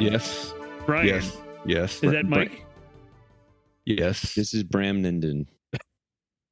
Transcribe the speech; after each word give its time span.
Brian. 0.00 0.10
Brian. 0.10 0.12
Yes. 0.12 0.54
Brian. 0.86 1.06
Yes. 1.06 1.36
Yes. 1.66 2.02
Is 2.02 2.12
that 2.12 2.24
Mike? 2.26 2.64
Yes. 3.84 4.34
This 4.34 4.54
is 4.54 4.64
Bramnenden. 4.64 5.46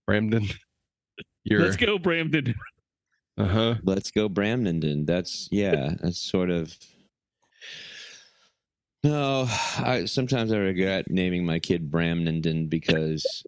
Bramden. 0.09 0.52
You're 1.45 1.61
Let's 1.62 1.77
go, 1.77 1.98
Bramden. 1.98 2.55
uh-huh. 3.38 3.77
Let's 3.83 4.11
go 4.11 4.29
Bramnenden. 4.29 5.07
That's 5.07 5.48
yeah, 5.51 5.95
that's 6.02 6.19
sort 6.21 6.51
of 6.51 6.77
No, 9.05 9.47
I 9.79 10.05
sometimes 10.07 10.52
I 10.52 10.59
regret 10.59 11.10
naming 11.10 11.46
my 11.46 11.59
kid 11.59 11.90
Bramnenden 11.90 12.68
because 12.68 13.45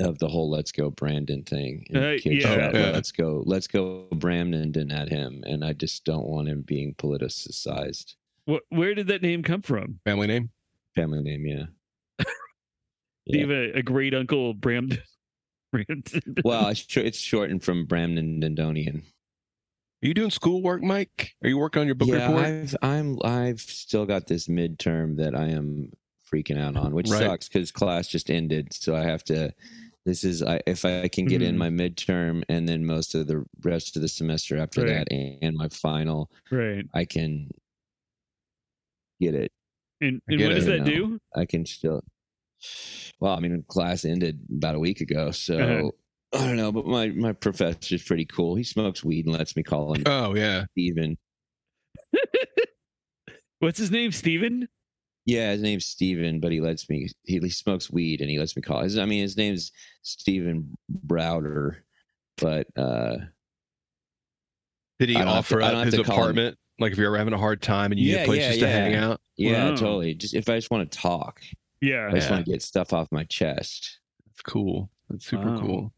of 0.00 0.18
the 0.18 0.26
whole 0.28 0.50
let's 0.50 0.72
go 0.72 0.90
Brandon 0.90 1.44
thing. 1.44 1.86
And 1.90 1.98
Uh, 1.98 2.10
kids 2.18 2.42
yeah. 2.44 2.54
shout, 2.56 2.74
Yeah. 2.74 2.90
let's 2.90 3.12
go 3.12 3.44
let's 3.46 3.68
go 3.68 4.08
Bramnenden 4.14 4.92
at 4.92 5.08
him 5.08 5.44
and 5.46 5.64
I 5.64 5.72
just 5.72 6.04
don't 6.04 6.26
want 6.26 6.48
him 6.48 6.62
being 6.62 6.94
politicized. 6.94 8.14
Wh- 8.48 8.58
Where 8.70 8.94
did 8.94 9.06
that 9.08 9.22
name 9.22 9.42
come 9.42 9.62
from? 9.62 10.00
Family 10.04 10.26
name? 10.26 10.50
Family 10.94 11.22
name, 11.22 11.46
yeah. 11.46 11.64
Do 13.30 13.38
you 13.38 13.40
have 13.40 13.50
a, 13.50 13.78
a 13.78 13.82
great 13.82 14.14
uncle, 14.14 14.54
Bramden? 14.54 14.98
Bramden. 15.74 16.42
Well, 16.44 16.68
it's, 16.68 16.84
shor- 16.88 17.02
it's 17.04 17.18
shortened 17.18 17.62
from 17.64 17.86
Bramnendendonian. 17.86 19.02
Are 20.02 20.06
you 20.06 20.14
doing 20.14 20.30
schoolwork, 20.30 20.82
Mike? 20.82 21.32
Are 21.42 21.48
you 21.48 21.56
working 21.56 21.80
on 21.80 21.86
your 21.86 21.94
book 21.94 22.08
yeah, 22.08 22.26
report? 22.26 22.44
I've 22.44 22.76
I'm 22.82 23.18
I've 23.24 23.60
still 23.60 24.04
got 24.04 24.26
this 24.26 24.48
midterm 24.48 25.16
that 25.16 25.34
I 25.34 25.46
am 25.46 25.90
freaking 26.30 26.60
out 26.60 26.76
on, 26.76 26.92
which 26.92 27.08
Right. 27.08 27.20
sucks 27.22 27.48
because 27.48 27.72
class 27.72 28.06
just 28.06 28.30
ended, 28.30 28.72
so 28.74 28.94
I 28.94 29.02
have 29.02 29.24
to. 29.24 29.54
This 30.04 30.22
is 30.22 30.42
I, 30.42 30.60
if 30.66 30.84
I 30.84 31.08
can 31.08 31.24
get 31.24 31.40
in 31.40 31.54
Mhm. 31.54 31.58
my 31.58 31.68
midterm 31.70 32.42
and 32.50 32.68
then 32.68 32.84
most 32.84 33.14
of 33.14 33.26
the 33.26 33.46
rest 33.62 33.96
of 33.96 34.02
the 34.02 34.08
semester 34.08 34.58
after 34.58 34.82
Right. 34.82 34.88
that 34.90 35.08
and, 35.10 35.38
and 35.40 35.56
my 35.56 35.70
final, 35.70 36.30
right. 36.50 36.84
I 36.92 37.06
can 37.06 37.48
get 39.20 39.34
it. 39.34 39.52
And, 40.00 40.20
and 40.28 40.38
get 40.38 40.48
what 40.48 40.54
does 40.54 40.66
that 40.66 40.84
do? 40.84 41.18
I 41.36 41.44
can 41.46 41.64
still. 41.66 42.02
Well, 43.20 43.34
I 43.34 43.40
mean, 43.40 43.64
class 43.68 44.04
ended 44.04 44.40
about 44.56 44.74
a 44.74 44.78
week 44.78 45.00
ago, 45.00 45.30
so 45.30 45.58
Uh-huh. 45.58 45.90
I 46.42 46.46
don't 46.46 46.56
know. 46.56 46.72
But 46.72 46.86
my 46.86 47.08
my 47.08 47.32
professor's 47.32 48.02
pretty 48.02 48.24
cool. 48.24 48.54
He 48.56 48.64
smokes 48.64 49.04
weed 49.04 49.26
and 49.26 49.34
lets 49.34 49.54
me 49.56 49.62
call 49.62 49.94
him 49.94 50.02
oh 50.06 50.34
yeah. 50.34 50.64
Steven. 50.72 51.16
What's 53.60 53.78
his 53.78 53.90
name? 53.90 54.12
Steven? 54.12 54.68
Yeah, 55.26 55.52
his 55.52 55.62
name's 55.62 55.86
Steven, 55.86 56.40
but 56.40 56.52
he 56.52 56.60
lets 56.60 56.90
me. 56.90 57.08
He, 57.24 57.38
he 57.38 57.48
smokes 57.48 57.90
weed 57.90 58.20
and 58.20 58.28
he 58.28 58.38
lets 58.38 58.56
me 58.56 58.62
call. 58.62 58.82
His, 58.82 58.98
I 58.98 59.06
mean, 59.06 59.22
his 59.22 59.36
name's 59.38 59.72
Steven 60.02 60.74
Browder, 61.06 61.76
but 62.36 62.66
uh, 62.76 63.16
Did 64.98 65.08
he 65.08 65.16
I 65.16 65.20
don't 65.20 65.28
have 65.28 65.36
offer 65.38 65.60
to- 65.60 65.66
up 65.66 65.84
his 65.86 65.94
apartment? 65.98 66.58
Like 66.78 66.92
if 66.92 66.98
you're 66.98 67.06
ever 67.06 67.18
having 67.18 67.34
a 67.34 67.38
hard 67.38 67.62
time 67.62 67.92
and 67.92 68.00
you 68.00 68.06
need 68.08 68.16
Yeah, 68.16 68.22
a 68.22 68.26
place 68.26 68.40
yeah, 68.40 68.48
just 68.48 68.60
to 68.60 68.68
hang 68.68 68.94
out? 68.94 69.20
yeah, 69.36 69.70
Wow. 69.70 69.76
totally. 69.76 70.14
Just 70.14 70.34
if 70.34 70.48
I 70.48 70.56
just 70.56 70.70
want 70.70 70.90
to 70.90 70.98
talk, 70.98 71.40
Yeah. 71.80 72.08
I 72.08 72.14
just 72.14 72.30
want 72.30 72.44
to 72.44 72.50
get 72.50 72.62
stuff 72.62 72.92
off 72.92 73.08
my 73.12 73.24
chest. 73.24 74.00
That's 74.26 74.42
cool. 74.42 74.90
That's 75.08 75.26
super 75.26 75.50
Wow. 75.50 75.60
cool. 75.60 75.92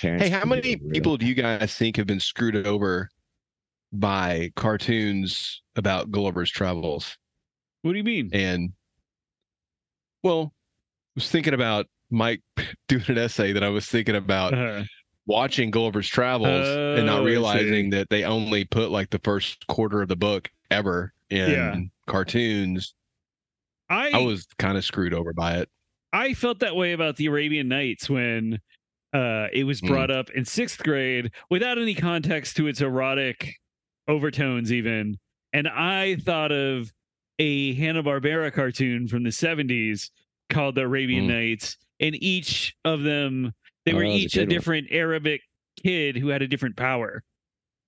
Parents 0.00 0.24
Hey, 0.24 0.30
how 0.30 0.44
many 0.44 0.76
people 0.76 1.16
do 1.16 1.26
you 1.26 1.34
guys 1.34 1.74
think 1.74 1.96
have 1.96 2.06
been 2.06 2.20
screwed 2.20 2.66
over 2.66 3.08
by 3.92 4.50
cartoons 4.56 5.62
about 5.76 6.10
Gulliver's 6.10 6.50
Travels? 6.50 7.16
What 7.82 7.92
do 7.92 7.98
you 7.98 8.04
mean? 8.04 8.30
And 8.32 8.72
well, 10.22 10.52
I 10.54 11.10
was 11.16 11.30
thinking 11.30 11.54
about 11.54 11.86
Mike 12.10 12.42
doing 12.88 13.04
an 13.08 13.18
essay 13.18 13.52
that 13.52 13.64
I 13.64 13.68
was 13.68 13.86
thinking 13.86 14.16
about 14.16 14.54
Uh, 14.54 14.84
watching 15.26 15.70
Gulliver's 15.70 16.08
Travels 16.08 16.66
and 16.66 17.08
Oh, 17.08 17.18
not 17.18 17.24
realizing 17.24 17.90
that 17.90 18.08
they 18.10 18.24
only 18.24 18.64
put 18.64 18.90
like 18.90 19.10
the 19.10 19.20
first 19.20 19.66
quarter 19.68 20.02
of 20.02 20.08
the 20.08 20.16
book 20.16 20.50
ever 20.70 21.12
in 21.30 21.50
Yeah. 21.50 21.80
cartoons. 22.06 22.94
I 23.88 24.10
I 24.10 24.18
was 24.18 24.46
kind 24.58 24.76
of 24.78 24.84
screwed 24.84 25.14
over 25.14 25.32
by 25.32 25.58
it. 25.58 25.68
I 26.12 26.34
felt 26.34 26.58
that 26.60 26.76
way 26.76 26.92
about 26.92 27.16
the 27.16 27.26
Arabian 27.26 27.68
Nights 27.68 28.08
when 28.10 28.58
uh, 29.14 29.48
it 29.52 29.64
was 29.64 29.80
Mm. 29.82 29.88
brought 29.88 30.10
up 30.10 30.30
in 30.30 30.44
sixth 30.46 30.82
grade 30.82 31.30
without 31.50 31.76
any 31.78 31.94
context 31.94 32.56
to 32.56 32.66
its 32.66 32.80
erotic 32.80 33.56
overtones, 34.08 34.72
even. 34.72 35.18
And 35.52 35.68
I 35.68 36.16
thought 36.16 36.50
of 36.50 36.90
a 37.38 37.74
Hanna 37.74 38.02
Barbera 38.02 38.50
cartoon 38.52 39.08
from 39.08 39.22
the 39.24 39.30
'70s 39.30 40.10
called 40.48 40.74
The 40.76 40.82
Arabian 40.82 41.24
Mm. 41.26 41.50
Nights, 41.50 41.76
and 42.00 42.14
each 42.22 42.74
of 42.86 43.02
them 43.02 43.52
they 43.84 43.92
Oh, 43.92 43.96
were 43.96 44.02
that 44.02 44.08
was 44.08 44.14
a 44.16 44.18
each 44.18 44.34
a, 44.34 44.38
good 44.40 44.48
one. 44.48 44.48
different 44.50 44.86
Arabic 44.90 45.40
kid 45.82 46.16
who 46.16 46.28
had 46.28 46.42
a 46.42 46.48
different 46.48 46.76
power, 46.76 47.22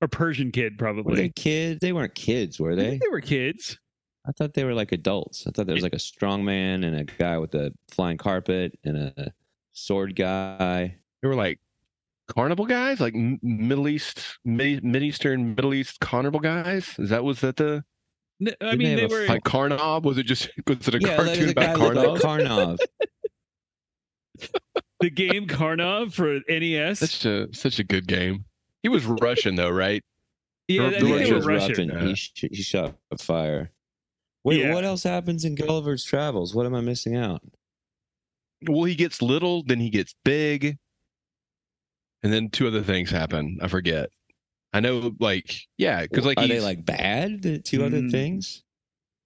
or 0.00 0.08
Persian 0.08 0.50
kid 0.50 0.72
Were 0.80 0.94
they 0.94 1.02
probably. 1.02 1.28
kids? 1.30 1.80
They 1.80 1.92
weren't 1.92 2.14
kids, 2.14 2.58
were 2.60 2.72
I 2.72 2.76
they? 2.76 2.90
think 2.90 3.02
they 3.02 3.08
were 3.08 3.20
kids. 3.20 3.78
I 4.26 4.32
thought 4.32 4.54
they 4.54 4.64
were 4.64 4.72
like 4.74 4.92
adults. 4.92 5.46
I 5.46 5.50
thought 5.50 5.66
there 5.66 5.74
was 5.74 5.82
like 5.82 5.92
a 5.92 5.98
strong 5.98 6.44
man 6.44 6.82
and 6.84 6.96
a 6.96 7.04
guy 7.04 7.36
with 7.38 7.54
a 7.54 7.72
flying 7.90 8.16
carpet 8.16 8.78
and 8.84 8.96
a 8.96 9.32
sword 9.74 10.16
guy. 10.16 10.96
They 11.20 11.28
were 11.28 11.34
like 11.34 11.60
carnival 12.28 12.64
guys, 12.64 13.00
like 13.00 13.14
Middle 13.14 13.86
East, 13.86 14.38
Mid 14.46 14.82
Eastern, 15.02 15.54
Middle 15.54 15.74
East 15.74 16.00
carnival 16.00 16.40
guys. 16.40 16.94
Is 16.98 17.10
that 17.10 17.22
was 17.22 17.40
that 17.42 17.56
the 17.56 17.84
I 18.40 18.44
Didn't 18.70 18.78
mean, 18.78 18.96
they 18.96 19.06
they 19.06 19.14
were. 19.14 19.26
like 19.26 19.44
Karnov? 19.44 20.04
Was 20.04 20.16
it 20.16 20.24
just 20.24 20.48
was 20.66 20.88
it 20.88 20.94
a 20.94 21.00
yeah, 21.00 21.16
cartoon 21.16 21.46
the 21.48 21.54
guy 21.54 21.72
about 21.72 21.94
looked 21.94 22.24
Karnov? 22.24 22.78
like 25.00 25.12
Karnov. 25.12 25.16
the 25.16 25.28
game 25.28 25.46
Karnov 25.46 26.12
for 26.12 26.40
NES. 26.48 26.98
Such 27.00 27.24
a 27.24 27.48
such 27.54 27.78
a 27.78 27.84
good 27.84 28.06
game. 28.06 28.44
He 28.82 28.88
was 28.88 29.04
Russian 29.06 29.54
though, 29.54 29.70
right? 29.70 30.02
yeah, 30.68 30.86
I 30.86 30.90
the 31.00 31.06
they 31.06 31.24
he 31.26 31.30
were 31.32 31.36
was 31.38 31.46
Russian. 31.46 31.90
and 31.90 32.08
he, 32.08 32.14
sh- 32.14 32.32
he 32.50 32.62
shot 32.62 32.94
a 33.10 33.18
fire. 33.18 33.70
Wait, 34.44 34.60
Yeah. 34.60 34.74
what 34.74 34.84
else 34.84 35.02
happens 35.02 35.44
in 35.44 35.54
Gulliver's 35.54 36.04
Travels? 36.04 36.54
What 36.54 36.66
am 36.66 36.74
I 36.74 36.80
missing 36.80 37.16
out? 37.16 37.42
Well, 38.68 38.84
he 38.84 38.94
gets 38.94 39.20
little, 39.22 39.62
then 39.62 39.78
he 39.80 39.90
gets 39.90 40.14
big, 40.24 40.78
and 42.22 42.32
then 42.32 42.48
two 42.50 42.66
other 42.66 42.82
things 42.82 43.10
happen. 43.10 43.58
I 43.62 43.68
forget. 43.68 44.10
I 44.72 44.80
know, 44.80 45.12
like, 45.20 45.54
yeah, 45.78 46.02
because 46.02 46.24
like 46.26 46.38
are 46.38 46.46
they 46.48 46.60
like 46.60 46.84
bad? 46.84 47.42
The 47.42 47.58
two 47.58 47.84
other 47.84 48.00
Mm. 48.00 48.10
things? 48.10 48.62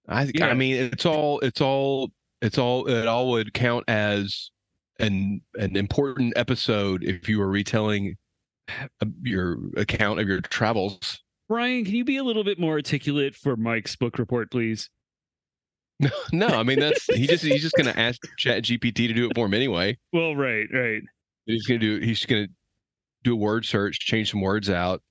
I 0.07 0.29
Yeah. 0.33 0.47
I 0.47 0.53
mean 0.53 0.75
it's 0.75 1.05
all 1.05 1.39
it's 1.39 1.61
all 1.61 2.11
it's 2.41 2.57
all 2.57 2.87
it 2.87 3.07
all 3.07 3.29
would 3.31 3.53
count 3.53 3.85
as 3.87 4.51
an 4.99 5.41
an 5.55 5.75
important 5.75 6.33
episode 6.35 7.03
if 7.03 7.27
you 7.27 7.39
were 7.39 7.49
retelling 7.49 8.17
uh, 9.01 9.05
your 9.23 9.57
account 9.77 10.19
of 10.19 10.27
your 10.27 10.41
travels. 10.41 11.21
Brian, 11.47 11.83
can 11.83 11.95
you 11.95 12.05
be 12.05 12.17
a 12.17 12.23
little 12.23 12.43
bit 12.43 12.59
more 12.59 12.73
articulate 12.73 13.35
for 13.35 13.55
Mike's 13.55 13.95
book 13.95 14.19
report, 14.19 14.51
please? 14.51 14.89
no, 16.31 16.47
I 16.47 16.63
mean 16.63 16.79
that's 16.79 17.05
he 17.13 17.27
just 17.27 17.43
he's 17.43 17.61
just 17.61 17.75
gonna 17.75 17.93
ask 17.95 18.21
Chat 18.37 18.63
GPT 18.63 19.07
to 19.07 19.13
do 19.13 19.25
it 19.29 19.35
for 19.35 19.45
him 19.47 19.53
anyway. 19.53 19.97
Well, 20.13 20.35
right, 20.35 20.67
right. 20.71 21.01
He's 21.45 21.65
gonna 21.65 21.79
do 21.79 21.99
he's 21.99 22.25
gonna 22.25 22.47
do 23.23 23.33
a 23.33 23.35
word 23.35 23.65
search, 23.65 23.99
change 23.99 24.31
some 24.31 24.41
words 24.41 24.69
out, 24.69 25.01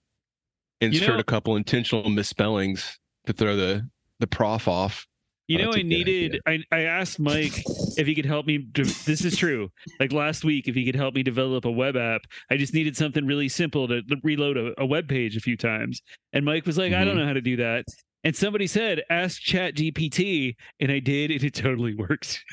insert 0.80 1.08
know- 1.08 1.18
a 1.18 1.24
couple 1.24 1.56
intentional 1.56 2.08
misspellings 2.08 2.98
to 3.26 3.32
throw 3.32 3.56
the 3.56 3.88
the 4.20 4.26
prof 4.26 4.66
off. 4.66 5.06
You 5.48 5.58
know, 5.58 5.72
I 5.72 5.80
needed. 5.80 6.40
I, 6.46 6.62
I 6.70 6.82
asked 6.82 7.18
Mike 7.18 7.62
if 7.96 8.06
he 8.06 8.14
could 8.14 8.26
help 8.26 8.44
me. 8.46 8.58
De- 8.58 8.82
this 8.82 9.24
is 9.24 9.34
true. 9.36 9.70
Like 9.98 10.12
last 10.12 10.44
week, 10.44 10.68
if 10.68 10.74
he 10.74 10.84
could 10.84 10.94
help 10.94 11.14
me 11.14 11.22
develop 11.22 11.64
a 11.64 11.70
web 11.70 11.96
app, 11.96 12.20
I 12.50 12.58
just 12.58 12.74
needed 12.74 12.96
something 12.98 13.26
really 13.26 13.48
simple 13.48 13.88
to 13.88 14.02
reload 14.22 14.58
a, 14.58 14.78
a 14.78 14.84
web 14.84 15.08
page 15.08 15.36
a 15.36 15.40
few 15.40 15.56
times. 15.56 16.02
And 16.34 16.44
Mike 16.44 16.66
was 16.66 16.76
like, 16.76 16.92
"I 16.92 17.02
don't 17.02 17.14
Mhm. 17.14 17.20
know 17.20 17.26
how 17.26 17.32
to 17.32 17.40
do 17.40 17.56
that." 17.56 17.86
And 18.24 18.36
somebody 18.36 18.66
said, 18.66 19.02
"Ask 19.08 19.40
Chat 19.40 19.74
GPT," 19.74 20.54
and 20.80 20.92
I 20.92 20.98
did, 20.98 21.30
and 21.30 21.42
it 21.42 21.54
totally 21.54 21.94
works. 22.10 22.44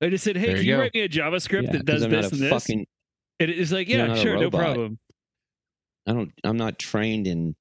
I 0.00 0.10
just 0.10 0.22
said, 0.22 0.36
"Hey, 0.36 0.46
There 0.46 0.56
can 0.58 0.64
you 0.66 0.78
write 0.78 0.94
me 0.94 1.00
a 1.00 1.08
JavaScript 1.08 1.64
Yeah, 1.64 1.72
that 1.72 1.84
does 1.84 2.06
this 2.06 2.30
and 2.32 2.40
this?" 2.40 2.50
fucking. 2.50 2.86
And 3.40 3.50
it 3.50 3.58
is 3.58 3.72
like, 3.72 3.88
"Yeah, 3.88 4.14
sure, 4.14 4.36
no 4.38 4.50
problem." 4.50 5.00
I 6.06 6.12
don't. 6.12 6.32
I'm 6.44 6.56
not 6.56 6.78
trained 6.78 7.26
in, 7.26 7.56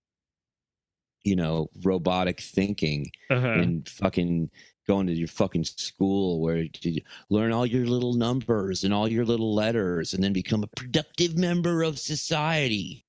you 1.28 1.36
know, 1.36 1.68
robotic 1.84 2.40
thinking 2.40 3.12
Uh-huh. 3.30 3.48
and 3.62 3.88
fucking 3.90 4.50
going 4.88 5.06
to 5.08 5.14
your 5.14 5.28
fucking 5.28 5.66
school 5.66 6.40
where 6.42 6.66
you 6.82 7.02
learn 7.30 7.52
all 7.52 7.66
your 7.66 7.86
little 7.86 8.14
numbers 8.14 8.86
and 8.86 8.94
all 8.94 9.08
your 9.10 9.26
little 9.26 9.54
letters 9.54 10.14
and 10.14 10.24
then 10.24 10.32
become 10.32 10.64
a 10.64 10.68
productive 10.68 11.38
member 11.38 11.84
of 11.84 12.00
society. 12.00 13.04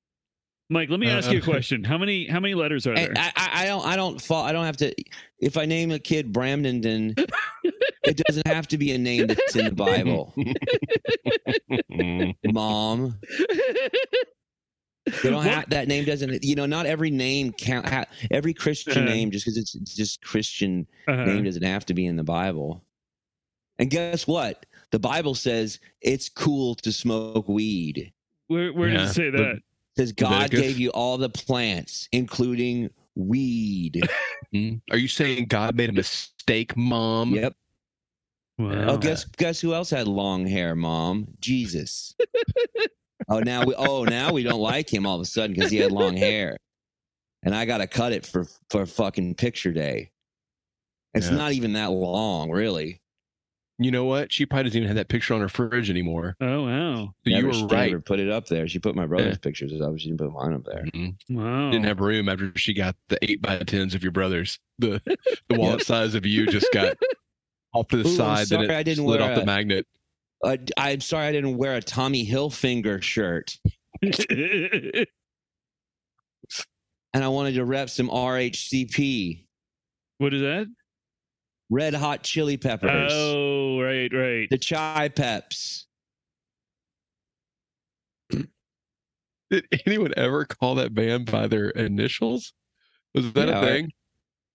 Mike, 0.70 0.90
let 0.90 0.98
me 1.00 1.08
ask 1.08 1.28
Uh, 1.28 1.34
you 1.34 1.38
a 1.38 1.42
question. 1.54 1.84
How 1.84 1.96
many 1.96 2.26
how 2.26 2.40
many 2.40 2.54
letters 2.54 2.86
are 2.88 2.94
there? 2.96 3.12
I, 3.16 3.32
I, 3.36 3.62
I 3.62 3.66
don't 3.66 3.86
I 3.86 3.94
don't 3.96 4.20
fall 4.20 4.42
I 4.44 4.52
don't 4.52 4.66
have 4.66 4.76
to 4.78 4.92
if 5.38 5.56
I 5.56 5.64
name 5.66 5.92
a 5.92 5.98
kid 6.00 6.32
Bramden 6.32 7.16
it 8.04 8.16
doesn't 8.26 8.46
have 8.48 8.66
to 8.68 8.76
be 8.78 8.92
a 8.92 8.98
name 8.98 9.28
that's 9.28 9.54
in 9.56 9.66
the 9.66 9.72
Bible. 9.86 10.34
Mom. 12.52 13.18
They 15.22 15.30
don't 15.30 15.42
have 15.44 15.68
that 15.70 15.88
name 15.88 16.04
doesn't 16.04 16.42
you 16.44 16.54
know 16.54 16.66
not 16.66 16.86
every 16.86 17.10
name 17.10 17.52
count 17.52 17.88
ha, 17.88 18.04
every 18.30 18.54
Christian 18.54 18.92
Uh-huh. 19.04 19.14
name 19.14 19.30
just 19.30 19.44
because 19.44 19.56
it's, 19.58 19.74
it's 19.74 19.94
just 19.94 20.22
Christian 20.22 20.86
Uh-huh. 21.06 21.24
name 21.24 21.44
doesn't 21.44 21.62
have 21.62 21.84
to 21.86 21.94
be 21.94 22.06
in 22.06 22.16
the 22.16 22.24
Bible. 22.24 22.84
And 23.78 23.90
guess 23.90 24.26
what? 24.26 24.66
The 24.90 24.98
Bible 24.98 25.34
says 25.34 25.78
it's 26.00 26.28
cool 26.28 26.74
to 26.76 26.92
smoke 26.92 27.48
weed. 27.48 28.12
Where 28.48 28.72
where 28.72 28.88
Yeah, 28.88 28.98
does 28.98 29.10
it 29.10 29.14
say 29.14 29.30
that? 29.30 29.56
It 29.56 29.62
says 29.96 30.12
God 30.12 30.32
Leviticus. 30.50 30.60
gave 30.60 30.78
you 30.78 30.90
all 30.90 31.18
the 31.18 31.28
plants, 31.30 32.08
including 32.12 32.90
weed. 33.14 34.00
Mm. 34.54 34.80
Are 34.90 34.96
you 34.96 35.08
saying 35.08 35.44
God 35.44 35.76
made 35.76 35.90
a 35.90 35.92
mistake, 35.92 36.74
Mom? 36.74 37.34
yep. 37.34 37.54
Wow. 38.56 38.86
Oh, 38.88 38.96
guess 38.96 39.26
guess 39.26 39.60
who 39.60 39.74
else 39.74 39.90
had 39.90 40.08
long 40.08 40.46
hair, 40.46 40.74
Mom? 40.74 41.28
Jesus. 41.38 42.14
oh, 43.28 43.40
now 43.40 43.64
we 43.64 43.74
oh 43.74 44.04
now 44.04 44.32
we 44.32 44.42
don't 44.42 44.60
like 44.60 44.92
him 44.92 45.06
all 45.06 45.16
of 45.16 45.20
a 45.22 45.24
sudden 45.24 45.54
because 45.54 45.70
he 45.70 45.78
had 45.78 45.90
long 45.92 46.16
hair, 46.16 46.56
and 47.42 47.54
I 47.54 47.64
got 47.64 47.78
to 47.78 47.86
cut 47.86 48.12
it 48.12 48.26
for 48.26 48.46
for 48.70 48.86
fucking 48.86 49.34
picture 49.34 49.72
day. 49.72 50.10
It's 51.14 51.30
Yeah. 51.30 51.36
not 51.36 51.52
even 51.52 51.72
that 51.72 51.90
long, 51.90 52.50
really. 52.50 53.00
You 53.80 53.92
know 53.92 54.04
what? 54.06 54.32
She 54.32 54.44
probably 54.44 54.64
doesn't 54.64 54.78
even 54.78 54.88
have 54.88 54.96
that 54.96 55.08
picture 55.08 55.34
on 55.34 55.40
her 55.40 55.48
fridge 55.48 55.88
anymore. 55.88 56.34
Oh 56.40 56.64
wow. 56.64 57.14
So 57.24 57.30
you 57.30 57.46
were 57.46 57.66
right. 57.68 57.90
Never 57.92 58.00
put 58.00 58.18
it 58.18 58.28
up 58.28 58.46
there. 58.48 58.66
She 58.66 58.80
put 58.80 58.96
my 58.96 59.06
brother's 59.06 59.34
Yeah. 59.36 59.38
pictures 59.40 59.80
up. 59.80 59.96
She 59.98 60.08
didn't 60.08 60.18
put 60.18 60.32
mine 60.32 60.52
up 60.54 60.64
there. 60.64 60.84
Mhm. 60.92 61.14
Wow. 61.30 61.70
Didn't 61.70 61.84
have 61.86 62.00
room 62.00 62.28
after 62.28 62.52
she 62.56 62.74
got 62.74 62.96
the 63.08 63.18
eight 63.22 63.40
by 63.40 63.58
tens 63.60 63.94
of 63.94 64.02
your 64.02 64.10
brothers. 64.12 64.58
The 64.80 65.00
the 65.48 65.54
wallet 65.58 65.82
size 65.82 66.14
of 66.16 66.26
you 66.26 66.46
just 66.48 66.66
got 66.72 66.96
off 67.72 67.86
to 67.88 67.98
the 67.98 68.08
Ooh, 68.08 68.10
I'm 68.10 68.16
side. 68.16 68.38
then 68.38 68.46
sorry 68.46 68.64
it 68.66 68.70
I 68.72 68.82
didn't 68.82 69.04
slid 69.04 69.20
wear 69.20 69.30
off 69.30 69.38
the 69.38 69.46
magnet. 69.46 69.86
Uh, 70.44 70.56
I'm 70.76 71.00
sorry 71.00 71.26
I 71.26 71.32
didn't 71.32 71.56
wear 71.56 71.74
a 71.74 71.82
Tommy 71.82 72.24
Hilfiger 72.26 73.02
shirt, 73.02 73.56
and 74.02 75.06
I 77.14 77.28
wanted 77.28 77.54
to 77.54 77.64
rep 77.64 77.90
some 77.90 78.08
RHCP, 78.08 79.44
what 80.18 80.32
is 80.34 80.42
that? 80.42 80.66
Red 81.70 81.94
Hot 81.94 82.22
Chili 82.22 82.56
Peppers, 82.56 83.12
Oh, 83.12 83.80
right, 83.82 84.12
right. 84.12 84.48
the 84.50 84.58
Chai 84.58 85.08
Peps. 85.08 85.86
Did 89.50 89.66
anyone 89.86 90.14
ever 90.16 90.44
call 90.44 90.76
that 90.76 90.94
band 90.94 91.30
by 91.30 91.46
their 91.46 91.70
initials? 91.70 92.52
Was 93.14 93.32
that 93.32 93.48
Yeah, 93.48 93.58
a 93.60 93.64
thing? 93.66 93.90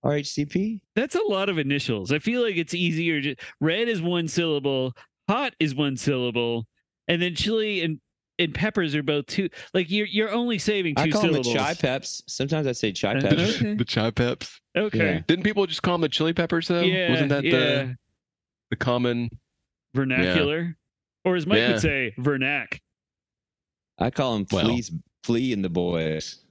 RHCP? 0.05 0.79
That's 0.95 1.15
a 1.15 1.21
lot 1.23 1.49
of 1.49 1.57
initials. 1.57 2.11
I 2.11 2.19
feel 2.19 2.41
like 2.41 2.55
it's 2.57 2.73
easier. 2.73 3.21
To, 3.21 3.35
red 3.61 3.87
is 3.87 4.01
one 4.01 4.27
syllable. 4.27 4.93
Hot 5.29 5.53
is 5.59 5.73
one 5.75 5.95
syllable, 5.97 6.65
and 7.07 7.21
then 7.21 7.35
chili 7.35 7.81
and 7.81 7.99
and 8.39 8.53
peppers 8.53 8.95
are 8.95 9.03
both 9.03 9.25
two. 9.27 9.49
Like 9.73 9.89
you're 9.91 10.07
you're 10.07 10.31
only 10.31 10.57
saving 10.57 10.95
two 10.95 11.01
I 11.03 11.09
call 11.09 11.21
syllables. 11.21 11.45
them 11.47 11.53
the 11.53 11.59
Chai 11.59 11.73
Peps. 11.75 12.23
Sometimes 12.27 12.67
I 12.67 12.71
say 12.73 12.91
Chai 12.91 13.13
Uh, 13.15 13.19
The, 13.21 13.27
Peps. 13.29 13.55
Okay. 13.61 13.73
the 13.75 13.85
chai 13.85 14.11
peps. 14.11 14.59
Okay. 14.75 14.97
Yeah. 15.15 15.19
Didn't 15.27 15.43
people 15.43 15.65
just 15.67 15.81
call 15.83 15.93
them 15.95 16.01
the 16.01 16.09
chili 16.09 16.33
peppers 16.33 16.67
though? 16.67 16.81
Yeah. 16.81 17.11
Wasn't 17.11 17.29
that 17.29 17.43
yeah. 17.43 17.51
the 17.51 17.95
the 18.71 18.75
common? 18.75 19.29
vernacular, 19.95 20.75
or 21.23 21.35
as 21.35 21.45
Mike 21.45 21.59
Yeah. 21.59 21.73
would 21.73 21.81
say, 21.81 22.13
vernac. 22.17 22.79
I 23.99 24.09
call 24.09 24.33
them 24.33 24.47
Well. 24.51 24.65
Fleas, 24.65 24.91
Flea 25.23 25.53
and 25.53 25.63
the 25.63 25.69
Boys. 25.69 26.43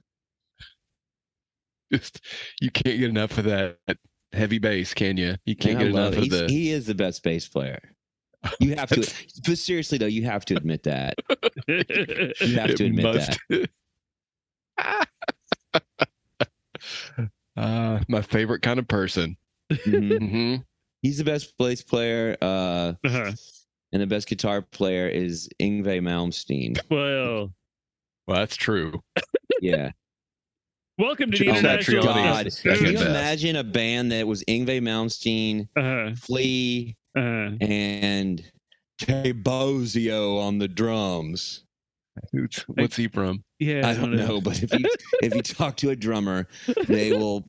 Just 1.91 2.21
you 2.61 2.71
can't 2.71 2.97
get 2.99 3.09
enough 3.09 3.37
of 3.37 3.43
that 3.43 3.77
heavy 4.31 4.59
bass, 4.59 4.93
can 4.93 5.17
you? 5.17 5.35
You 5.45 5.55
can't 5.57 5.77
Man, 5.77 5.87
get 5.91 5.91
enough 5.99 6.13
it. 6.13 6.17
of 6.19 6.23
He's- 6.23 6.39
the. 6.39 6.47
He 6.47 6.71
is 6.71 6.85
the 6.85 6.95
best 6.95 7.21
bass 7.21 7.47
player. 7.49 7.79
You 8.59 8.75
have 8.75 8.89
to, 8.89 9.09
but 9.47 9.57
seriously 9.57 9.97
though, 9.97 10.05
you 10.05 10.25
have 10.25 10.45
to 10.45 10.55
admit 10.55 10.83
that. 10.83 11.15
You 11.67 12.55
have 12.57 12.75
to 12.75 12.85
admit 12.85 13.03
must- 13.05 13.39
uh, 17.57 17.99
my 18.07 18.21
favorite 18.21 18.61
kind 18.61 18.79
of 18.79 18.87
person. 18.87 19.35
Mhm. 19.71 20.29
hmm 20.29 20.55
He's 21.01 21.17
the 21.17 21.23
best 21.25 21.53
bass 21.57 21.81
player, 21.81 22.37
uh, 22.41 22.93
Uh-huh. 23.03 23.31
and 23.91 24.01
the 24.01 24.07
best 24.07 24.27
guitar 24.27 24.61
player 24.61 25.07
is 25.09 25.49
Yngwie 25.59 25.99
Malmsteen. 26.01 26.79
Well, 26.89 27.51
Well, 28.27 28.37
that's 28.37 28.55
true. 28.55 29.01
Yeah. 29.61 29.91
welcome 30.97 31.31
to 31.31 31.37
the 31.37 31.45
that 31.51 31.57
international. 31.59 32.03
God, 32.03 32.47
can 32.61 32.85
you 32.85 32.99
imagine 33.01 33.57
a 33.57 33.63
band 33.65 34.13
that 34.13 34.25
was 34.27 34.43
Yngwie 34.45 34.81
Malmsteen, 34.81 35.67
Uh-huh. 35.75 36.15
Flea, 36.15 36.95
Uh-huh. 37.15 37.55
and 37.61 38.43
Tay 38.97 39.33
Bozzio 39.33 40.41
on 40.41 40.57
the 40.57 40.67
drums? 40.67 41.63
What's 42.67 42.95
he 42.95 43.07
from? 43.07 43.43
Yeah, 43.59 43.87
I 43.87 43.93
don't 43.93 44.15
know, 44.15 44.39
but 44.39 44.61
if 44.61 44.71
you 44.73 44.85
if 45.21 45.33
you 45.33 45.41
talk 45.41 45.77
to 45.77 45.89
a 45.89 45.95
drummer, 45.95 46.47
they 46.87 47.11
will 47.17 47.43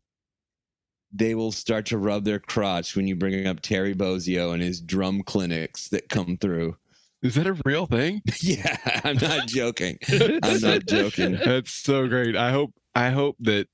they 1.13 1.35
will 1.35 1.53
start 1.53 1.87
to 1.87 1.99
rub 1.99 2.25
their 2.25 2.39
crotch 2.39 2.97
when 2.97 3.07
you 3.07 3.15
bring 3.15 3.47
up 3.47 3.61
Terry 3.61 3.95
Bozzio 3.95 4.53
and 4.53 4.63
his 4.63 4.81
drum 4.81 5.23
clinics 5.23 5.89
that 5.89 6.09
come 6.09 6.37
through. 6.39 6.77
Is 7.23 7.37
that 7.37 7.47
a 7.47 7.59
real 7.65 7.87
thing? 7.87 8.21
yeah, 8.41 8.77
I'm 9.05 9.17
not 9.17 9.47
joking. 9.49 9.99
I'm 10.43 10.61
not 10.61 10.87
joking. 10.89 11.39
That's 11.43 11.73
so 11.73 12.07
great. 12.09 12.37
I 12.37 12.51
hope 12.51 12.73
I 12.95 13.11
hope 13.11 13.37
that 13.41 13.67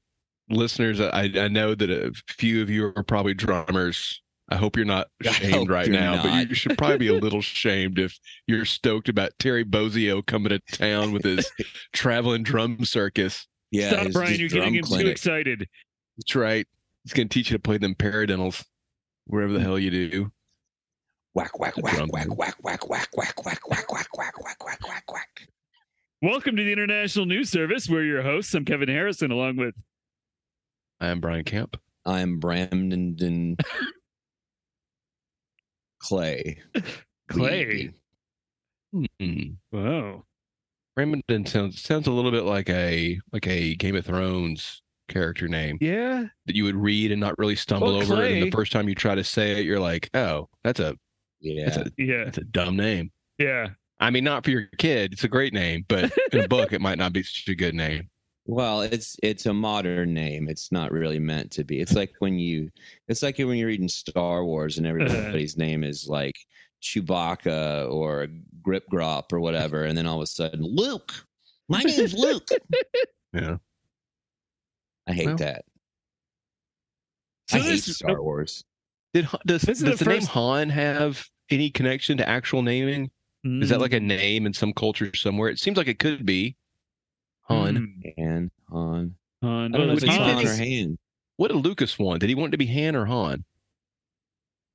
listeners. 0.50 1.00
I 1.00 1.31
I 1.34 1.48
know 1.48 1.75
that 1.75 1.90
a 1.90 2.12
few 2.28 2.62
of 2.62 2.70
you 2.70 2.92
are 2.96 3.02
probably 3.02 3.34
drummers. 3.34 4.20
I 4.50 4.56
hope 4.56 4.76
you're 4.76 4.85
not 4.85 5.08
shamed 5.23 5.70
right 5.70 5.87
you're 5.87 5.97
now, 5.97 6.23
but 6.23 6.49
you 6.49 6.55
should 6.56 6.76
probably 6.76 6.99
be 6.99 7.08
a 7.08 7.14
little 7.14 7.41
shamed 7.41 8.00
if 8.00 8.19
you're 8.49 8.64
stoked 8.64 9.08
about 9.08 9.31
Terry 9.38 9.64
Bozzio 9.64 10.26
coming 10.26 10.49
to 10.50 10.58
town 10.73 11.12
with 11.12 11.23
his 11.23 11.50
traveling 11.93 12.43
drum 12.43 12.85
circus. 12.85 13.47
Yeah, 13.70 13.91
Stop, 13.91 14.12
Brian. 14.12 14.41
You're 14.41 14.49
getting 14.49 14.75
him 14.75 14.85
too 14.85 15.06
excited. 15.06 15.69
That's 16.17 16.35
right. 16.35 16.67
He's 17.04 17.12
gonna 17.12 17.28
teach 17.28 17.50
you 17.50 17.57
to 17.59 17.62
play 17.62 17.78
them 17.78 17.95
paradentals, 17.95 18.64
wherever 19.26 19.52
the 19.52 19.61
hell 19.61 19.78
you 19.78 19.90
do. 19.90 20.33
Whack 21.33 21.61
whack 21.61 21.76
whack 21.76 21.95
whack 22.11 22.37
whack 22.37 22.64
whack 22.64 22.88
whack 22.88 23.16
whack 23.16 23.47
whack 23.47 23.69
whack 23.69 23.92
whack 23.92 24.19
whack 24.19 24.45
whack 24.45 24.64
whack 24.64 24.88
whack 24.88 25.12
whack. 25.12 25.49
Welcome 26.21 26.57
to 26.57 26.64
the 26.64 26.73
International 26.73 27.25
News 27.25 27.50
Service. 27.50 27.88
We're 27.88 28.02
your 28.02 28.23
hosts. 28.23 28.52
I'm 28.54 28.64
Kevin 28.64 28.88
Harrison, 28.88 29.30
along 29.30 29.57
with 29.57 29.75
I 31.00 31.09
am 31.09 31.21
Brian 31.21 31.45
Camp. 31.45 31.80
I'm 32.04 32.40
Brandon 32.40 33.57
Clay. 36.00 36.59
Clay. 37.28 37.92
Lee. 38.92 39.07
Hmm. 39.21 39.50
Wow. 39.73 40.25
Remington 40.97 41.47
sounds 41.47 41.80
sounds 41.80 42.07
a 42.09 42.11
little 42.11 42.33
bit 42.33 42.42
like 42.45 42.69
a 42.69 43.19
like 43.33 43.47
a 43.47 43.75
Game 43.76 43.95
of 43.97 44.04
Thrones 44.04 44.83
character 45.09 45.49
name 45.49 45.78
Yeah. 45.80 46.26
that 46.47 46.57
you 46.57 46.64
would 46.64 46.76
read 46.76 47.12
and 47.12 47.21
not 47.21 47.38
really 47.38 47.57
stumble 47.57 47.88
Well, 47.95 48.02
over. 48.02 48.23
And 48.23 48.42
the 48.42 48.50
first 48.50 48.73
time 48.73 48.88
you 48.88 48.95
try 48.95 49.14
to 49.14 49.25
say 49.25 49.52
it, 49.52 49.64
you're 49.64 49.80
like, 49.80 50.11
"Oh, 50.14 50.49
that's 50.64 50.80
a 50.80 50.97
Yeah. 51.40 51.64
that's 51.71 51.76
a 51.78 51.92
Yeah. 51.97 52.25
that's 52.25 52.38
a 52.38 52.45
dumb 52.45 52.76
name." 52.76 53.11
Yeah. 53.38 53.69
I 54.00 54.11
mean, 54.11 54.25
not 54.25 54.45
for 54.45 54.50
your 54.50 54.66
kid. 54.78 55.12
It's 55.12 55.25
a 55.25 55.28
great 55.28 55.52
name, 55.52 55.85
but 55.88 56.11
in 56.33 56.40
a 56.40 56.49
book, 56.49 56.73
it 56.73 56.80
might 56.80 56.99
not 56.99 57.12
be 57.12 57.23
such 57.23 57.49
a 57.49 57.54
good 57.54 57.75
name. 57.75 58.10
Well, 58.47 58.82
it's 58.82 59.16
it's 59.23 59.47
a 59.47 59.52
modern 59.54 60.12
name. 60.14 60.49
It's 60.49 60.73
not 60.73 60.90
really 60.92 61.18
meant 61.18 61.50
to 61.52 61.64
be. 61.64 61.80
It's 61.80 61.92
like 61.94 62.12
when 62.18 62.38
you 62.38 62.70
it's 63.09 63.23
like 63.23 63.38
when 63.38 63.56
you're 63.56 63.68
reading 63.68 63.88
Star 63.88 64.44
Wars 64.44 64.78
and 64.78 64.87
everybody's 64.87 65.56
name 65.56 65.85
is 65.85 66.09
like 66.09 66.35
Chewbacca 66.82 67.90
or 67.92 68.26
Grip 68.62 68.85
Grop 68.92 69.32
or 69.32 69.40
whatever, 69.40 69.85
and 69.85 69.97
then 69.97 70.06
all 70.06 70.16
of 70.16 70.23
a 70.23 70.26
sudden, 70.26 70.62
Luke. 70.64 71.12
My 71.68 71.82
name's 71.82 72.14
Luke. 72.14 72.49
Yeah. 73.32 73.59
I 75.06 75.12
hate 75.12 75.26
Well, 75.26 75.37
that. 75.37 75.64
So 77.49 77.59
I 77.59 77.61
hate 77.61 77.70
this- 77.85 77.97
Star 77.99 78.20
Wars. 78.20 78.64
Did 79.14 79.28
does, 79.47 79.62
does 79.62 79.78
the 79.78 79.94
the, 79.94 80.04
name 80.04 80.23
Han 80.23 80.68
have 80.70 81.25
any 81.50 81.70
connection 81.70 82.16
to 82.18 82.28
actual 82.28 82.62
naming? 82.62 83.09
Is 83.44 83.68
that 83.70 83.80
like 83.80 83.92
a 83.92 84.00
Mm. 84.00 84.04
name 84.06 84.47
in 84.47 84.52
some 84.52 84.73
culture 84.73 85.11
somewhere? 85.14 85.49
It 85.49 85.59
seems 85.61 85.76
like 85.76 85.87
it 85.88 85.99
could 86.00 86.26
be. 86.26 86.56
Han. 87.50 87.76
Mm. 87.76 88.12
Han, 88.19 88.50
Han. 88.71 89.14
Han. 89.42 89.75
I 89.75 89.78
don't 89.78 89.87
know 89.87 89.92
Oh, 89.92 89.97
if 89.97 90.02
it's 90.04 90.14
Han 90.14 90.37
Han 90.37 90.47
or 90.47 90.54
Han. 90.57 90.99
What 91.37 91.49
did 91.49 91.57
Lucas 91.59 91.99
want? 91.99 92.21
Did 92.21 92.28
he 92.28 92.35
want 92.35 92.50
it 92.50 92.52
to 92.52 92.59
be 92.59 92.66
Han 92.66 92.95
or 92.97 93.07
Han? 93.07 93.45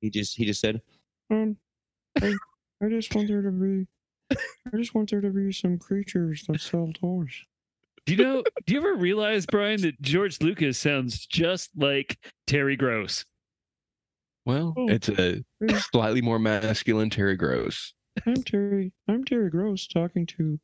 He 0.00 0.10
just 0.10 0.36
he 0.36 0.44
just 0.44 0.60
said, 0.60 0.80
um, 1.30 1.56
I, 2.20 2.34
I 2.82 2.88
just 2.88 3.14
want 3.14 3.28
there 3.28 3.42
to 3.42 3.50
be, 3.50 3.86
I 4.30 4.76
just 4.76 4.94
want 4.94 5.10
there 5.10 5.20
to 5.20 5.30
be 5.30 5.52
some 5.52 5.78
creatures 5.78 6.44
that 6.48 6.60
sell 6.60 6.90
toys. 6.92 7.32
Do 8.04 8.14
you 8.14 8.22
know? 8.22 8.44
Do 8.66 8.74
you 8.74 8.80
ever 8.80 8.94
realize, 8.94 9.46
Brian, 9.46 9.80
that 9.80 10.00
George 10.02 10.40
Lucas 10.40 10.78
sounds 10.78 11.26
just 11.26 11.70
like 11.76 12.18
Terry 12.46 12.76
Gross? 12.76 13.24
Well, 14.44 14.74
Oh. 14.76 14.88
it's 14.88 15.08
a 15.08 15.42
slightly 15.90 16.22
more 16.22 16.38
masculine 16.38 17.10
Terry 17.10 17.36
Gross. 17.36 17.94
I'm 18.26 18.42
Terry. 18.44 18.92
I'm 19.08 19.24
Terry 19.24 19.50
Gross 19.50 19.86
talking 19.88 20.26
to 20.26 20.60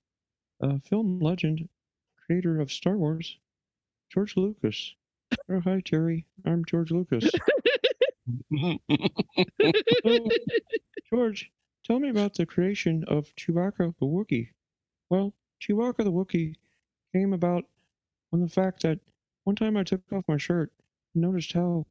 a 0.60 0.78
film 0.80 1.18
legend, 1.20 1.68
creator 2.26 2.60
of 2.60 2.72
Star 2.72 2.96
Wars, 2.96 3.38
George 4.12 4.36
Lucas. 4.36 4.94
Oh, 5.48 5.60
hi, 5.60 5.80
Terry. 5.84 6.26
I'm 6.44 6.64
George 6.64 6.90
Lucas. 6.90 7.30
George, 11.10 11.50
tell 11.84 11.98
me 11.98 12.10
about 12.10 12.34
the 12.34 12.46
creation 12.46 13.04
of 13.08 13.34
Chewbacca 13.36 13.94
the 13.98 14.06
Wookiee. 14.06 14.50
Well, 15.10 15.34
Chewbacca 15.60 16.04
the 16.04 16.12
Wookiee 16.12 16.54
came 17.12 17.32
about 17.32 17.64
on 18.32 18.40
the 18.40 18.48
fact 18.48 18.82
that 18.82 19.00
one 19.44 19.56
time 19.56 19.76
I 19.76 19.84
took 19.84 20.00
off 20.12 20.24
my 20.28 20.36
shirt 20.36 20.72
and 21.14 21.22
noticed 21.22 21.52
how 21.52 21.86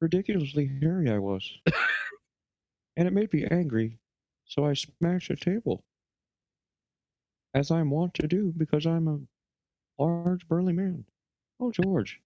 ridiculously 0.00 0.70
hairy 0.80 1.10
I 1.10 1.18
was. 1.18 1.50
and 2.96 3.08
it 3.08 3.12
made 3.12 3.32
me 3.32 3.46
angry, 3.50 3.98
so 4.44 4.66
I 4.66 4.74
smashed 4.74 5.30
a 5.30 5.36
table. 5.36 5.84
As 7.54 7.70
I'm 7.70 7.90
wont 7.90 8.14
to 8.14 8.28
do 8.28 8.52
because 8.56 8.86
I'm 8.86 9.08
a 9.08 9.18
large, 10.00 10.48
burly 10.48 10.74
man. 10.74 11.04
Oh, 11.60 11.72
George, 11.72 12.20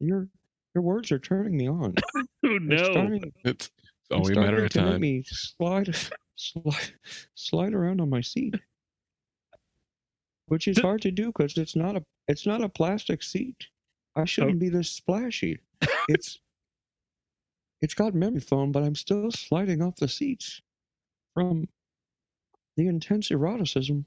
your 0.00 0.28
your 0.74 0.82
words 0.82 1.12
are 1.12 1.20
turning 1.20 1.56
me 1.56 1.68
on. 1.68 1.94
Oh 2.44 2.58
It's 2.70 2.82
no! 2.82 2.84
starting, 2.92 3.32
it's 3.44 3.70
it's 4.10 4.10
only 4.12 4.34
a 4.34 4.36
matter 4.36 4.64
of 4.64 4.70
to 4.70 4.82
make 4.82 4.98
time. 4.98 5.00
me 5.00 5.24
slide, 5.26 5.94
slide, 6.36 6.94
slide 7.34 7.74
around 7.74 8.00
on 8.00 8.10
my 8.10 8.22
seat, 8.22 8.60
which 10.46 10.68
is 10.68 10.78
hard 10.80 11.02
to 11.02 11.12
do 11.12 11.28
because 11.28 11.58
it's 11.58 11.76
not 11.76 11.96
a 11.96 12.04
it's 12.28 12.46
not 12.46 12.62
a 12.62 12.68
plastic 12.68 13.22
seat. 13.22 13.68
I 14.16 14.22
oh. 14.22 14.24
shouldn't 14.26 14.60
be 14.60 14.70
this 14.70 14.90
splashy. 14.90 15.60
It's 16.08 16.40
it's 17.82 17.94
got 17.94 18.14
memory 18.14 18.40
foam, 18.40 18.72
but 18.72 18.84
I'm 18.84 18.94
still 18.96 19.30
sliding 19.32 19.82
off 19.82 19.96
the 19.96 20.08
seats 20.08 20.62
from 21.34 21.68
the 22.76 22.88
intense 22.88 23.30
eroticism 23.30 24.06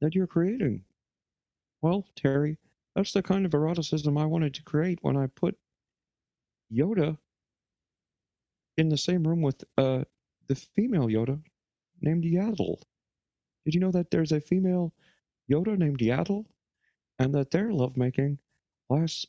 that 0.00 0.14
you're 0.14 0.26
creating. 0.26 0.84
Well, 1.82 2.06
Terry, 2.14 2.58
that's 2.94 3.12
the 3.12 3.22
kind 3.22 3.46
of 3.46 3.54
eroticism 3.54 4.18
I 4.18 4.26
wanted 4.26 4.54
to 4.54 4.62
create 4.62 4.98
when 5.02 5.16
I 5.16 5.26
put 5.28 5.56
Yoda 6.72 7.16
in 8.76 8.88
the 8.88 8.98
same 8.98 9.26
room 9.26 9.42
with 9.42 9.64
uh, 9.78 10.04
the 10.48 10.54
female 10.54 11.06
Yoda 11.06 11.40
named 12.00 12.24
Yaddle. 12.24 12.82
Did 13.64 13.74
you 13.74 13.80
know 13.80 13.90
that 13.92 14.10
there's 14.10 14.32
a 14.32 14.40
female 14.40 14.92
Yoda 15.50 15.76
named 15.78 15.98
Yaddle? 15.98 16.44
And 17.18 17.34
that 17.34 17.50
their 17.50 17.70
lovemaking 17.70 18.38
lasts. 18.88 19.26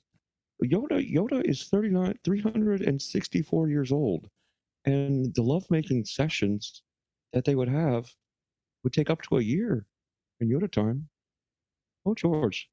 Yoda 0.63 1.01
Yoda 1.13 1.43
is 1.43 1.65
39, 1.65 2.17
364 2.23 3.67
years 3.67 3.91
old. 3.91 4.29
And 4.85 5.33
the 5.35 5.41
lovemaking 5.41 6.05
sessions 6.05 6.83
that 7.33 7.43
they 7.43 7.55
would 7.55 7.67
have 7.67 8.09
would 8.83 8.93
take 8.93 9.09
up 9.09 9.21
to 9.23 9.37
a 9.37 9.41
year 9.41 9.85
in 10.39 10.49
Yoda 10.49 10.71
time. 10.71 11.09
Oh, 12.05 12.15
George, 12.15 12.69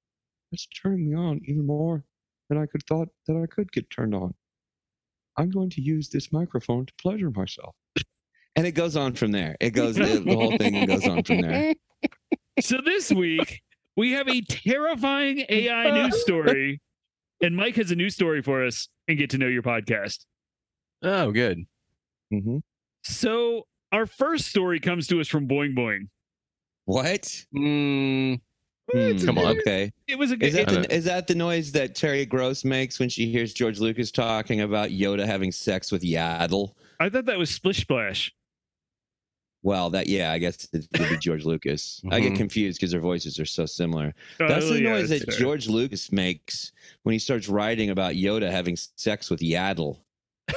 that's 0.51 0.67
turning 0.67 1.11
me 1.11 1.17
on 1.17 1.41
even 1.45 1.67
more 1.67 2.05
than 2.49 2.59
I 2.59 2.67
could 2.67 2.83
thought 2.87 3.09
that 3.27 3.37
I 3.37 3.47
could 3.47 3.71
get 3.73 3.91
turned 3.91 4.15
on. 4.15 4.35
I'm 5.37 5.51
going 5.51 5.71
to 5.71 5.81
use 5.81 6.09
this 6.09 6.33
microphone 6.33 6.87
to 6.87 6.93
pleasure 7.01 7.31
myself. 7.31 7.75
And 8.57 8.67
it 8.67 8.73
goes 8.73 8.97
on 8.97 9.15
from 9.15 9.31
there. 9.31 9.57
It 9.61 9.71
goes 9.71 9.95
the, 9.95 10.21
the 10.25 10.35
whole 10.35 10.57
thing 10.57 10.85
goes 10.87 11.07
on 11.07 11.23
from 11.23 11.43
there. 11.43 11.75
So 12.61 12.79
this 12.85 13.13
week 13.13 13.63
we 13.97 14.11
have 14.13 14.29
a 14.29 14.41
terrifying 14.41 15.45
AI 15.49 15.91
news 16.03 16.21
story, 16.23 16.81
and 17.41 17.57
Mike 17.57 17.77
has 17.77 17.93
a 17.93 17.95
news 17.95 18.15
story 18.15 18.43
for 18.43 18.65
us. 18.67 18.89
And 19.07 19.17
get 19.17 19.31
to 19.31 19.39
know 19.39 19.47
your 19.47 19.63
podcast. 19.63 20.27
Oh, 21.03 21.31
good. 21.31 21.65
Mm-hmm. 22.33 22.59
So 23.05 23.67
our 23.91 24.07
first 24.07 24.49
story 24.49 24.81
comes 24.81 25.07
to 25.07 25.21
us 25.21 25.29
from 25.29 25.49
Boing 25.49 25.75
Boing. 25.75 26.09
What? 26.85 27.33
Mm, 27.57 28.41
Hmm, 28.93 29.19
Come 29.25 29.39
on. 29.39 29.59
Okay. 29.59 29.93
It 30.07 30.19
was 30.19 30.31
a 30.31 30.37
good. 30.37 30.49
Is 30.49 30.55
that 30.55 30.69
the, 30.69 30.95
is 30.95 31.05
that 31.05 31.27
the 31.27 31.35
noise 31.35 31.73
that 31.73 31.95
Terry 31.95 32.25
Gross 32.25 32.65
makes 32.65 32.99
when 32.99 33.09
she 33.11 33.31
hears 33.31 33.53
George 33.53 33.81
Lucas 33.81 34.11
talking 34.11 34.63
about 34.63 34.89
Yoda 34.91 35.27
having 35.27 35.53
sex 35.53 35.93
with 35.93 36.03
Yaddle? 36.03 36.73
I 36.99 37.09
thought 37.11 37.27
that 37.27 37.39
was 37.39 37.51
Splish 37.51 37.79
Splash. 37.83 38.33
Well, 39.63 39.91
that 39.91 40.07
yeah, 40.07 40.33
I 40.33 40.39
guess 40.39 40.67
it 40.73 40.87
would 40.99 41.09
be 41.11 41.19
George 41.19 41.45
Lucas. 41.45 42.01
I 42.11 42.21
get 42.21 42.33
Mhm. 42.33 42.37
confused 42.37 42.79
because 42.81 42.93
their 42.93 43.01
voices 43.01 43.39
are 43.41 43.45
so 43.45 43.67
similar. 43.67 44.15
That's 44.39 44.65
Oh, 44.67 44.73
the 44.75 44.83
yeah, 44.83 44.91
noise 44.93 45.09
that's 45.11 45.25
that 45.27 45.33
fair. 45.33 45.41
George 45.41 45.69
Lucas 45.69 46.11
makes 46.13 46.73
when 47.03 47.13
he 47.13 47.19
starts 47.19 47.49
writing 47.49 47.91
about 47.91 48.15
Yoda 48.15 48.51
having 48.51 48.77
sex 48.77 49.29
with 49.31 49.41
Yaddle. 49.41 49.99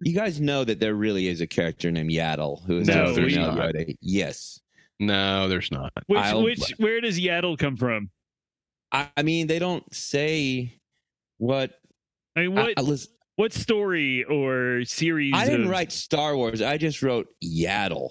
you 0.00 0.12
guys 0.12 0.40
know 0.40 0.64
that 0.64 0.80
there 0.80 0.94
really 0.94 1.28
is 1.28 1.40
a 1.40 1.46
character 1.46 1.90
named 1.90 2.10
Yaddle 2.10 2.64
who 2.66 2.78
is 2.80 2.88
No, 2.88 3.04
a 3.06 3.14
we- 3.14 3.30
female 3.32 3.52
Yoda. 3.52 3.94
Yes. 4.00 4.60
No, 5.00 5.48
there's 5.48 5.70
not. 5.70 5.92
Which, 6.06 6.18
I'll- 6.20 6.42
which, 6.42 6.72
where 6.78 7.00
does 7.00 7.18
Yaddle 7.18 7.58
come 7.58 7.76
from? 7.76 8.10
I, 8.92 9.08
I 9.16 9.22
mean, 9.22 9.46
they 9.46 9.58
don't 9.58 9.84
say 9.94 10.80
what. 11.38 11.72
I 12.36 12.40
mean, 12.40 12.54
what 12.54 12.72
I, 12.76 12.80
listen, 12.80 13.12
what 13.36 13.52
story 13.52 14.24
or 14.24 14.84
series? 14.84 15.32
I 15.34 15.44
didn't 15.44 15.64
of- 15.64 15.70
write 15.70 15.92
Star 15.92 16.36
Wars. 16.36 16.62
I 16.62 16.76
just 16.76 17.02
wrote 17.02 17.26
Yaddle. 17.44 18.10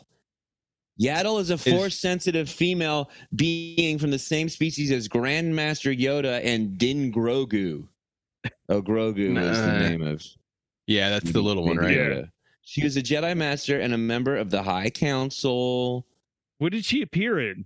Yaddle 1.01 1.39
is 1.41 1.49
a 1.49 1.57
force 1.57 1.97
sensitive 1.97 2.47
female 2.47 3.09
being 3.35 3.97
from 3.97 4.11
the 4.11 4.19
same 4.19 4.47
species 4.47 4.91
as 4.91 5.07
Grandmaster 5.07 5.97
Yoda 5.97 6.39
and 6.43 6.77
Din 6.77 7.11
Grogu. 7.11 7.87
Oh, 8.69 8.81
Grogu 8.81 9.35
is 9.39 9.59
the 9.59 9.79
name 9.79 10.03
of 10.03 10.23
Yeah, 10.85 11.09
that's 11.09 11.31
the 11.31 11.41
little 11.41 11.65
one, 11.65 11.77
right? 11.77 11.95
Yeah. 11.95 12.21
She 12.61 12.83
was 12.83 12.95
a 12.95 13.01
Jedi 13.01 13.35
Master 13.35 13.79
and 13.79 13.93
a 13.93 13.97
member 13.97 14.37
of 14.37 14.51
the 14.51 14.61
High 14.61 14.89
Council. 14.91 16.05
What 16.59 16.71
did 16.71 16.85
she 16.85 17.01
appear 17.01 17.39
in? 17.51 17.65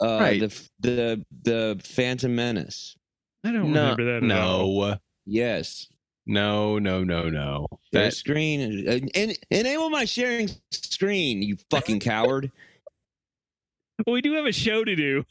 Uh, 0.00 0.18
Right. 0.20 0.40
the 0.40 0.68
the 0.80 1.24
the 1.42 1.80
Phantom 1.84 2.34
Menace. 2.34 2.96
I 3.44 3.52
don't 3.52 3.72
No, 3.72 3.82
remember 3.92 4.04
that. 4.04 4.30
At 4.30 4.38
all. 4.38 4.76
no, 4.90 4.96
Yes, 5.26 5.88
no, 6.26 6.78
no, 6.78 7.04
no, 7.04 7.28
no. 7.28 7.66
share 7.92 8.04
That 8.04 8.14
screen 8.14 8.60
and, 8.88 9.10
and 9.14 9.38
enable 9.50 9.90
my 9.90 10.04
sharing 10.04 10.48
screen. 10.72 11.42
You 11.42 11.56
fucking 11.70 12.00
coward. 12.00 12.50
Well, 14.06 14.14
we 14.14 14.22
do 14.22 14.34
have 14.34 14.46
a 14.46 14.52
show 14.52 14.84
to 14.84 14.94
do. 14.96 15.24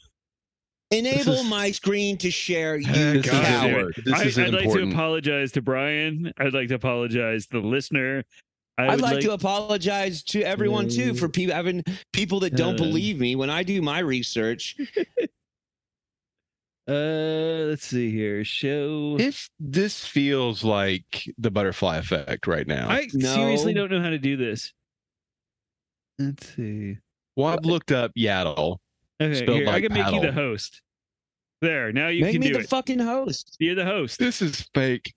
Enable 0.90 1.34
is- 1.34 1.44
my 1.48 1.70
screen 1.70 2.16
to 2.18 2.30
share. 2.30 2.76
You 2.76 2.86
this 2.86 3.26
is 3.26 3.30
God. 3.30 3.44
coward. 3.44 4.02
I, 4.14 4.24
isn't 4.24 4.44
I'd 4.44 4.54
like 4.54 4.72
to 4.72 4.88
apologize 4.88 5.52
to 5.52 5.62
Brian. 5.62 6.32
I'd 6.38 6.54
like 6.54 6.68
to 6.68 6.74
apologize 6.76 7.46
to 7.48 7.60
the 7.60 7.66
listener. 7.66 8.24
I 8.78 8.84
I'd 8.86 8.90
would 8.92 9.00
like, 9.00 9.20
to 9.20 9.32
apologize 9.32 10.22
to 10.24 10.42
everyone 10.42 10.88
too 10.88 11.12
for 11.14 11.28
people 11.28 11.54
having 11.54 11.82
people 12.12 12.38
that 12.40 12.54
don't 12.54 12.74
Uh. 12.80 12.84
believe 12.84 13.18
me 13.18 13.34
when 13.36 13.50
I 13.50 13.62
do 13.64 13.82
my 13.82 13.98
research. 13.98 14.76
Uh, 16.86 17.66
let's 17.68 17.84
see 17.86 18.10
here. 18.10 18.42
Show. 18.46 19.18
This 19.18 19.50
this 19.60 20.06
feels 20.06 20.64
like 20.64 21.28
the 21.36 21.50
butterfly 21.50 21.98
effect 21.98 22.46
right 22.46 22.66
now. 22.66 22.88
I 22.88 23.06
No. 23.12 23.34
seriously 23.34 23.74
don't 23.74 23.90
know 23.90 24.00
how 24.00 24.08
to 24.08 24.18
do 24.18 24.38
this. 24.38 24.72
Let's 26.18 26.48
see. 26.56 26.96
well, 27.36 27.48
I've 27.48 27.66
looked 27.66 27.92
up 27.92 28.12
Yaddle. 28.16 28.78
Okay, 29.20 29.34
Spelled 29.34 29.58
here, 29.58 29.68
I 29.68 29.80
can 29.82 29.92
make 29.92 30.10
you 30.14 30.20
the 30.22 30.32
host. 30.32 30.80
There, 31.60 31.92
now 31.92 32.08
you 32.08 32.20
can 32.20 32.26
Make 32.28 32.32
can 32.32 32.40
me 32.40 32.46
do 32.48 32.54
the 32.54 32.60
it. 32.60 32.68
fucking 32.70 33.00
host. 33.00 33.56
You're 33.58 33.74
the 33.74 33.84
host. 33.84 34.18
This 34.18 34.40
is 34.40 34.62
fake. 34.74 35.12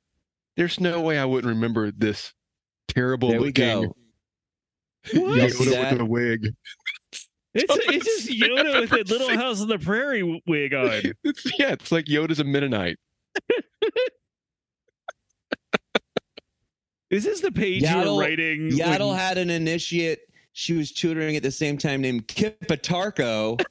There's 0.57 0.77
no 0.79 0.99
way 0.99 1.19
I 1.19 1.23
wouldn't 1.25 1.53
remember 1.53 1.91
this 1.91 2.33
terrible 2.93 3.29
There 3.29 3.39
we 3.39 3.47
looking 3.47 3.65
go. 3.65 3.95
What? 5.19 5.39
Yoda 5.39 5.71
that? 5.71 5.91
with 5.93 6.01
a 6.01 6.05
wig. 6.05 6.53
It's, 7.53 7.75
it's 7.89 8.05
just 8.05 8.29
Yoda 8.41 8.81
with 8.81 8.91
a 8.93 9.03
Little 9.11 9.29
House 9.29 9.59
on 9.61 9.67
the 9.67 9.79
Prairie 9.79 10.41
wig 10.45 10.73
on. 10.73 10.89
It's, 11.23 11.59
yeah, 11.59 11.71
it's 11.71 11.91
like 11.91 12.05
Yoda's 12.05 12.39
a 12.39 12.43
Mennonite. 12.43 12.97
Is 17.09 17.23
this 17.25 17.41
the 17.41 17.51
page 17.51 17.81
you 17.81 17.87
Yaddle- 17.89 18.15
were 18.15 18.21
writing? 18.21 18.67
when- 18.67 18.77
Yaddle 18.77 19.17
had 19.17 19.37
an 19.37 19.49
initiate 19.49 20.19
she 20.53 20.73
was 20.73 20.91
tutoring 20.91 21.35
at 21.35 21.43
the 21.43 21.51
same 21.51 21.77
time 21.77 22.01
named 22.01 22.27
Kippatarko. 22.27 23.61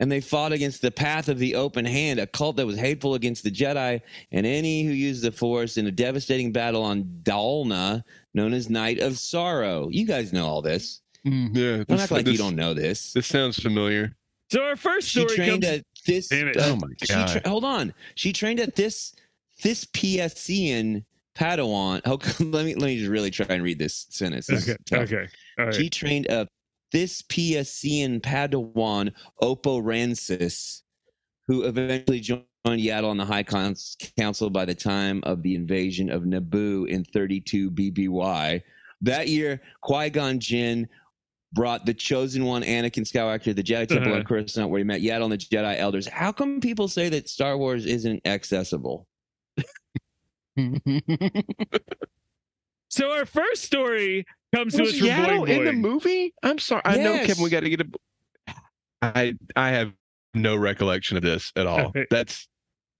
And 0.00 0.10
they 0.10 0.20
fought 0.20 0.52
against 0.52 0.82
the 0.82 0.90
path 0.90 1.28
of 1.28 1.38
the 1.38 1.54
open 1.54 1.84
hand, 1.84 2.18
a 2.18 2.26
cult 2.26 2.56
that 2.56 2.66
was 2.66 2.76
hateful 2.76 3.14
against 3.14 3.44
the 3.44 3.50
Jedi 3.50 4.00
and 4.32 4.44
any 4.44 4.82
who 4.82 4.90
used 4.92 5.22
the 5.22 5.30
Force 5.30 5.76
in 5.76 5.86
a 5.86 5.92
devastating 5.92 6.50
battle 6.52 6.82
on 6.82 7.04
Dalna, 7.22 8.02
known 8.34 8.52
as 8.52 8.68
Night 8.68 8.98
of 8.98 9.16
Sorrow. 9.18 9.88
You 9.90 10.04
guys 10.04 10.32
know 10.32 10.46
all 10.46 10.62
this. 10.62 11.00
Mm, 11.24 11.56
yeah, 11.56 11.76
Don't 11.76 11.86
this, 11.88 12.00
act 12.02 12.10
like 12.12 12.24
this, 12.24 12.32
you 12.32 12.38
don't 12.38 12.56
know 12.56 12.74
this. 12.74 13.12
This 13.12 13.26
sounds 13.28 13.58
familiar. 13.58 14.16
so 14.50 14.62
our 14.64 14.74
first 14.76 15.08
story 15.08 15.28
She 15.28 15.34
story 15.34 15.46
trained 15.48 15.62
comes. 15.62 15.74
at 15.78 15.84
this. 16.06 16.28
Damn 16.28 16.48
it. 16.48 16.56
uh, 16.56 16.62
Oh 16.66 16.76
my 16.76 16.88
she 17.00 17.06
god. 17.14 17.28
tra- 17.28 17.48
hold 17.48 17.64
on. 17.64 17.94
She 18.16 18.32
trained 18.32 18.58
at 18.60 18.74
this 18.74 19.14
Thisspiasian 19.62 21.04
Padawan. 21.36 22.00
Oh, 22.04 22.18
let 22.44 22.64
me 22.64 22.74
let 22.74 22.86
me 22.88 22.98
just 22.98 23.10
really 23.10 23.30
try 23.30 23.46
and 23.48 23.62
read 23.62 23.78
this 23.78 24.06
sentence. 24.10 24.46
This 24.46 24.68
okay. 24.68 25.02
Okay. 25.02 25.28
All 25.58 25.66
right. 25.66 25.74
She 25.74 25.88
trained 25.88 26.26
a 26.26 26.48
Thisspiasian 26.94 28.20
Padawan 28.20 29.12
Oppo 29.42 29.82
Rancisis, 29.82 30.82
who 31.48 31.64
eventually 31.64 32.20
joined 32.20 32.44
Yaddle 32.66 33.10
on 33.10 33.16
the 33.16 33.24
High 33.24 33.42
Council 33.42 34.48
by 34.50 34.64
the 34.64 34.74
time 34.74 35.20
of 35.24 35.42
the 35.42 35.54
invasion 35.56 36.08
of 36.10 36.22
Naboo 36.22 36.88
in 36.88 37.04
32 37.04 37.70
BBY. 37.72 38.62
That 39.02 39.28
year, 39.28 39.60
Qui 39.82 40.08
Gon 40.10 40.38
Jinn 40.38 40.88
brought 41.52 41.84
the 41.84 41.94
chosen 41.94 42.44
one, 42.44 42.62
Anakin 42.62 43.02
Skywalker, 43.04 43.42
to 43.44 43.54
the 43.54 43.62
Jedi 43.62 43.86
Temple 43.88 44.08
Uh-huh. 44.10 44.18
on 44.20 44.24
Coruscant, 44.24 44.70
where 44.70 44.78
he 44.78 44.84
met 44.84 45.02
Yaddle 45.02 45.24
and 45.24 45.32
the 45.32 45.36
Jedi 45.38 45.76
Elders. 45.78 46.06
How 46.08 46.32
come 46.32 46.60
people 46.60 46.88
say 46.88 47.08
that 47.10 47.28
Star 47.28 47.58
Wars 47.58 47.86
isn't 47.86 48.22
accessible? 48.26 49.06
So 52.88 53.10
our 53.10 53.26
first 53.26 53.64
story 53.64 54.24
comes 54.54 54.74
to 54.74 54.82
Was 54.82 54.92
us 54.92 54.98
from 54.98 55.08
Yaddle 55.08 55.46
Boing 55.46 55.58
in 55.58 55.64
the 55.64 55.72
movie? 55.72 56.32
I'm 56.42 56.58
sorry. 56.58 56.82
I 56.84 56.96
know, 56.96 57.14
Kevin. 57.24 57.42
We 57.44 57.50
got 57.50 57.60
to 57.60 57.70
get 57.70 57.80
a. 57.80 58.54
I 59.02 59.34
I 59.56 59.70
have 59.70 59.92
no 60.34 60.56
recollection 60.56 61.16
of 61.16 61.22
this 61.22 61.52
at 61.56 61.66
all. 61.66 61.80
Okay. 61.88 62.06
That's 62.10 62.48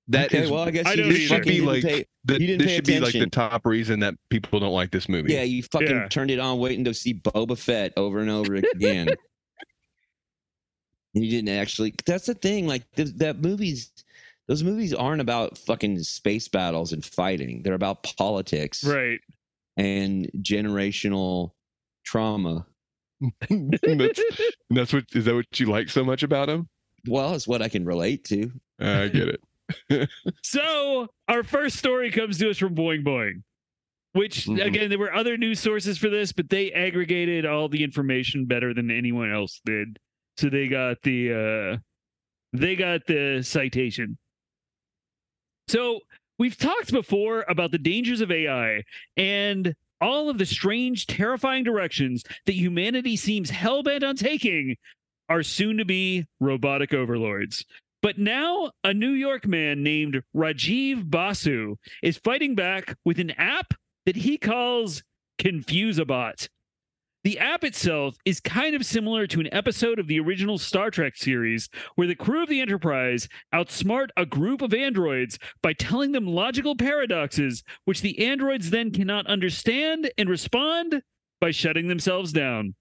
that 0.08 0.26
okay, 0.26 0.44
is 0.44 0.50
well, 0.50 0.64
I 0.64 0.70
guess 0.70 0.86
I 0.86 0.90
you 0.92 0.96
don't 1.02 1.10
just 1.12 1.20
either. 1.32 1.34
should 1.36 1.48
be 1.48 1.60
like 1.62 1.82
pay- 1.82 2.04
the, 2.26 2.56
this 2.56 2.66
pay 2.66 2.74
should 2.76 2.84
be 2.84 3.00
like 3.00 3.12
the 3.14 3.26
top 3.26 3.64
reason 3.64 4.00
that 4.00 4.14
people 4.28 4.60
don't 4.60 4.74
like 4.74 4.90
this 4.90 5.08
movie. 5.08 5.32
yeah, 5.32 5.42
you 5.42 5.62
fucking 5.62 5.88
Yeah. 5.88 6.08
turned 6.08 6.30
it 6.30 6.38
on 6.38 6.58
waiting 6.58 6.84
to 6.84 6.92
see 6.92 7.14
Boba 7.14 7.56
Fett 7.56 7.92
over 7.96 8.18
and 8.20 8.28
over 8.30 8.54
again. 8.74 9.08
And 11.14 11.24
you 11.24 11.30
didn't 11.30 11.48
actually. 11.56 11.94
That's 12.04 12.26
the 12.26 12.34
thing. 12.34 12.66
Like 12.66 12.82
th- 12.96 13.14
that 13.16 13.40
movies, 13.40 13.92
those 14.46 14.62
movies 14.62 14.92
aren't 14.92 15.20
about 15.22 15.56
fucking 15.58 15.98
space 16.00 16.48
battles 16.48 16.92
and 16.92 17.04
fighting. 17.04 17.62
They're 17.62 17.74
about 17.74 18.02
politics 18.02 18.84
Right. 18.84 19.20
And 19.76 20.30
generational 20.38 21.50
trauma. 22.04 22.66
that's, 23.48 24.20
that's 24.70 24.92
what 24.92 25.04
is 25.14 25.24
that 25.24 25.34
what 25.34 25.60
you 25.60 25.66
like 25.66 25.88
so 25.88 26.04
much 26.04 26.22
about 26.22 26.48
him? 26.48 26.68
Well, 27.06 27.34
it's 27.34 27.46
what 27.48 27.62
I 27.62 27.68
can 27.68 27.84
relate 27.84 28.24
to. 28.26 28.50
I 28.80 29.08
get 29.08 29.28
it. 29.28 29.40
So 30.42 31.08
our 31.28 31.42
first 31.42 31.76
story 31.76 32.10
comes 32.10 32.38
to 32.38 32.50
us 32.50 32.58
from 32.58 32.74
Boing 32.74 33.02
Boing, 33.02 33.42
which 34.12 34.44
Mhm. 34.46 34.62
again 34.64 34.88
there 34.90 34.98
were 34.98 35.14
other 35.14 35.36
news 35.38 35.58
sources 35.60 35.96
for 35.96 36.10
this, 36.10 36.32
but 36.32 36.50
they 36.50 36.70
aggregated 36.72 37.46
all 37.46 37.68
the 37.68 37.82
information 37.82 38.44
better 38.44 38.74
than 38.74 38.90
anyone 38.90 39.32
else 39.32 39.60
did. 39.64 39.98
So 40.36 40.50
they 40.50 40.68
got 40.68 40.98
the 41.02 41.32
uh 41.32 41.78
they 42.52 42.76
got 42.76 43.06
the 43.06 43.42
citation. 43.42 44.18
So 45.68 46.00
we've 46.38 46.56
talked 46.56 46.92
before 46.92 47.44
about 47.48 47.70
the 47.70 47.78
dangers 47.78 48.20
of 48.20 48.30
AI 48.30 48.82
and 49.16 49.74
all 50.00 50.28
of 50.28 50.38
the 50.38 50.46
strange, 50.46 51.06
terrifying 51.06 51.64
directions 51.64 52.24
that 52.46 52.54
humanity 52.54 53.16
seems 53.16 53.50
hell 53.50 53.82
bent 53.82 54.04
on 54.04 54.16
taking 54.16 54.76
are 55.28 55.42
soon 55.42 55.78
to 55.78 55.84
be 55.84 56.26
robotic 56.40 56.92
overlords. 56.92 57.64
But 58.02 58.18
now, 58.18 58.72
a 58.82 58.92
New 58.92 59.12
York 59.12 59.46
man 59.46 59.82
named 59.82 60.22
Rajiv 60.36 61.10
Basu 61.10 61.76
is 62.02 62.18
fighting 62.18 62.54
back 62.54 62.96
with 63.04 63.18
an 63.18 63.30
app 63.32 63.72
that 64.04 64.16
he 64.16 64.36
calls 64.36 65.02
Confusabot. 65.38 66.48
The 67.24 67.38
app 67.38 67.64
itself 67.64 68.18
is 68.26 68.38
kind 68.38 68.76
of 68.76 68.84
similar 68.84 69.26
to 69.28 69.40
an 69.40 69.48
episode 69.50 69.98
of 69.98 70.06
the 70.08 70.20
original 70.20 70.58
Star 70.58 70.90
Trek 70.90 71.16
series 71.16 71.70
where 71.94 72.06
the 72.06 72.14
crew 72.14 72.42
of 72.42 72.50
the 72.50 72.60
Enterprise 72.60 73.30
outsmart 73.54 74.08
a 74.14 74.26
group 74.26 74.60
of 74.60 74.74
androids 74.74 75.38
by 75.62 75.72
telling 75.72 76.12
them 76.12 76.26
logical 76.26 76.76
paradoxes, 76.76 77.64
which 77.86 78.02
the 78.02 78.26
androids 78.26 78.68
then 78.68 78.90
cannot 78.90 79.26
understand 79.26 80.10
and 80.18 80.28
respond 80.28 81.02
by 81.40 81.50
shutting 81.50 81.88
themselves 81.88 82.30
down. 82.30 82.74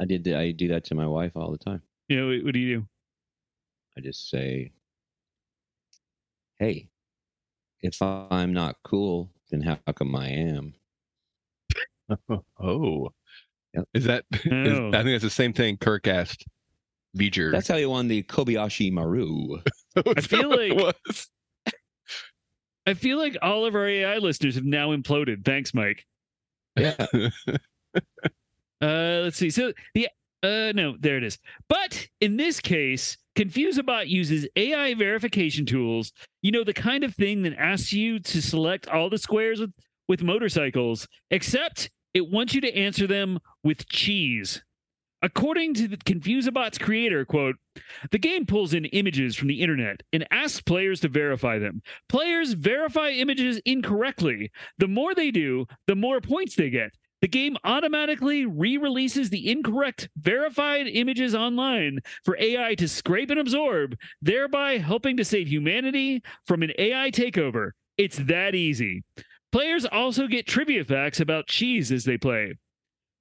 I 0.00 0.06
did. 0.06 0.26
I 0.26 0.50
do 0.50 0.66
that 0.68 0.84
to 0.86 0.96
my 0.96 1.06
wife 1.06 1.36
all 1.36 1.52
the 1.52 1.58
time. 1.58 1.82
You 2.08 2.16
know, 2.16 2.44
what 2.44 2.54
do 2.54 2.58
you 2.58 2.78
do? 2.78 2.86
I 3.96 4.00
just 4.00 4.28
say, 4.28 4.72
"Hey, 6.58 6.88
if 7.80 8.02
I'm 8.02 8.52
not 8.52 8.76
cool, 8.82 9.30
then 9.50 9.62
how 9.62 9.78
come 9.94 10.16
I 10.16 10.30
am?" 10.30 10.74
Oh, 12.58 13.12
Yep. 13.12 13.17
Is 13.94 14.04
that? 14.04 14.24
is-. 14.32 14.44
I 14.44 14.90
think 14.90 14.92
that's 14.92 15.22
the 15.24 15.30
same 15.30 15.52
thing 15.52 15.76
Kirk 15.76 16.06
asked 16.06 16.44
V'ger. 17.16 17.50
That's 17.52 17.68
how 17.68 17.76
he 17.76 17.86
won 17.86 18.08
the 18.08 18.22
Kobayashi 18.24 18.92
Maru. 18.92 19.58
I 19.96 20.02
feel 20.02 20.14
That's 20.14 20.32
what 20.32 20.42
it 20.60 20.76
like- 20.76 20.94
was. 21.06 21.28
I 22.86 22.94
feel 22.94 23.18
like 23.18 23.36
all 23.42 23.66
of 23.66 23.74
our 23.74 23.86
AI 23.86 24.16
listeners 24.16 24.54
have 24.54 24.64
now 24.64 24.96
imploded. 24.96 25.44
Thanks, 25.44 25.74
Mike. 25.74 26.06
Yeah, 26.76 26.94
Uh, 28.80 29.20
let's 29.24 29.36
see. 29.36 29.50
So 29.50 29.72
the 29.94 30.08
uh 30.44 30.72
no, 30.74 30.96
there 31.00 31.16
it 31.16 31.24
is. 31.24 31.38
But 31.68 32.06
in 32.20 32.36
this 32.36 32.60
case, 32.60 33.18
Confusabot 33.36 34.08
uses 34.08 34.46
AI 34.54 34.94
verification 34.94 35.66
tools. 35.66 36.12
You 36.42 36.52
know 36.52 36.62
the 36.62 36.72
kind 36.72 37.02
of 37.02 37.14
thing 37.14 37.42
that 37.42 37.54
asks 37.58 37.92
you 37.92 38.20
to 38.20 38.40
select 38.40 38.88
all 38.88 39.10
the 39.10 39.18
squares 39.18 39.58
with 39.60 39.72
with 40.08 40.22
motorcycles, 40.22 41.08
except 41.32 41.90
it 42.14 42.30
wants 42.30 42.54
you 42.54 42.60
to 42.60 42.76
answer 42.76 43.06
them 43.06 43.38
with 43.62 43.88
cheese. 43.88 44.62
According 45.20 45.74
to 45.74 45.88
the 45.88 45.96
Confusabot's 45.96 46.78
creator, 46.78 47.24
quote, 47.24 47.56
the 48.12 48.18
game 48.18 48.46
pulls 48.46 48.72
in 48.72 48.84
images 48.86 49.34
from 49.34 49.48
the 49.48 49.60
internet 49.60 50.02
and 50.12 50.26
asks 50.30 50.60
players 50.60 51.00
to 51.00 51.08
verify 51.08 51.58
them. 51.58 51.82
Players 52.08 52.52
verify 52.52 53.10
images 53.10 53.60
incorrectly. 53.64 54.52
The 54.78 54.86
more 54.86 55.14
they 55.14 55.32
do, 55.32 55.66
the 55.88 55.96
more 55.96 56.20
points 56.20 56.54
they 56.54 56.70
get. 56.70 56.92
The 57.20 57.28
game 57.28 57.56
automatically 57.64 58.46
re 58.46 58.76
releases 58.76 59.28
the 59.28 59.50
incorrect 59.50 60.08
verified 60.16 60.86
images 60.86 61.34
online 61.34 61.98
for 62.24 62.36
AI 62.38 62.76
to 62.76 62.86
scrape 62.86 63.30
and 63.30 63.40
absorb, 63.40 63.96
thereby 64.22 64.78
helping 64.78 65.16
to 65.16 65.24
save 65.24 65.48
humanity 65.48 66.22
from 66.46 66.62
an 66.62 66.72
AI 66.78 67.10
takeover. 67.10 67.72
It's 67.96 68.18
that 68.18 68.54
easy. 68.54 69.02
Players 69.50 69.86
also 69.86 70.26
get 70.26 70.46
trivia 70.46 70.84
facts 70.84 71.20
about 71.20 71.46
cheese 71.46 71.90
as 71.90 72.04
they 72.04 72.18
play. 72.18 72.54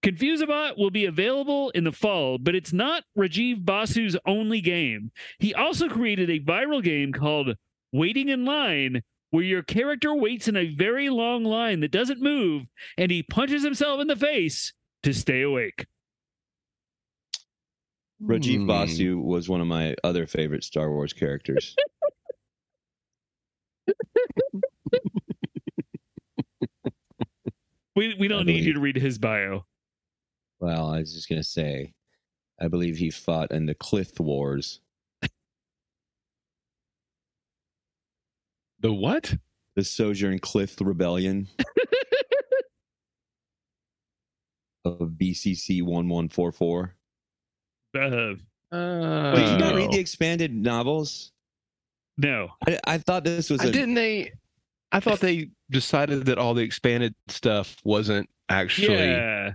Confusabot 0.03 0.77
will 0.77 0.91
be 0.91 1.05
available 1.05 1.69
in 1.71 1.83
the 1.83 1.91
fall, 1.91 2.37
but 2.37 2.55
it's 2.55 2.71
not 2.73 3.03
Rajiv 3.17 3.65
Basu's 3.65 4.15
only 4.25 4.61
game. 4.61 5.11
He 5.39 5.53
also 5.53 5.89
created 5.89 6.29
a 6.29 6.39
viral 6.39 6.83
game 6.83 7.11
called 7.13 7.55
Waiting 7.91 8.29
in 8.29 8.45
Line, 8.45 9.01
where 9.31 9.43
your 9.43 9.63
character 9.63 10.13
waits 10.13 10.47
in 10.47 10.55
a 10.55 10.67
very 10.73 11.09
long 11.09 11.43
line 11.43 11.79
that 11.79 11.91
doesn't 11.91 12.21
move 12.21 12.63
and 12.97 13.11
he 13.11 13.23
punches 13.23 13.63
himself 13.63 13.99
in 13.99 14.07
the 14.07 14.15
face 14.15 14.73
to 15.03 15.13
stay 15.13 15.41
awake. 15.41 15.85
Rajiv 18.21 18.59
Hmm. 18.59 18.67
Basu 18.67 19.19
was 19.19 19.49
one 19.49 19.61
of 19.61 19.67
my 19.67 19.95
other 20.03 20.25
favorite 20.27 20.63
Star 20.63 20.91
Wars 20.91 21.13
characters. 21.13 21.75
We 27.97 28.13
we 28.19 28.27
don't 28.27 28.41
I 28.41 28.43
need 28.43 28.63
you 28.63 28.73
to 28.73 28.79
read 28.79 28.95
his 28.95 29.17
bio. 29.17 29.65
well, 30.59 30.91
I 30.91 30.99
was 30.99 31.13
just 31.13 31.27
gonna 31.27 31.41
say, 31.43 31.93
I 32.61 32.67
believe 32.67 32.95
he 32.95 33.09
fought 33.09 33.49
in 33.51 33.65
the 33.65 33.73
Clith 33.75 34.19
Wars. 34.19 34.81
The 38.79 38.93
what? 38.93 39.35
the 39.75 39.83
Sojourn 39.83 40.37
Cliff 40.39 40.75
Rebellion 40.79 41.47
of 44.85 44.99
BCC 45.19 45.81
1144. 45.81 46.95
Uh, 47.95 48.35
Uh, 48.71 49.35
Did 49.35 49.49
you 49.49 49.57
not 49.57 49.75
read 49.75 49.91
the 49.91 49.99
expanded 49.99 50.53
novels? 50.53 51.31
no. 52.17 52.49
I, 52.67 52.79
I 52.85 52.97
thought 52.99 53.23
this 53.23 53.49
was 53.49 53.61
I 53.61 53.65
a 53.65 53.71
didn't 53.71 53.95
they? 53.95 54.33
I 54.91 54.99
thought 54.99 55.19
they 55.19 55.49
decided 55.69 56.25
that 56.25 56.37
all 56.37 56.53
the 56.53 56.63
expanded 56.63 57.15
stuff 57.27 57.75
wasn't 57.83 58.29
actually. 58.49 58.95
Yeah. 59.09 59.51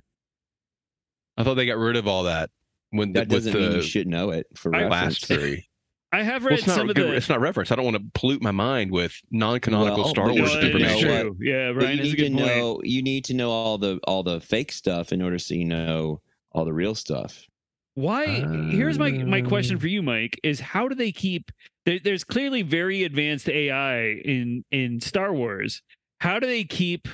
I 1.37 1.45
thought 1.45 1.55
they 1.55 1.67
got 1.67 1.79
rid 1.79 1.97
of 1.97 2.07
all 2.07 2.25
that 2.25 2.51
when 2.91 3.13
that 3.15 3.29
the, 3.29 3.37
doesn't 3.37 3.55
mean 3.55 3.63
you 3.63 3.77
the 3.79 3.83
should 3.83 4.07
know 4.07 4.31
it 4.31 4.47
for 4.55 4.75
I- 4.75 4.89
last 4.89 5.27
three. 5.29 5.67
I 6.15 6.23
have 6.25 6.43
Well, 6.43 6.51
read 6.51 6.59
it's 6.59 6.67
not 6.69 6.77
some 6.77 6.91
of 6.91 6.95
good- 6.97 7.09
the 7.09 7.15
it's 7.17 7.31
not 7.31 7.41
reference. 7.41 7.71
I 7.73 7.77
don't 7.77 7.87
want 7.87 7.97
to 7.97 8.05
pollute 8.13 8.43
my 8.43 8.51
mind 8.51 8.91
with 8.91 9.19
non-canonical 9.31 10.03
Well, 10.05 10.11
Star 10.11 10.27
but 10.27 10.35
No, 10.35 10.41
Wars 10.43 10.53
you 10.53 10.61
that 10.61 10.67
is 10.67 10.73
know 10.75 10.79
information. 10.91 11.21
true. 11.23 11.37
Yeah, 11.41 11.73
But 11.73 11.81
Brian 11.81 11.97
you 11.97 12.03
is 12.03 12.09
a 12.09 12.11
need 12.11 12.17
good 12.19 12.37
to 12.37 12.45
point. 12.45 12.57
know 12.59 12.81
you 12.85 13.03
need 13.03 13.25
to 13.25 13.35
know 13.35 13.51
all 13.51 13.79
the 13.79 13.99
all 14.05 14.23
the 14.23 14.39
fake 14.43 14.73
stuff 14.73 15.13
in 15.15 15.23
order 15.23 15.39
so 15.39 15.55
you 15.55 15.65
know 15.65 16.21
all 16.53 16.67
the 16.67 16.73
real 16.75 16.95
stuff. 16.95 17.47
Why? 17.95 18.27
here's 18.71 18.99
my 18.99 19.11
my 19.11 19.41
question 19.41 19.79
for 19.79 19.87
you, 19.87 20.01
um. 20.01 20.05
Mike: 20.07 20.39
Is 20.43 20.61
how 20.61 20.87
do 20.87 20.95
they 20.95 21.13
keep? 21.13 21.51
There, 21.87 21.99
there's 21.99 22.25
clearly 22.25 22.61
very 22.61 23.05
advanced 23.05 23.49
AI 23.49 24.13
in 24.13 24.65
in 24.71 25.01
Star 25.01 25.33
Wars. 25.33 25.81
How 26.23 26.39
do 26.39 26.47
they 26.47 26.63
keep? 26.63 27.09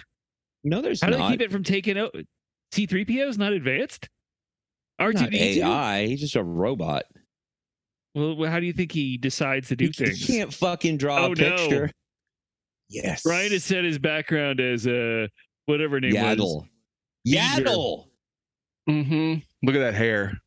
No, 0.65 0.83
there's 0.83 1.01
How 1.01 1.09
do 1.09 1.17
they 1.17 1.29
keep 1.29 1.41
it 1.41 1.51
from 1.51 1.63
taking 1.65 1.97
out? 1.99 2.15
C-3PO 2.73 3.27
is 3.27 3.39
not 3.39 3.55
advanced. 3.55 4.07
R2D2. 5.01 5.63
AI. 5.63 6.07
He's 6.07 6.21
just 6.21 6.37
a 6.37 6.43
robot. 6.45 7.05
Well, 8.15 8.37
well, 8.37 8.51
how 8.51 8.61
do 8.61 8.67
you 8.67 8.75
think 8.75 8.93
he 8.93 9.17
decides 9.17 9.69
to 9.69 9.77
do 9.77 9.91
He, 9.97 10.11
he 10.11 10.27
can't 10.27 10.53
fucking 10.53 10.99
draw 10.99 11.21
Oh, 11.21 11.33
a 11.33 11.35
no. 11.37 11.57
picture. 11.57 11.91
Yes. 12.91 13.23
Brian 13.23 13.51
has 13.53 13.65
said 13.65 13.85
his 13.85 13.99
background 13.99 14.61
as 14.61 14.87
uh 14.87 15.29
whatever 15.65 16.01
name 16.01 16.13
was. 16.15 16.23
Yaddle. 16.23 16.67
Beaver. 17.25 17.41
Yaddle. 17.65 18.05
Mm-hmm. 18.91 19.67
Look 19.67 19.75
at 19.77 19.79
that 19.81 19.95
hair. 19.95 20.39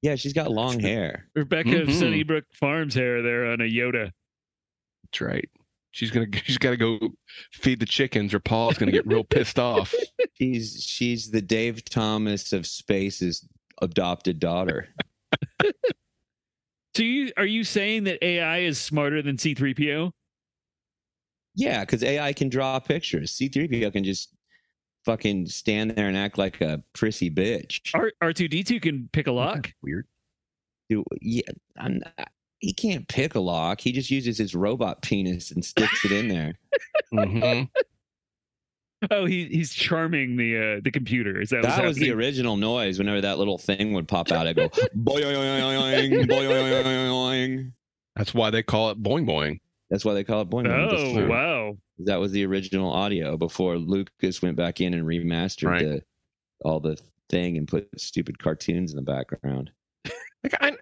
Yeah, 0.00 0.14
she's 0.14 0.32
got 0.32 0.50
long 0.50 0.80
hair. 0.80 1.26
Rebecca 1.34 1.82
of 1.82 1.88
Mhm. 1.88 1.98
Sunnybrook 1.98 2.44
Farms 2.54 2.94
hair 2.94 3.20
there 3.22 3.46
on 3.52 3.60
a 3.60 3.64
Yoda. 3.64 4.10
That's 5.04 5.20
right. 5.20 5.50
She's 5.92 6.10
gonna 6.10 6.26
she's 6.44 6.58
gotta 6.58 6.76
go 6.76 6.98
feed 7.52 7.78
the 7.80 7.86
chickens 7.86 8.34
or 8.34 8.40
Paul's 8.40 8.76
gonna 8.76 8.92
get 8.92 9.06
real 9.06 9.24
pissed 9.24 9.58
off. 9.58 9.94
She's 10.34 10.82
she's 10.82 11.30
the 11.30 11.40
Dave 11.42 11.84
Thomas 11.84 12.52
of 12.52 12.66
space's 12.66 13.46
adopted 13.80 14.40
daughter. 14.40 14.88
So 16.94 17.02
you 17.02 17.32
are 17.38 17.46
you 17.46 17.64
saying 17.64 18.04
that 18.04 18.22
AI 18.22 18.58
is 18.58 18.78
smarter 18.78 19.22
than 19.22 19.38
C3PO? 19.38 20.12
Yeah, 21.54 21.80
because 21.80 22.02
AI 22.02 22.34
can 22.34 22.50
draw 22.50 22.78
pictures. 22.80 23.32
C3PO 23.32 23.92
can 23.94 24.04
just 24.04 24.34
fucking 25.06 25.46
stand 25.46 25.92
there 25.92 26.08
and 26.08 26.16
act 26.18 26.36
like 26.36 26.60
a 26.60 26.82
prissy 26.92 27.30
bitch. 27.30 27.80
R 27.94 28.12
R2D2 28.22 28.82
can 28.82 29.08
pick 29.10 29.26
a 29.26 29.32
lock. 29.32 29.72
Weird. 29.82 30.06
Dude, 30.90 31.04
yeah, 31.22 31.42
I'm 31.78 32.00
not- 32.00 32.28
he 32.62 32.72
can't 32.72 33.06
pick 33.08 33.34
a 33.34 33.40
lock. 33.40 33.80
He 33.82 33.92
just 33.92 34.10
uses 34.10 34.38
his 34.38 34.54
robot 34.54 35.02
penis 35.02 35.50
and 35.50 35.62
sticks 35.64 36.04
it 36.06 36.12
in 36.12 36.28
there. 36.28 36.54
Mhm. 37.12 37.68
Oh, 39.10 39.26
he 39.26 39.46
he's 39.46 39.74
charming 39.74 40.36
the 40.36 40.56
uh 40.76 40.80
the 40.84 40.90
computer. 40.92 41.40
Is 41.40 41.50
that, 41.50 41.62
That 41.62 41.84
was 41.84 41.96
the 41.96 42.12
original 42.12 42.56
noise. 42.56 42.98
Whenever 42.98 43.20
that 43.20 43.36
little 43.36 43.58
thing 43.58 43.92
would 43.94 44.06
pop 44.08 44.30
out, 44.30 44.46
I'd 44.46 44.54
go 44.56 44.68
boing, 44.68 44.86
boing, 46.26 46.26
boing. 47.10 47.72
That's 48.16 48.32
why 48.32 48.50
they 48.50 48.62
call 48.62 48.90
it 48.90 49.02
boing 49.02 49.26
boing. 49.26 49.58
That's 49.90 50.04
why 50.04 50.14
they 50.14 50.22
call 50.24 50.42
it 50.42 50.50
boing. 50.50 50.66
boing. 50.66 51.24
Oh 51.26 51.28
wow! 51.28 51.76
That 51.98 52.20
was 52.20 52.32
the 52.32 52.46
original 52.46 52.90
audio 52.92 53.36
before 53.36 53.76
Lucas 53.76 54.40
went 54.40 54.56
back 54.56 54.80
in 54.80 54.94
and 54.94 55.04
remastered 55.04 55.68
Right. 55.68 55.82
the, 55.84 56.02
all 56.64 56.78
the 56.80 56.96
thing 57.28 57.56
and 57.58 57.66
put 57.66 57.88
stupid 58.00 58.38
cartoons 58.38 58.92
in 58.92 58.96
the 58.96 59.02
background. 59.02 59.70
Like 60.44 60.54
I, 60.60 60.72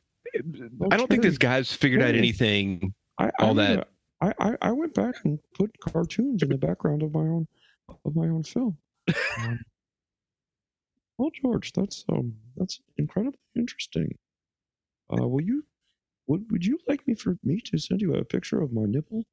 I 0.90 0.96
don't 0.96 1.08
think 1.08 1.22
this 1.22 1.38
guy's 1.38 1.72
figured 1.72 2.02
out 2.02 2.14
anything. 2.14 2.94
I, 3.18 3.30
all 3.38 3.54
that- 3.54 3.88
I, 4.22 4.32
I 4.38 4.56
I 4.60 4.72
went 4.72 4.92
back 4.94 5.14
and 5.24 5.38
put 5.54 5.70
cartoons 5.80 6.42
in 6.42 6.50
the 6.50 6.58
background 6.58 7.02
of 7.02 7.12
my 7.14 7.20
own 7.20 7.46
of 8.04 8.14
my 8.14 8.28
own 8.28 8.42
film. 8.42 8.76
Um, 9.38 9.58
well, 11.18 11.30
George, 11.42 11.72
that's 11.72 12.04
um 12.10 12.34
that's 12.56 12.80
incredibly 12.96 13.38
interesting. 13.56 14.14
Uh, 15.12 15.26
will 15.28 15.42
you 15.42 15.64
would 16.26 16.50
would 16.50 16.64
you 16.64 16.78
like 16.88 17.06
me 17.06 17.14
for 17.14 17.36
me 17.44 17.60
to 17.66 17.78
send 17.78 18.00
you 18.00 18.14
a 18.14 18.24
picture 18.24 18.60
of 18.62 18.72
my 18.72 18.84
nipple? 18.86 19.24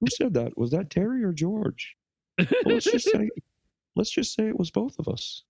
Who 0.00 0.06
said 0.08 0.34
that? 0.34 0.56
Was 0.56 0.70
that 0.70 0.90
Terry 0.90 1.22
or 1.24 1.32
George? 1.32 1.96
Well, 2.38 2.48
let's 2.64 2.84
just 2.90 3.10
say 3.10 3.28
let's 3.96 4.10
just 4.10 4.34
say 4.34 4.48
it 4.48 4.58
was 4.58 4.70
both 4.70 4.98
of 4.98 5.08
us, 5.08 5.44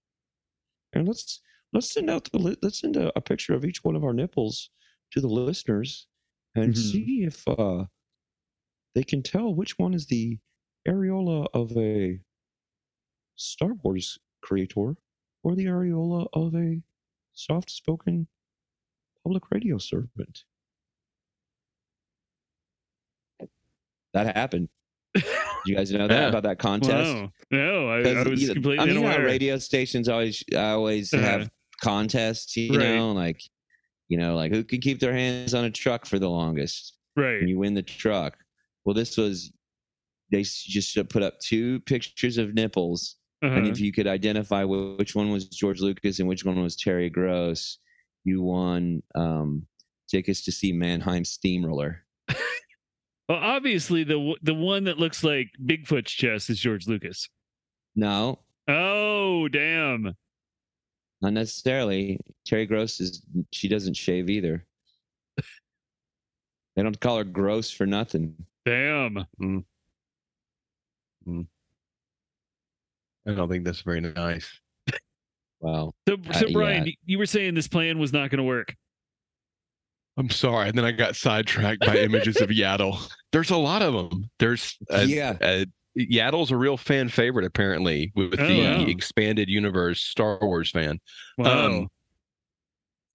and 0.93 1.07
let's 1.07 1.41
let's 1.73 1.93
send 1.93 2.11
out 2.11 2.25
the 2.33 2.57
let's 2.63 2.81
send 2.81 2.97
a, 2.97 3.17
a 3.17 3.21
picture 3.21 3.55
of 3.55 3.65
each 3.65 3.83
one 3.85 3.97
of 3.97 4.05
our 4.05 4.13
nipples 4.13 4.71
to 5.13 5.21
the 5.21 5.29
listeners 5.29 6.07
and 6.57 6.75
Mhm. 6.75 6.77
see 6.77 7.25
if 7.25 7.47
uh, 7.49 7.85
they 8.95 9.05
can 9.05 9.23
tell 9.23 9.55
which 9.55 9.79
one 9.79 9.95
is 9.95 10.07
the 10.07 10.39
areola 10.89 11.47
of 11.55 11.77
a 11.77 12.19
Star 13.37 13.75
Wars 13.83 14.19
creator 14.43 14.97
or 15.43 15.55
the 15.55 15.67
areola 15.67 16.27
of 16.33 16.55
a 16.55 16.83
soft-spoken 17.33 18.27
public 19.25 19.51
radio 19.51 19.79
servant. 19.79 20.45
That 24.13 24.37
happened. 24.37 24.69
Did 25.15 25.25
you 25.65 25.77
guys 25.77 25.93
know 25.93 26.09
that 26.09 26.23
Yeah. 26.23 26.29
about 26.29 26.43
that 26.45 26.59
contest? 26.59 27.15
Wow. 27.15 27.33
No, 27.51 27.89
I, 27.89 27.99
I 27.99 28.29
was 28.29 28.41
you 28.43 28.49
know, 28.49 28.55
completely 28.55 28.79
I 28.83 28.87
mean, 28.87 28.97
you 28.97 29.09
know, 29.09 29.19
radio 29.19 29.59
stations 29.59 30.09
always 30.09 30.43
always 30.57 31.13
Uh-huh. 31.13 31.25
have 31.27 31.51
contests, 31.81 32.57
you 32.57 32.77
Right. 32.79 32.97
know, 32.97 33.13
like 33.13 33.43
you 34.09 34.19
know, 34.19 34.35
like 34.35 34.53
who 34.53 34.65
can 34.65 34.81
keep 34.81 34.99
their 35.01 35.13
hands 35.15 35.55
on 35.55 35.65
a 35.65 35.71
truck 35.71 36.05
for 36.05 36.19
the 36.19 36.29
longest, 36.29 36.97
right. 37.17 37.39
and 37.41 37.49
you 37.49 37.59
win 37.59 37.75
the 37.75 37.83
truck. 37.83 38.37
Well, 38.85 38.95
this 38.95 39.17
was 39.17 39.53
they 40.33 40.43
just 40.43 40.97
put 41.09 41.23
up 41.23 41.39
two 41.41 41.81
pictures 41.81 42.39
of 42.39 42.55
nipples, 42.55 43.17
and 43.43 43.53
Uh-huh. 43.53 43.71
if 43.71 43.81
you 43.81 43.93
could 43.93 44.07
identify 44.07 44.65
which 44.65 45.15
one 45.15 45.31
was 45.31 45.47
George 45.49 45.81
Lucas 45.81 46.19
and 46.21 46.29
which 46.29 46.45
one 46.45 46.61
was 46.63 46.77
Terry 46.77 47.09
Gross, 47.11 47.79
you 48.25 48.43
won 48.43 49.03
um, 49.15 49.67
tickets 50.09 50.43
to 50.45 50.53
see 50.53 50.73
Mannheim 50.73 51.25
Steamroller. 51.25 52.05
Well, 53.29 53.39
obviously 53.39 54.03
the 54.03 54.35
the 54.43 54.55
one 54.55 54.85
that 54.85 54.99
looks 54.99 55.23
like 55.23 55.51
Bigfoot's 55.65 56.11
chest 56.11 56.51
is 56.51 56.59
George 56.59 56.89
Lucas. 56.89 57.29
No, 57.95 58.41
Oh, 58.69 59.47
damn. 59.49 60.15
Not 61.21 61.33
necessarily. 61.33 62.19
Terry 62.47 62.67
Gross 62.67 63.01
is 63.01 63.23
she 63.53 63.69
doesn't 63.69 63.95
shave 63.95 64.31
either. 64.31 64.65
They 66.77 66.83
don't 66.83 66.99
call 67.01 67.19
her 67.19 67.25
gross 67.25 67.71
for 67.71 67.85
nothing. 67.85 68.35
Damn. 68.65 69.27
I 73.27 73.35
don't 73.35 73.49
think 73.51 73.65
that's 73.65 73.83
very 73.83 74.01
nice. 74.01 74.49
Wow. 75.61 75.93
So, 76.09 76.17
so 76.33 76.47
Uh, 76.47 76.53
Brian, 76.53 76.87
yeah. 76.87 76.93
you 77.05 77.19
were 77.19 77.27
saying 77.27 77.55
this 77.55 77.69
plan 77.69 77.99
was 77.99 78.13
not 78.13 78.31
going 78.31 78.39
to 78.39 78.45
work. 78.45 78.75
I'm 80.17 80.31
sorry. 80.31 80.69
And 80.69 80.79
then 80.79 80.85
I 80.85 80.93
got 80.93 81.17
sidetracked 81.17 81.81
by 81.85 81.97
images 81.99 82.41
of 82.41 82.49
Yaddle. 82.49 83.11
There's 83.33 83.51
a 83.51 83.57
lot 83.57 83.83
of 83.83 83.93
them. 83.93 84.31
There's 84.39 84.77
uh, 84.91 85.05
yeah. 85.07 85.37
uh, 85.41 85.65
Yaddle's 85.99 86.51
a 86.51 86.57
real 86.57 86.77
fan 86.77 87.09
favorite 87.09 87.45
apparently 87.45 88.13
with 88.15 88.39
Oh, 88.39 88.47
the 88.47 88.61
wow. 88.63 88.85
expanded 88.87 89.49
universe 89.49 90.01
Star 90.01 90.39
Wars 90.41 90.71
fan. 90.71 91.01
Wow. 91.39 91.67
Um, 91.67 91.89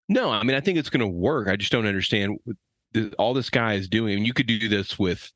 no, 0.10 0.30
I 0.30 0.44
mean 0.44 0.56
I 0.56 0.60
think 0.60 0.78
it's 0.78 0.90
going 0.90 1.02
to 1.02 1.08
work. 1.08 1.48
I 1.48 1.56
just 1.56 1.72
don't 1.72 1.86
understand 1.88 2.38
what 2.44 2.58
all 3.18 3.34
this 3.34 3.50
guy 3.50 3.74
is 3.74 3.88
doing. 3.90 4.24
you 4.26 4.34
could 4.34 4.46
do 4.48 4.68
this 4.70 5.00
with 5.00 5.32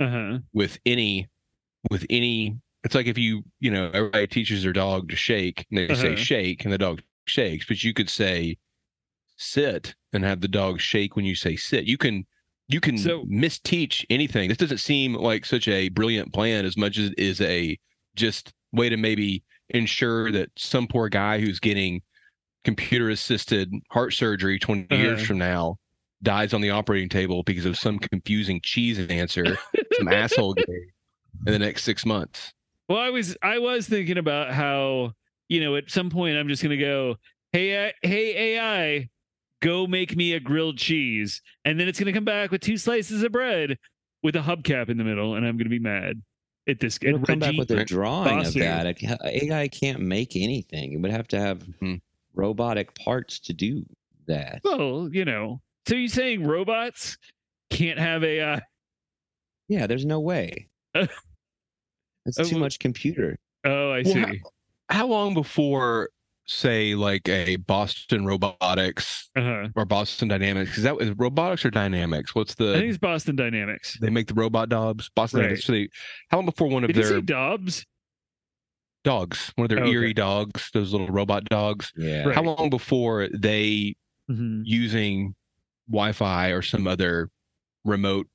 uh-huh. 0.00 0.38
with 0.52 0.78
any 0.86 1.28
with 1.90 2.04
any. 2.10 2.56
It's 2.84 2.94
like 2.94 3.06
if 3.06 3.16
you 3.18 3.42
you 3.60 3.70
know 3.70 3.90
everybody 3.94 4.26
teaches 4.26 4.62
their 4.62 4.72
dog 4.72 5.08
to 5.08 5.16
shake 5.16 5.66
and 5.70 5.78
they 5.88 5.94
say 5.94 6.08
Uh-huh. 6.12 6.16
shake 6.16 6.64
and 6.64 6.72
the 6.72 6.78
dog 6.78 7.02
shakes, 7.26 7.66
but 7.66 7.82
you 7.82 7.92
could 7.94 8.10
say 8.10 8.56
sit 9.36 9.94
and 10.12 10.22
have 10.24 10.40
the 10.40 10.48
dog 10.48 10.80
shake 10.80 11.16
when 11.16 11.24
you 11.24 11.34
say 11.34 11.56
sit. 11.56 11.84
You 11.84 11.96
can 11.98 12.26
you 12.68 12.80
can 12.80 12.96
So- 12.98 13.24
misteach 13.24 14.04
anything. 14.10 14.48
This 14.48 14.58
doesn't 14.58 14.78
seem 14.78 15.14
like 15.14 15.44
such 15.44 15.68
a 15.68 15.88
brilliant 15.90 16.32
plan 16.32 16.64
as 16.64 16.76
much 16.76 16.98
as 16.98 17.10
it 17.10 17.18
is 17.18 17.40
a 17.40 17.78
just 18.16 18.52
way 18.72 18.88
to 18.88 18.96
maybe 18.96 19.42
ensure 19.70 20.30
that 20.32 20.50
some 20.56 20.86
poor 20.86 21.08
guy 21.08 21.38
who's 21.40 21.60
getting 21.60 22.00
computer 22.64 23.10
assisted 23.10 23.70
heart 23.90 24.12
surgery 24.14 24.58
20 24.58 24.94
years 24.96 25.18
Uh-huh. 25.18 25.26
from 25.26 25.38
now 25.38 25.76
dies 26.22 26.54
on 26.54 26.60
the 26.62 26.70
operating 26.70 27.08
table 27.08 27.42
because 27.42 27.66
of 27.66 27.76
some 27.78 27.98
confusing 27.98 28.60
cheese 28.62 28.98
answer 28.98 29.58
some 29.98 30.08
asshole 30.12 30.54
gave 30.54 30.66
in 31.46 31.52
the 31.52 31.58
next 31.58 31.82
six 31.84 32.06
months. 32.06 32.52
Well, 32.88 32.98
I 32.98 33.10
was 33.10 33.36
I 33.42 33.58
was 33.58 33.86
thinking 33.88 34.16
about 34.18 34.52
how 34.52 35.12
you 35.48 35.60
know 35.60 35.76
at 35.76 35.90
some 35.90 36.08
point 36.10 36.36
I'm 36.38 36.48
just 36.48 36.62
going 36.62 36.76
to 36.78 36.82
go, 36.82 37.16
hey, 37.52 37.88
I- 37.88 37.92
hey 38.02 38.54
AI, 38.56 39.08
go 39.64 39.86
make 39.86 40.14
me 40.16 40.34
a 40.34 40.40
grilled 40.40 40.78
cheese, 40.78 41.40
and 41.64 41.80
then 41.80 41.88
it's 41.88 41.98
going 41.98 42.06
to 42.06 42.12
come 42.12 42.24
back 42.24 42.50
with 42.50 42.60
two 42.60 42.76
slices 42.76 43.22
of 43.22 43.32
bread 43.32 43.78
with 44.22 44.36
a 44.36 44.40
hubcap 44.40 44.88
in 44.88 44.96
the 44.98 45.04
middle, 45.04 45.34
and 45.34 45.46
I'm 45.46 45.56
going 45.56 45.64
to 45.64 45.70
be 45.70 45.78
mad 45.78 46.20
at 46.68 46.80
this. 46.80 46.98
It'll 47.02 47.20
at 47.20 47.26
come 47.26 47.38
back 47.38 47.54
with 47.56 47.70
a 47.70 47.76
right? 47.78 47.86
drawing 47.86 48.46
of 48.46 48.54
that. 48.54 49.02
AI 49.24 49.68
can't 49.68 50.00
make 50.00 50.36
anything. 50.36 50.92
It 50.92 50.96
would 51.00 51.10
have 51.10 51.28
to 51.28 51.40
have 51.40 51.58
Mhm. 51.82 52.00
robotic 52.34 52.94
parts 52.94 53.38
to 53.40 53.52
do 53.52 53.84
that. 54.26 54.60
Well, 54.64 55.08
you 55.12 55.24
know. 55.24 55.60
So 55.86 55.94
you're 55.96 56.08
saying 56.08 56.46
robots 56.46 57.18
can't 57.70 57.98
have 57.98 58.24
AI? 58.24 58.62
Yeah, 59.68 59.86
there's 59.86 60.06
no 60.06 60.20
way. 60.20 60.68
That's 60.94 62.38
uh, 62.38 62.44
too 62.44 62.58
much 62.58 62.78
computer. 62.78 63.38
Oh, 63.64 63.90
I 63.90 64.02
Well, 64.02 64.12
see. 64.14 64.20
how- 64.20 64.32
How 64.90 65.06
long 65.06 65.32
before, 65.34 66.10
say, 66.46 66.94
like 66.94 67.28
a 67.28 67.56
Boston 67.56 68.26
Robotics 68.26 69.30
Uh-huh. 69.36 69.68
or 69.74 69.84
Boston 69.84 70.28
Dynamics? 70.28 70.76
Is 70.76 70.84
that 70.84 70.96
is 71.00 71.10
robotics 71.16 71.64
or 71.64 71.70
dynamics? 71.70 72.34
What's 72.34 72.54
the? 72.54 72.72
I 72.72 72.78
think 72.78 72.88
it's 72.90 72.98
Boston 72.98 73.36
Dynamics. 73.36 73.98
they 74.00 74.10
make 74.10 74.26
the 74.26 74.34
robot 74.34 74.68
dogs? 74.68 75.10
Boston 75.14 75.40
Right. 75.40 75.44
Dynamics. 75.46 75.64
So 75.66 75.72
they, 75.72 75.88
how 76.30 76.38
long 76.38 76.46
before 76.46 76.68
one 76.68 76.84
of 76.84 76.88
Did 76.88 76.96
you 76.96 77.02
their 77.02 77.12
say 77.18 77.20
Dobbs? 77.22 77.86
dogs, 79.04 79.52
one 79.56 79.64
of 79.66 79.68
their 79.68 79.80
Oh, 79.80 79.82
okay. 79.82 79.92
eerie 79.92 80.14
dogs, 80.14 80.70
those 80.72 80.92
little 80.92 81.08
robot 81.08 81.44
dogs? 81.46 81.92
Yeah. 81.96 82.24
Right. 82.24 82.34
How 82.34 82.42
long 82.42 82.70
before 82.70 83.28
they 83.34 83.96
Mhm. 84.30 84.62
using 84.64 85.34
Wi-Fi 85.90 86.48
or 86.48 86.62
some 86.62 86.86
other 86.86 87.28
remote 87.84 88.26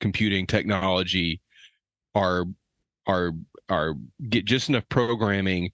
computing 0.00 0.46
technology 0.46 1.40
are 2.14 2.44
are 3.06 3.32
are 3.68 3.94
get 4.28 4.44
just 4.44 4.68
enough 4.68 4.88
programming 4.88 5.70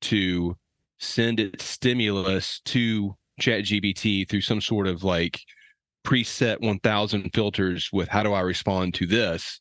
to 0.00 0.56
send 1.00 1.40
it 1.40 1.60
stimulus 1.60 2.60
to 2.66 3.16
ChatGPT 3.40 4.28
through 4.28 4.42
some 4.42 4.60
sort 4.60 4.86
of 4.86 5.02
like 5.02 5.40
preset 6.06 6.60
1000 6.60 7.30
filters 7.34 7.88
with 7.92 8.08
how 8.08 8.22
do 8.22 8.32
I 8.32 8.40
respond 8.40 8.94
to 8.94 9.06
this 9.06 9.60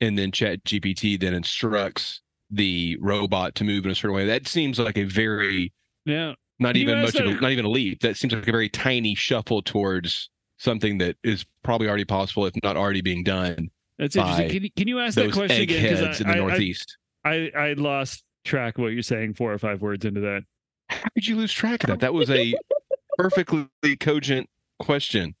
and 0.00 0.18
then 0.18 0.30
ChatGPT 0.30 1.18
then 1.18 1.32
instructs 1.34 2.20
the 2.50 2.96
robot 3.00 3.54
to 3.56 3.64
move 3.64 3.84
in 3.84 3.90
a 3.90 3.94
certain 3.94 4.14
way 4.14 4.26
that 4.26 4.46
seems 4.46 4.78
like 4.78 4.98
a 4.98 5.04
very 5.04 5.72
Yeah. 6.04 6.34
not 6.58 6.76
even 6.76 7.00
much 7.02 7.14
of 7.16 7.26
a, 7.26 7.34
not 7.40 7.50
even 7.52 7.64
a 7.64 7.70
leap. 7.70 8.00
That 8.00 8.16
seems 8.16 8.32
like 8.34 8.46
a 8.46 8.52
very 8.52 8.68
tiny 8.68 9.14
shuffle 9.14 9.62
towards 9.62 10.28
something 10.58 10.98
that 10.98 11.16
is 11.24 11.44
probably 11.62 11.88
already 11.88 12.04
possible, 12.04 12.46
if 12.46 12.54
not 12.62 12.76
already 12.76 13.00
being 13.00 13.24
done. 13.24 13.70
That's 13.98 14.14
interesting. 14.16 14.48
Can 14.50 14.62
you, 14.64 14.70
can 14.76 14.88
you 14.88 15.00
ask 15.00 15.14
that 15.16 15.32
question 15.32 15.62
again? 15.62 15.90
'Cause 15.90 16.00
eggheads 16.00 16.20
in 16.20 16.26
the 16.28 16.32
I, 16.32 16.36
I, 16.36 16.38
Northeast. 16.38 16.96
I, 17.24 17.50
I 17.56 17.72
lost 17.74 18.22
track 18.44 18.76
of 18.78 18.82
what 18.82 18.92
you're 18.92 19.02
saying 19.02 19.34
four 19.34 19.52
or 19.52 19.58
five 19.58 19.80
words 19.82 20.04
into 20.04 20.20
that. 20.20 20.42
How 20.88 21.08
could 21.14 21.26
you 21.26 21.36
lose 21.36 21.52
track 21.52 21.84
of 21.84 21.88
that? 21.90 22.00
That 22.00 22.14
was 22.14 22.30
a 22.30 22.54
perfectly 23.18 23.68
cogent 23.98 24.48
question. 24.80 25.34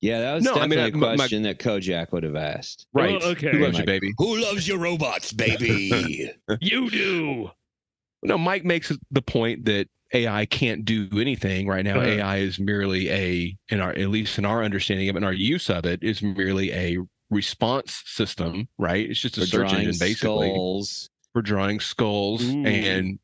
Yeah, 0.00 0.20
that 0.20 0.34
was 0.34 0.44
No, 0.44 0.54
I 0.54 0.66
mean, 0.66 0.78
definitely 0.78 0.92
I- 0.92 1.00
my- 1.00 1.06
a 1.06 1.10
my- 1.12 1.16
question 1.16 1.42
that 1.42 1.58
Kojak 1.58 2.12
would 2.12 2.22
have 2.22 2.36
asked. 2.36 2.86
Right. 2.92 3.18
Oh, 3.20 3.30
okay. 3.30 3.50
Who 3.52 3.58
loves 3.64 3.78
you, 3.78 3.84
baby? 3.84 4.12
Who 4.18 4.36
loves 4.38 4.68
your 4.68 4.78
robots, 4.78 5.32
baby? 5.32 6.30
You 6.60 6.90
do. 6.90 7.50
No, 8.22 8.38
Mike 8.38 8.64
makes 8.64 8.92
the 9.10 9.22
point 9.22 9.64
that 9.66 9.88
AI 10.12 10.46
can't 10.46 10.84
do 10.84 11.08
anything 11.14 11.66
right 11.66 11.84
now. 11.84 11.98
Uh-huh. 11.98 12.08
AI 12.08 12.36
is 12.38 12.58
merely 12.58 13.10
a, 13.10 13.56
in 13.68 13.80
our 13.80 13.90
at 13.90 14.08
least 14.08 14.38
in 14.38 14.44
our 14.44 14.62
understanding 14.62 15.08
of 15.08 15.16
it 15.16 15.18
and 15.18 15.24
our 15.24 15.32
use 15.32 15.68
of 15.70 15.84
it, 15.86 16.02
is 16.02 16.22
merely 16.22 16.72
a 16.72 16.98
response 17.30 18.02
system. 18.06 18.68
Right? 18.78 19.08
It's 19.10 19.20
just 19.20 19.36
a 19.38 19.40
For 19.42 19.46
search 19.46 19.70
drawing 19.70 19.86
engine, 19.86 19.98
basically. 19.98 20.48
skulls. 20.50 21.10
for 21.32 21.42
drawing 21.42 21.80
skulls 21.80 22.44
Ooh. 22.44 22.64
and 22.66 23.18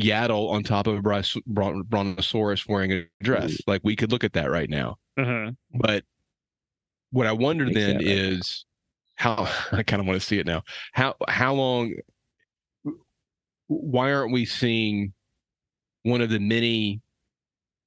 Yaddle 0.00 0.50
on 0.50 0.62
top 0.62 0.86
of 0.86 0.96
a 0.96 1.02
bros- 1.02 1.36
bron- 1.46 1.82
brontosaurus 1.82 2.66
wearing 2.66 2.92
a 2.92 3.04
dress. 3.22 3.56
Like 3.66 3.82
we 3.84 3.96
could 3.96 4.12
look 4.12 4.24
at 4.24 4.32
that 4.34 4.50
right 4.50 4.68
now. 4.68 4.96
Uh-huh. 5.18 5.52
But 5.74 6.04
what 7.10 7.26
I 7.26 7.32
wonder 7.32 7.64
Makes 7.64 7.76
then 7.76 7.98
that 7.98 8.04
right 8.04 8.06
is 8.06 8.64
how 9.16 9.48
I 9.72 9.82
kind 9.82 10.00
of 10.00 10.06
want 10.06 10.20
to 10.20 10.26
see 10.26 10.38
it 10.38 10.46
now. 10.46 10.62
How 10.92 11.14
how 11.28 11.54
long? 11.54 11.94
Why 13.66 14.12
aren't 14.12 14.32
we 14.32 14.46
seeing 14.46 15.12
one 16.02 16.20
of 16.20 16.30
the 16.30 16.40
many 16.40 17.00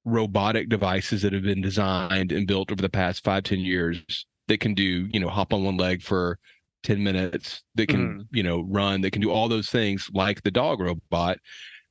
robotic 0.04 0.68
devices 0.68 1.22
that 1.22 1.32
have 1.32 1.42
been 1.42 1.60
designed 1.60 2.32
and 2.32 2.46
built 2.46 2.70
over 2.70 2.80
the 2.80 2.88
past 2.88 3.24
five 3.24 3.42
ten 3.42 3.60
years 3.60 4.26
that 4.48 4.60
can 4.60 4.74
do 4.74 5.08
you 5.12 5.18
know 5.18 5.28
hop 5.28 5.52
on 5.52 5.64
one 5.64 5.76
leg 5.76 6.02
for 6.02 6.38
10 6.82 7.02
minutes 7.02 7.62
that 7.74 7.88
can 7.88 8.28
you 8.30 8.42
know 8.42 8.60
run 8.68 9.00
that 9.00 9.10
can 9.10 9.22
do 9.22 9.30
all 9.30 9.48
those 9.48 9.70
things 9.70 10.10
like 10.12 10.42
the 10.42 10.50
dog 10.50 10.80
robot 10.80 11.38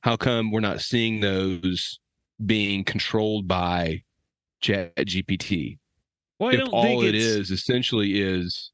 how 0.04 0.16
come 0.16 0.50
we're 0.50 0.60
not 0.60 0.82
seeing 0.82 1.20
those 1.20 1.98
being 2.44 2.84
controlled 2.84 3.48
by 3.48 4.02
chat 4.60 4.94
gpt 4.96 5.78
Well, 6.38 6.50
I 6.50 6.60
if 6.60 6.68
all 6.70 6.82
think 6.82 7.14
it's, 7.14 7.50
essentially 7.50 8.20
is 8.20 8.70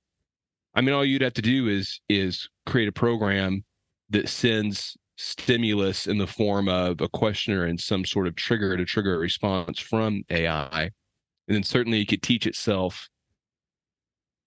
i 0.74 0.80
mean 0.80 0.92
all 0.94 1.04
you'd 1.04 1.22
have 1.22 1.34
to 1.34 1.42
do 1.42 1.68
is 1.68 2.00
is 2.08 2.48
create 2.66 2.88
a 2.88 2.92
program 2.92 3.64
that 4.10 4.28
sends 4.28 4.96
stimulus 5.16 6.06
in 6.06 6.18
the 6.18 6.26
form 6.26 6.68
of 6.68 7.00
a 7.00 7.08
questioner 7.08 7.64
and 7.64 7.78
some 7.78 8.04
sort 8.04 8.26
of 8.26 8.34
trigger 8.34 8.76
to 8.76 8.84
trigger 8.84 9.14
a 9.14 9.18
response 9.18 9.78
from 9.78 10.24
ai 10.30 10.82
and 10.82 11.54
then 11.56 11.62
certainly 11.62 12.00
it 12.00 12.08
could 12.08 12.22
teach 12.22 12.46
itself 12.46 13.08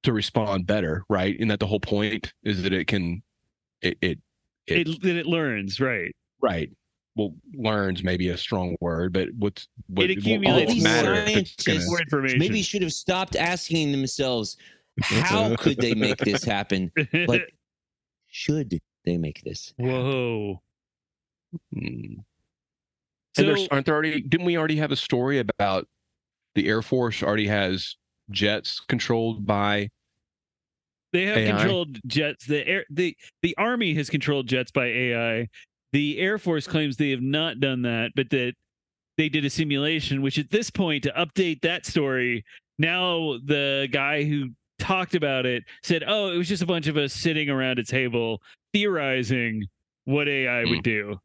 to 0.03 0.11
respond 0.11 0.67
better 0.67 1.05
right? 1.09 1.39
And 1.39 1.49
that 1.49 1.59
the 1.59 1.67
whole 1.67 1.79
point? 1.79 2.33
Is 2.43 2.63
that 2.63 2.73
it 2.73 2.87
can 2.87 3.23
it 3.81 3.97
it, 4.01 4.19
it, 4.67 4.87
it, 4.87 5.05
it 5.05 5.25
learns, 5.25 5.79
right? 5.79 6.13
Right 6.43 6.69
well 7.15 7.33
learns 7.53 8.03
maybe 8.03 8.29
a 8.29 8.37
strong 8.37 8.75
word 8.81 9.13
but 9.13 9.29
what's 9.37 9.67
what 9.87 10.09
It 10.09 10.17
accumulates 10.17 10.59
what's 10.59 10.69
All 10.69 10.75
these 10.75 10.83
matter 10.83 11.13
if 11.13 11.37
it's 11.37 11.63
gonna- 11.63 11.79
information. 12.01 12.39
Maybe 12.39 12.61
should 12.61 12.81
have 12.81 12.93
stopped 12.93 13.35
asking 13.35 13.91
themselves, 13.91 14.57
how 15.01 15.55
could 15.59 15.77
they 15.77 15.93
make 15.93 16.17
this 16.17 16.43
happen? 16.43 16.91
Like, 17.13 17.53
should 18.27 18.79
they 19.05 19.17
make 19.17 19.41
this? 19.43 19.73
Whoa. 19.77 20.61
Hmm. 21.73 22.13
So 23.35 23.41
and 23.43 23.47
there's 23.47 23.67
aren't 23.69 23.85
there 23.85 23.95
already 23.95 24.21
didn't 24.21 24.45
we 24.45 24.57
already 24.57 24.77
have 24.77 24.91
a 24.91 24.95
story 24.95 25.39
about 25.39 25.87
the 26.55 26.67
Air 26.67 26.81
Force 26.81 27.23
already 27.23 27.47
has 27.47 27.95
jets 28.31 28.79
controlled 28.79 29.45
by 29.45 29.89
they 31.13 31.25
have 31.25 31.37
AI? 31.37 31.51
controlled 31.57 31.99
jets. 32.07 32.45
The 32.47 32.67
air 32.67 32.85
the 32.89 33.15
the 33.43 33.55
army 33.57 33.93
has 33.95 34.09
controlled 34.09 34.47
jets 34.47 34.71
by 34.71 34.85
AI. 34.87 35.47
The 35.93 36.17
Air 36.19 36.37
Force 36.39 36.67
claims 36.67 36.97
they 36.97 37.11
have 37.11 37.21
not 37.21 37.59
done 37.59 37.83
that, 37.83 38.11
but 38.15 38.29
that 38.31 38.53
they 39.17 39.29
did 39.29 39.45
a 39.45 39.49
simulation, 39.49 40.21
which 40.23 40.39
at 40.39 40.49
this 40.49 40.69
point, 40.71 41.03
to 41.03 41.11
update 41.11 41.61
that 41.61 41.85
story, 41.85 42.43
now 42.79 43.37
the 43.45 43.87
guy 43.91 44.23
who 44.23 44.49
talked 44.79 45.13
about 45.13 45.45
it 45.45 45.63
said, 45.83 46.03
Oh, 46.05 46.31
it 46.31 46.37
was 46.37 46.47
just 46.49 46.63
a 46.63 46.65
bunch 46.65 46.87
of 46.87 46.97
us 46.97 47.13
sitting 47.13 47.47
around 47.49 47.77
a 47.77 47.83
table 47.83 48.41
theorizing 48.73 49.65
what 50.05 50.27
AI 50.27 50.65
would 50.65 50.81
do, 50.83 51.15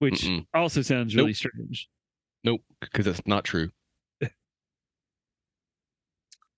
which 0.00 0.24
Mm-mm. 0.24 0.46
also 0.54 0.82
sounds 0.82 1.16
really 1.16 1.28
Nope. 1.30 1.36
strange. 1.36 1.88
nope 2.44 2.60
because 2.80 3.06
that's 3.06 3.26
not 3.26 3.44
true. 3.44 3.70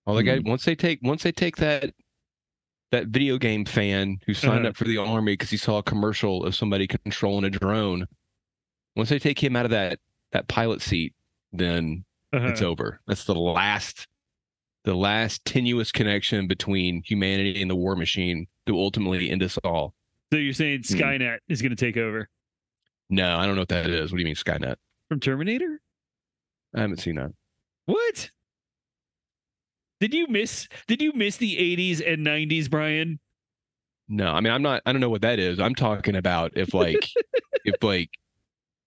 All 0.06 0.14
they 0.16 0.24
got 0.24 0.40
Hmm. 0.40 0.48
once 0.50 0.64
they 0.64 0.74
take 0.74 0.98
once 1.02 1.22
they 1.22 1.32
take 1.32 1.56
that 1.58 1.94
that 2.94 3.08
video 3.08 3.38
game 3.38 3.64
fan 3.64 4.18
who 4.26 4.34
signed 4.34 4.60
Uh-huh. 4.60 4.68
up 4.68 4.76
for 4.76 4.84
the 4.84 4.98
army 4.98 5.32
because 5.32 5.50
he 5.50 5.56
saw 5.56 5.78
a 5.78 5.82
commercial 5.82 6.44
of 6.44 6.54
somebody 6.54 6.86
controlling 6.86 7.44
a 7.44 7.50
drone. 7.50 8.06
Once 8.96 9.08
they 9.08 9.18
take 9.18 9.42
him 9.42 9.56
out 9.56 9.64
of 9.64 9.70
that 9.72 9.98
that 10.32 10.48
pilot 10.48 10.80
seat, 10.82 11.12
then 11.52 12.04
Uh-huh. 12.32 12.48
it's 12.48 12.62
over. 12.62 13.00
That's 13.06 13.24
the 13.24 13.34
last 13.34 14.06
the 14.84 14.94
last 14.94 15.44
tenuous 15.46 15.90
connection 15.90 16.46
between 16.46 17.02
humanity 17.04 17.60
and 17.62 17.70
the 17.70 17.74
war 17.76 17.96
machine 17.96 18.46
to 18.66 18.78
ultimately 18.78 19.30
end 19.30 19.42
us 19.42 19.56
all. 19.64 19.94
So 20.32 20.38
you're 20.38 20.52
saying 20.52 20.82
Hmm. 20.86 20.94
Skynet 20.96 21.38
is 21.48 21.62
going 21.62 21.70
to 21.70 21.76
take 21.76 21.96
over 21.96 22.28
No, 23.10 23.36
I 23.38 23.46
don't 23.46 23.54
know 23.54 23.62
what 23.62 23.68
that 23.70 23.88
is. 23.88 24.10
What 24.12 24.16
do 24.16 24.20
you 24.20 24.26
mean 24.26 24.34
Skynet? 24.34 24.76
from 25.08 25.20
Terminator? 25.20 25.80
I 26.74 26.80
haven't 26.82 26.98
seen 26.98 27.14
that. 27.16 27.32
What? 27.86 28.30
Did 30.04 30.12
you 30.12 30.26
miss 30.28 30.68
did 30.86 31.00
you 31.00 31.14
miss 31.14 31.38
the 31.38 31.56
80s 31.56 32.06
and 32.06 32.26
90s, 32.26 32.68
Brian? 32.68 33.18
No, 34.06 34.26
I 34.32 34.40
mean 34.40 34.52
I'm 34.52 34.60
not 34.60 34.82
I 34.84 34.92
don't 34.92 35.00
know 35.00 35.08
what 35.08 35.22
that 35.22 35.38
is. 35.38 35.58
I'm 35.58 35.74
talking 35.74 36.14
about 36.14 36.52
if 36.56 36.74
like 36.74 37.08
if 37.64 37.82
like 37.82 38.10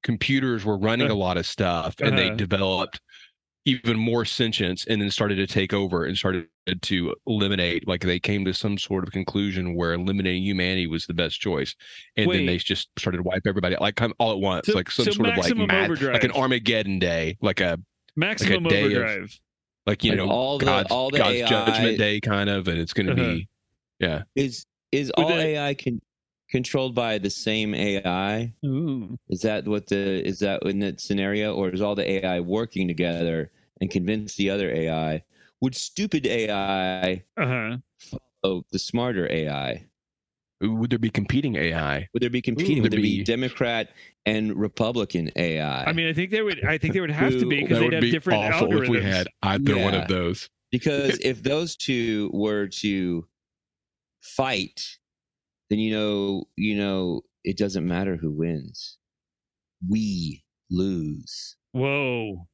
computers 0.04 0.64
were 0.64 0.78
running 0.78 1.10
a 1.10 1.16
lot 1.16 1.38
of 1.38 1.48
stuff 1.48 1.96
and 2.02 2.16
they 2.16 2.28
Uh-huh. 2.28 2.36
developed 2.36 3.02
even 3.66 3.98
more 3.98 4.26
sentience 4.26 4.86
and 4.88 5.02
then 5.02 5.10
started 5.10 5.38
to 5.38 5.48
take 5.48 5.74
over 5.74 6.06
and 6.06 6.16
started 6.16 6.46
to 6.84 7.16
eliminate 7.26 7.88
like 7.88 8.02
they 8.02 8.20
came 8.20 8.46
to 8.46 8.54
some 8.54 8.78
sort 8.78 9.04
of 9.04 9.12
conclusion 9.12 9.74
where 9.74 9.94
eliminating 9.94 10.44
humanity 10.44 10.86
was 10.86 11.08
the 11.08 11.16
best 11.16 11.40
choice 11.42 11.74
and 12.16 12.30
then 12.32 12.46
they 12.46 12.58
just 12.60 12.90
started 13.00 13.18
to 13.18 13.24
wipe 13.24 13.42
everybody 13.48 13.74
out, 13.76 13.82
like 13.82 14.00
all 14.20 14.34
at 14.34 14.38
once 14.40 14.68
So- 14.68 14.74
like 14.74 14.92
some 14.92 15.06
so 15.06 15.12
sort 15.14 15.30
of 15.30 15.38
like 15.38 15.56
mad, 15.58 15.90
like 16.00 16.24
an 16.24 16.32
armageddon 16.34 17.00
day 17.00 17.38
like 17.42 17.60
a 17.60 17.80
Maximum 18.16 18.66
day 18.66 18.82
of- 18.84 18.92
Overdrive. 18.92 19.40
Like 19.88 20.04
you 20.04 20.12
Like 20.12 20.18
know 20.20 20.30
all 20.30 20.60
the- 20.60 20.66
god's, 20.66 20.92
all 20.92 21.10
the 21.10 21.18
god's 21.18 21.38
AI 21.38 21.48
judgment 21.50 21.98
day 21.98 22.20
kind 22.20 22.50
of 22.50 22.68
and 22.68 22.78
it's 22.80 22.94
going 22.94 23.08
to 23.08 23.14
Uh-huh. 23.14 23.24
be 23.24 23.48
yeah 24.00 24.24
Is 24.36 24.66
is 24.92 25.10
all 25.12 25.28
that- 25.30 25.40
AI 25.40 25.74
con- 25.74 26.02
controlled 26.50 26.94
by 26.96 27.18
the 27.18 27.30
same 27.30 27.74
AI? 27.74 28.54
Ooh. 28.66 29.18
Is 29.30 29.42
that 29.42 29.68
what 29.68 29.88
the 29.88 30.26
is 30.26 30.40
that 30.40 30.64
in 30.64 30.80
that 30.80 31.02
scenario, 31.02 31.54
or 31.56 31.70
is 31.70 31.82
all 31.82 31.96
the 31.96 32.10
AI 32.10 32.40
working 32.40 32.88
together 32.88 33.52
and 33.82 33.90
convince 33.90 34.36
the 34.36 34.50
other 34.50 34.70
AI? 34.72 35.24
Would 35.62 35.76
stupid 35.76 36.26
AI 36.28 37.24
Uh-huh. 37.36 37.78
follow 38.44 38.64
the 38.72 38.80
smarter 38.80 39.28
AI? 39.32 39.86
Would 40.62 40.90
there 40.90 41.00
be 41.00 41.10
competing 41.10 41.56
ai 41.56 42.08
Would 42.14 42.24
there 42.24 42.30
be 42.30 42.42
competing? 42.42 42.80
Ooh, 42.80 42.82
would 42.84 42.92
there 42.92 42.98
there'd 42.98 43.04
be 43.04 43.18
be- 43.20 43.24
Democrat 43.24 43.90
and 44.26 44.56
Republican 44.56 45.30
AI? 45.36 45.84
I 45.84 45.94
mean, 45.94 46.08
I 46.08 46.14
think 46.14 46.32
there 46.32 46.46
would 46.46 46.64
I 46.66 46.78
think 46.78 46.94
there 46.94 47.04
would 47.04 47.12
have 47.12 47.32
to 47.34 47.46
be 47.46 47.62
because 47.62 47.78
they'd 47.80 47.86
would 47.86 47.94
have 47.94 48.02
be 48.02 48.12
different 48.12 48.44
awful 48.44 48.68
algorithms. 48.68 48.84
if 48.84 48.90
we 48.90 49.02
had 49.04 49.28
either 49.44 49.78
one 49.78 49.94
of 49.94 50.08
those 50.08 50.50
because 50.72 51.20
if 51.24 51.44
those 51.44 51.76
two 51.76 52.30
were 52.34 52.68
to 52.68 53.28
fight, 54.22 54.82
then 55.70 55.80
you 55.80 55.92
know, 55.92 56.46
you 56.56 56.76
know, 56.76 57.22
it 57.44 57.58
doesn't 57.58 57.88
matter 57.88 58.16
who 58.18 58.32
wins. 58.32 58.98
We 59.88 60.44
lose. 60.72 61.56
Whoa. 61.74 62.48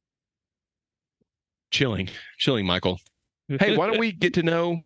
chilling 1.70 2.08
chilling 2.38 2.66
michael 2.66 3.00
hey 3.48 3.76
why 3.76 3.86
don't 3.86 3.98
we 3.98 4.12
get 4.12 4.34
to 4.34 4.42
know 4.42 4.82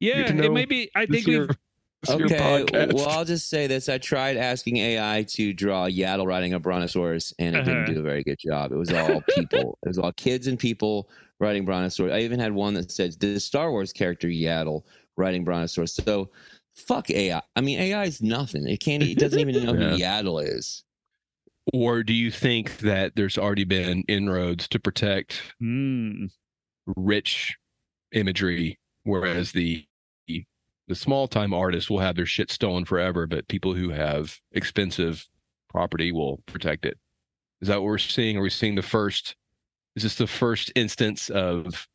Yeah, 0.00 0.26
to 0.26 0.44
it 0.44 0.52
may 0.52 0.64
be 0.64 0.90
I 0.96 1.06
think 1.06 1.10
we've 1.10 1.24
this 1.26 1.26
here 1.26 1.48
Okay, 2.08 2.64
podcast? 2.64 2.92
well, 2.94 3.08
I'll 3.08 3.24
just 3.24 3.48
say 3.50 3.66
this: 3.66 3.88
I 3.88 3.98
tried 3.98 4.36
asking 4.36 4.76
AI 4.76 5.24
to 5.30 5.52
draw 5.52 5.86
Yaddle 5.86 6.26
riding 6.26 6.52
a 6.54 6.60
brontosaurus, 6.60 7.34
and 7.38 7.56
it 7.56 7.60
Uh-huh. 7.60 7.64
didn't 7.64 7.84
do 7.94 7.98
a 8.00 8.02
very 8.02 8.22
good 8.22 8.38
job. 8.38 8.72
It 8.72 8.76
was 8.76 8.92
all 8.92 9.22
people. 9.22 9.78
it 9.84 9.88
was 9.88 9.98
all 9.98 10.12
kids 10.12 10.46
and 10.46 10.58
people 10.58 11.10
riding 11.40 11.64
brontosaurus. 11.64 12.12
I 12.12 12.20
even 12.20 12.38
had 12.38 12.52
one 12.52 12.74
that 12.74 12.90
said 12.92 13.14
the 13.20 13.38
Star 13.40 13.70
Wars 13.72 13.92
character 13.92 14.28
Yaddle 14.28 14.82
riding 15.16 15.44
brontosaurus. 15.44 15.94
So, 15.96 16.30
fuck 16.76 17.10
AI. 17.10 17.42
I 17.56 17.60
mean, 17.60 17.78
AI 17.80 18.04
is 18.04 18.22
nothing. 18.22 18.66
It 18.68 18.78
can't. 18.80 19.02
It 19.02 19.18
doesn't 19.18 19.40
even 19.40 19.60
know 19.64 19.74
who 19.74 19.84
Yaddle 19.98 20.42
is. 20.44 20.84
or 21.74 22.02
do 22.04 22.14
you 22.14 22.30
think 22.30 22.78
that 22.78 23.16
there's 23.16 23.36
already 23.36 23.64
been 23.64 24.04
inroads 24.08 24.68
to 24.68 24.78
protect 24.78 25.42
Hmm. 25.60 26.26
rich 26.96 27.56
imagery 28.12 28.78
whereas 29.02 29.52
the 29.52 29.84
the 30.88 30.94
small 30.94 31.28
time 31.28 31.52
artists 31.54 31.90
will 31.90 31.98
have 31.98 32.16
their 32.16 32.26
shit 32.26 32.50
stolen 32.50 32.84
forever 32.84 33.26
but 33.26 33.48
people 33.48 33.74
who 33.74 33.90
have 33.90 34.36
expensive 34.52 35.26
property 35.68 36.12
will 36.12 36.38
protect 36.46 36.84
it 36.84 36.98
is 37.60 37.68
that 37.68 37.76
what 37.76 37.84
we're 37.84 37.98
seeing 37.98 38.36
are 38.36 38.42
we 38.42 38.50
seeing 38.50 38.74
the 38.74 38.82
first 38.82 39.36
is 39.96 40.02
this 40.02 40.16
the 40.16 40.26
first 40.26 40.72
instance 40.74 41.28
of 41.28 41.86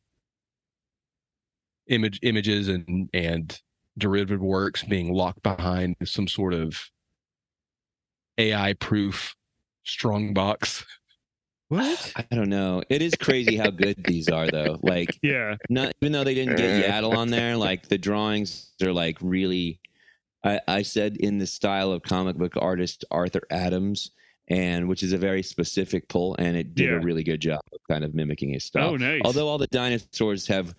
image 1.88 2.18
images 2.22 2.68
and 2.68 3.08
and 3.12 3.60
derivative 3.98 4.40
works 4.40 4.82
being 4.82 5.12
locked 5.12 5.42
behind 5.42 5.96
some 6.04 6.26
sort 6.26 6.54
of 6.54 6.90
AI 8.38 8.72
proof 8.74 9.34
strong 9.84 10.34
box? 10.34 10.84
What? 11.74 12.12
I 12.16 12.34
don't 12.34 12.48
know. 12.48 12.82
It 12.88 13.02
is 13.02 13.14
crazy 13.14 13.56
how 13.56 13.70
good 13.70 14.02
these 14.04 14.28
are, 14.28 14.48
though. 14.48 14.78
Like, 14.82 15.18
Yeah. 15.22 15.56
not 15.68 15.92
even 16.00 16.12
though 16.12 16.24
they 16.24 16.34
didn't 16.34 16.56
get 16.56 16.84
Yaddle 16.88 17.16
on 17.16 17.30
there, 17.30 17.56
like 17.56 17.88
the 17.88 17.98
drawings 17.98 18.70
are 18.82 18.92
like 18.92 19.18
really. 19.20 19.80
I, 20.44 20.60
I 20.68 20.82
said 20.82 21.16
in 21.16 21.38
the 21.38 21.46
style 21.46 21.90
of 21.90 22.02
comic 22.02 22.36
book 22.36 22.52
artist 22.58 23.04
Arthur 23.10 23.40
Adams, 23.50 24.10
and 24.48 24.88
which 24.88 25.02
is 25.02 25.12
a 25.14 25.18
very 25.18 25.42
specific 25.42 26.06
pull, 26.08 26.36
and 26.38 26.54
it 26.56 26.74
did 26.74 26.90
Yeah. 26.90 26.96
a 26.96 27.00
really 27.00 27.22
good 27.24 27.40
job 27.40 27.60
of 27.72 27.78
kind 27.90 28.04
of 28.04 28.14
mimicking 28.14 28.52
his 28.52 28.64
style. 28.64 28.90
Oh, 28.90 28.96
nice. 28.96 29.22
Although 29.24 29.48
all 29.48 29.56
the 29.58 29.66
dinosaurs 29.68 30.46
have 30.48 30.74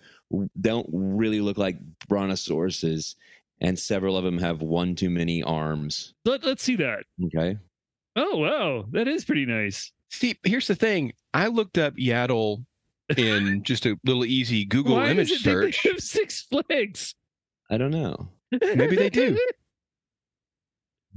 don't 0.60 0.88
really 0.92 1.40
look 1.40 1.58
like 1.58 1.76
brontosauruses, 2.08 3.16
and 3.60 3.78
several 3.78 4.16
of 4.16 4.24
them 4.24 4.38
have 4.38 4.62
one 4.62 4.94
too 4.94 5.10
many 5.10 5.42
arms. 5.42 6.14
Let, 6.24 6.44
let's 6.44 6.62
see 6.62 6.76
that. 6.76 7.04
Okay. 7.24 7.58
Oh, 8.14 8.36
wow. 8.38 8.86
That 8.92 9.08
is 9.08 9.24
pretty 9.24 9.46
nice. 9.46 9.92
See, 10.10 10.38
here's 10.44 10.66
the 10.66 10.74
thing. 10.74 11.12
I 11.34 11.48
looked 11.48 11.78
up 11.78 11.94
Yaddle 11.96 12.64
in 13.16 13.62
just 13.64 13.86
a 13.86 13.98
little 14.04 14.24
easy 14.24 14.64
Google 14.64 14.96
Why 14.96 15.10
image 15.10 15.28
does 15.28 15.40
it 15.40 15.42
search. 15.44 15.82
they 15.82 15.90
have 15.90 16.00
six 16.00 16.46
legs? 16.70 17.14
I 17.70 17.76
don't 17.78 17.90
know. 17.90 18.28
Maybe 18.52 18.96
they 18.96 19.10
do. 19.10 19.36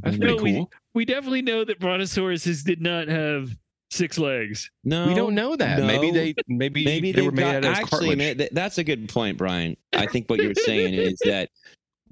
That's 0.02 0.16
Mm. 0.16 0.20
pretty 0.22 0.36
No, 0.38 0.44
we- 0.44 0.54
cool. 0.54 0.72
we 0.94 1.06
definitely 1.06 1.42
know 1.42 1.64
that 1.66 1.80
brontosauruses 1.80 2.64
did 2.64 2.82
not 2.82 3.08
have 3.10 3.50
six 3.92 4.18
legs. 4.18 4.70
No, 4.84 5.08
we 5.08 5.14
don't 5.14 5.36
know 5.36 5.56
that. 5.56 5.80
Maybe 5.84 6.12
they 6.12 6.34
maybe, 6.48 6.86
maybe 6.86 7.12
they 7.12 7.18
they've 7.22 7.26
were 7.26 7.32
made 7.34 7.42
got, 7.42 7.56
out 7.56 7.64
of 7.66 7.72
actually 7.72 7.90
cartilage. 7.90 8.18
man, 8.18 8.38
th- 8.38 8.50
that's 8.54 8.78
a 8.78 8.84
good 8.84 9.10
point 9.10 9.38
brian 9.38 9.76
i 9.94 10.06
think 10.06 10.30
what 10.30 10.40
you're 10.40 10.54
saying 10.56 10.94
is 10.94 11.18
that 11.26 11.50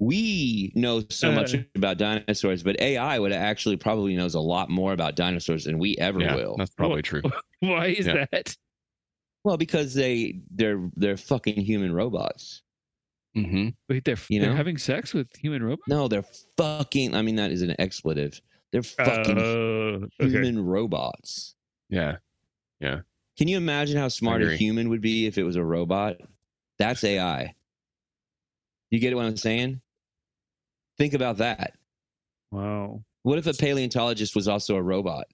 we 0.00 0.72
know 0.74 1.02
so 1.10 1.32
much 1.32 1.54
Uh. 1.54 1.58
about 1.74 1.98
dinosaurs 1.98 2.62
but 2.62 2.80
ai 2.80 3.18
would 3.18 3.32
actually 3.32 3.76
probably 3.76 4.14
knows 4.16 4.34
a 4.34 4.40
lot 4.40 4.70
more 4.70 4.92
about 4.92 5.16
dinosaurs 5.16 5.64
than 5.64 5.78
we 5.78 5.96
ever 5.98 6.20
yeah, 6.20 6.34
will 6.36 6.56
that's 6.56 6.74
probably 6.74 7.02
true. 7.02 7.22
Why 7.60 7.86
is 7.86 8.06
Yeah. 8.06 8.26
that? 8.30 8.56
well 9.44 9.56
because 9.56 9.94
they 9.94 10.40
they're 10.50 10.88
they're 10.96 11.16
fucking 11.16 11.56
human 11.64 11.92
robots 11.92 12.62
Mm-hmm. 13.36 13.68
Wait, 13.88 14.04
they're, 14.04 14.16
You 14.30 14.40
they're 14.40 14.50
know? 14.50 14.56
having 14.56 14.78
sex 14.78 15.12
with 15.14 15.28
human 15.36 15.62
robots? 15.62 15.82
no 15.88 16.08
they're 16.08 16.24
fucking 16.56 17.14
i 17.14 17.22
mean 17.22 17.36
that 17.36 17.50
is 17.52 17.62
an 17.62 17.74
expletive 17.78 18.40
they're 18.72 18.82
fucking 18.82 19.38
okay. 19.38 20.08
human 20.30 20.64
robots 20.64 21.54
Yeah. 21.88 22.16
Yeah. 22.80 23.00
Can 23.38 23.46
you 23.48 23.56
imagine 23.56 23.96
how 23.96 24.08
smart 24.08 24.42
a 24.42 24.56
human 24.56 24.88
would 24.90 25.00
be 25.00 25.26
if 25.26 25.38
it 25.38 25.44
was 25.44 25.56
a 25.56 25.64
robot 25.64 26.16
that's 26.78 27.02
ai 27.04 27.54
you 28.90 28.98
get 29.00 29.14
what 29.16 29.26
i'm 29.26 29.36
saying 29.36 29.80
think 30.98 31.14
about 31.14 31.38
that 31.38 31.74
Wow. 32.50 33.02
What 33.24 33.38
if 33.38 33.46
a 33.46 33.52
paleontologist 33.52 34.34
was 34.34 34.48
also 34.48 34.76
a 34.76 34.82
robot? 34.82 35.26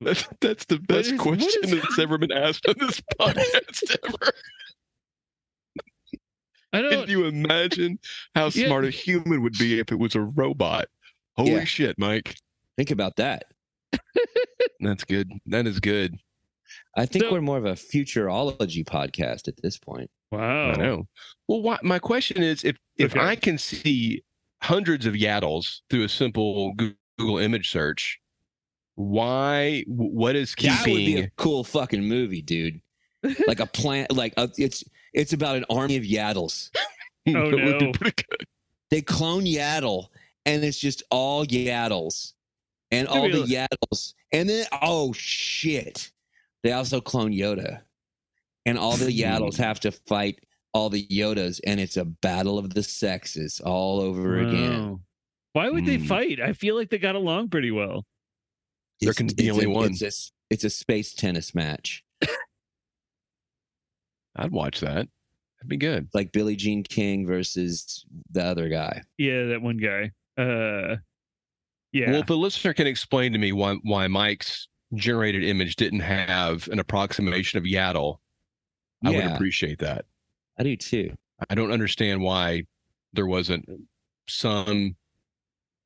That's, 0.00 0.26
that's 0.40 0.64
the 0.66 0.78
best 0.78 1.10
is- 1.12 1.20
question 1.20 1.64
is- 1.64 1.70
that's 1.82 1.98
ever 1.98 2.16
been 2.18 2.32
asked 2.32 2.66
on 2.66 2.74
this 2.78 3.00
podcast 3.20 3.96
ever. 4.06 4.32
I 6.72 6.82
don't. 6.82 6.90
Can 6.90 7.08
you 7.10 7.24
imagine 7.26 7.98
how 8.34 8.46
Yeah. 8.46 8.66
smart 8.66 8.84
a 8.84 8.90
human 8.90 9.42
would 9.42 9.56
be 9.58 9.78
if 9.78 9.92
it 9.92 9.98
was 9.98 10.14
a 10.14 10.20
robot? 10.22 10.86
Holy 11.36 11.52
Yeah. 11.52 11.64
shit, 11.64 11.98
Mike. 11.98 12.36
Think 12.76 12.90
about 12.90 13.16
that. 13.16 13.44
That's 14.80 15.04
good. 15.04 15.30
That 15.46 15.66
is 15.66 15.80
good. 15.80 16.16
I 16.96 17.06
think 17.06 17.24
So- 17.24 17.32
we're 17.32 17.40
more 17.40 17.58
of 17.58 17.64
a 17.66 17.72
futurology 17.72 18.84
podcast 18.84 19.48
at 19.48 19.60
this 19.62 19.78
point. 19.78 20.10
Wow. 20.32 20.72
I 20.72 20.76
know. 20.76 21.06
Well, 21.48 21.62
why, 21.62 21.78
my 21.82 21.98
question 21.98 22.42
is 22.42 22.64
if 22.64 22.76
if 22.96 23.12
Okay. 23.14 23.20
I 23.24 23.36
can 23.36 23.58
see 23.58 24.22
hundreds 24.66 25.06
of 25.06 25.14
Yaddles 25.14 25.80
through 25.90 26.04
a 26.04 26.08
simple 26.08 26.74
Google 27.18 27.38
image 27.38 27.70
search, 27.70 28.20
why? 28.94 29.82
wh- 29.82 30.12
What 30.14 30.36
is 30.36 30.54
That 30.60 30.86
would 30.86 30.96
be 30.96 31.20
a 31.20 31.30
cool 31.36 31.64
fucking 31.64 32.02
movie, 32.04 32.42
dude. 32.42 32.80
Like 33.48 33.60
a 33.60 33.66
plant, 33.66 34.12
like 34.12 34.34
a, 34.36 34.48
it's 34.56 34.84
it's 35.12 35.32
about 35.32 35.56
an 35.56 35.64
army 35.70 35.96
of 35.96 36.04
Yaddles. 36.04 36.70
Oh, 37.28 37.50
that 37.50 37.64
would 37.64 37.78
be 37.80 37.86
no. 37.86 37.92
pretty 37.92 38.22
good. 38.30 38.46
They 38.92 39.02
clone 39.02 39.46
Yaddle, 39.46 40.06
and 40.44 40.62
it's 40.62 40.78
just 40.78 41.02
all 41.10 41.44
Yaddles, 41.44 42.34
and 42.92 43.08
all 43.08 43.22
the 43.22 43.40
Really? 43.40 43.48
Yaddles, 43.56 44.14
and 44.32 44.48
then 44.48 44.64
oh 44.80 45.12
shit, 45.12 46.12
they 46.62 46.70
also 46.70 47.00
clone 47.00 47.32
Yoda, 47.32 47.80
and 48.64 48.78
all 48.78 48.96
the 48.96 49.06
Yaddles 49.22 49.56
have 49.56 49.80
to 49.80 49.90
fight 49.90 50.38
all 50.76 50.90
the 50.90 51.06
Yodas, 51.08 51.58
and 51.66 51.80
it's 51.80 51.96
a 51.96 52.04
battle 52.04 52.58
of 52.58 52.74
the 52.74 52.82
sexes 52.82 53.60
all 53.64 53.98
over 54.00 54.38
again. 54.38 55.00
Why 55.54 55.70
would 55.70 55.86
they 55.86 55.96
Hmm. 55.96 56.04
fight? 56.04 56.38
I 56.40 56.52
feel 56.52 56.74
like 56.76 56.90
they 56.90 56.98
got 56.98 57.14
along 57.14 57.48
pretty 57.48 57.70
well. 57.70 58.04
There 59.00 59.10
It's- 59.10 59.16
can 59.16 59.26
be 59.28 59.48
it's 59.48 59.52
only 59.54 59.64
a, 59.64 59.70
one. 59.70 59.90
It's 59.92 60.02
a, 60.02 60.06
s- 60.06 60.32
it's 60.50 60.64
a 60.64 60.70
space 60.70 61.14
tennis 61.14 61.54
match. 61.54 62.04
I'd 64.36 64.50
watch 64.52 64.80
that. 64.80 65.08
That'd 65.58 65.68
be 65.68 65.76
good. 65.78 66.08
Like 66.12 66.32
Billie 66.32 66.56
Jean 66.56 66.82
King 66.82 67.26
versus 67.26 68.04
the 68.30 68.44
other 68.44 68.68
guy. 68.68 69.02
Yeah, 69.16 69.44
that 69.46 69.62
one 69.62 69.78
guy. 69.78 70.10
Uh, 70.36 70.96
yeah. 71.92 72.10
Well, 72.10 72.20
if 72.20 72.28
a 72.30 72.34
listener 72.34 72.74
can 72.74 72.86
explain 72.86 73.32
to 73.32 73.38
me 73.38 73.52
why 73.52 73.76
why 73.82 74.06
Mike's 74.08 74.68
generated 74.94 75.42
image 75.42 75.76
didn't 75.76 76.00
have 76.00 76.68
an 76.68 76.78
approximation 76.78 77.56
of 77.58 77.64
Yaddle, 77.64 78.18
I 79.04 79.10
would 79.10 79.24
appreciate 79.24 79.78
that. 79.78 80.04
I 80.58 80.62
do 80.62 80.76
too. 80.76 81.14
I 81.50 81.54
don't 81.54 81.72
understand 81.72 82.22
why 82.22 82.64
there 83.12 83.26
wasn't 83.26 83.68
some 84.28 84.96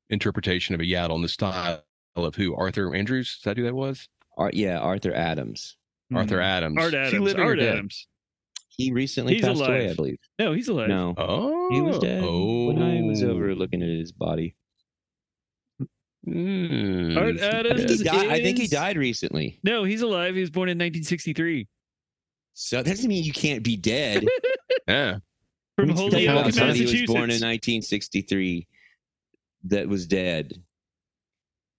interpretation 0.09 0.75
of 0.75 0.81
a 0.81 0.85
Yaddle 0.85 1.15
in 1.15 1.21
the 1.21 1.27
style 1.29 1.83
of 2.15 2.35
who 2.35 2.55
Arthur 2.55 2.93
Andrews. 2.95 3.35
Is 3.37 3.43
that 3.43 3.57
who 3.57 3.63
that 3.63 3.73
was? 3.75 4.07
Ar- 4.37 4.51
yeah, 4.53 4.79
Arthur 4.79 5.13
Adams. 5.13 5.77
Arthur 6.13 6.37
Mhm. 6.37 6.43
Adams. 6.43 6.77
Art 6.77 6.91
he 6.93 6.97
Adams. 6.99 7.33
Art? 7.35 7.59
Adams. 7.59 8.07
He 8.69 8.91
recently 8.91 9.35
He's 9.35 9.43
passed 9.43 9.61
away, 9.61 9.89
I 9.89 9.93
believe. 9.93 10.17
No, 10.39 10.53
he's 10.53 10.67
alive. 10.69 10.87
No, 10.89 11.13
Oh, 11.17 11.69
he 11.71 11.81
was 11.81 11.99
dead 11.99 12.21
when 12.23 12.81
I 12.81 13.01
was 13.01 13.23
oh. 13.23 13.31
over 13.31 13.53
looking 13.55 13.81
at 13.81 13.89
his 13.89 14.11
body. 14.11 14.55
Mm. 16.27 17.17
Art 17.17 17.35
I 17.35 17.37
think, 17.37 17.41
Adams 17.41 18.07
I 18.07 18.41
think 18.41 18.59
he 18.59 18.67
died 18.67 18.95
recently. 18.97 19.59
No, 19.63 19.83
he's 19.83 20.01
alive. 20.01 20.35
He 20.35 20.41
was 20.41 20.51
born 20.51 20.69
in 20.69 20.77
1963 20.77 21.67
So 22.53 22.77
that 22.77 22.85
doesn't 22.85 23.07
mean 23.07 23.23
you 23.23 23.33
can't 23.33 23.63
be 23.63 23.77
dead. 23.77 24.25
Yeah. 24.87 25.17
from 25.77 25.87
Think 25.87 25.99
Holyoke, 25.99 26.23
about 26.23 26.41
About 26.41 26.53
somebody 26.53 26.79
who 26.79 26.85
Massachusetts. 26.85 27.01
was 27.01 27.15
born 27.15 27.29
in 27.29 27.35
1963 27.35 28.67
that 29.65 29.87
was 29.87 30.07
dead. 30.07 30.61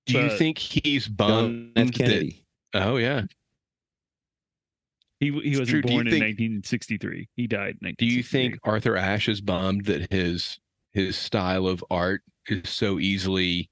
Do 0.07 0.13
you 0.15 0.29
But- 0.29 0.39
think 0.39 0.59
he's 0.59 1.07
John 1.07 1.15
bummed 1.17 1.73
F. 1.77 1.87
that? 1.89 1.95
Kennedy. 1.95 2.45
Oh 2.75 2.97
yeah. 2.97 3.23
he 5.21 5.27
he 5.41 5.51
wasn't 5.59 5.69
true. 5.69 5.83
Born 5.83 6.07
in 6.07 6.13
think- 6.13 6.23
1963. 6.23 7.29
He 7.37 7.47
died 7.47 7.77
in 7.81 7.89
1963. 7.89 8.07
Do 8.07 8.15
you 8.15 8.23
think 8.23 8.59
Arthur 8.65 8.97
Ashe 8.97 9.29
is 9.29 9.41
bummed 9.41 9.85
that 9.87 10.11
his 10.13 10.59
his 10.93 11.17
style 11.17 11.67
of 11.67 11.85
art 11.91 12.23
is 12.49 12.69
so 12.71 12.99
easily 12.99 13.69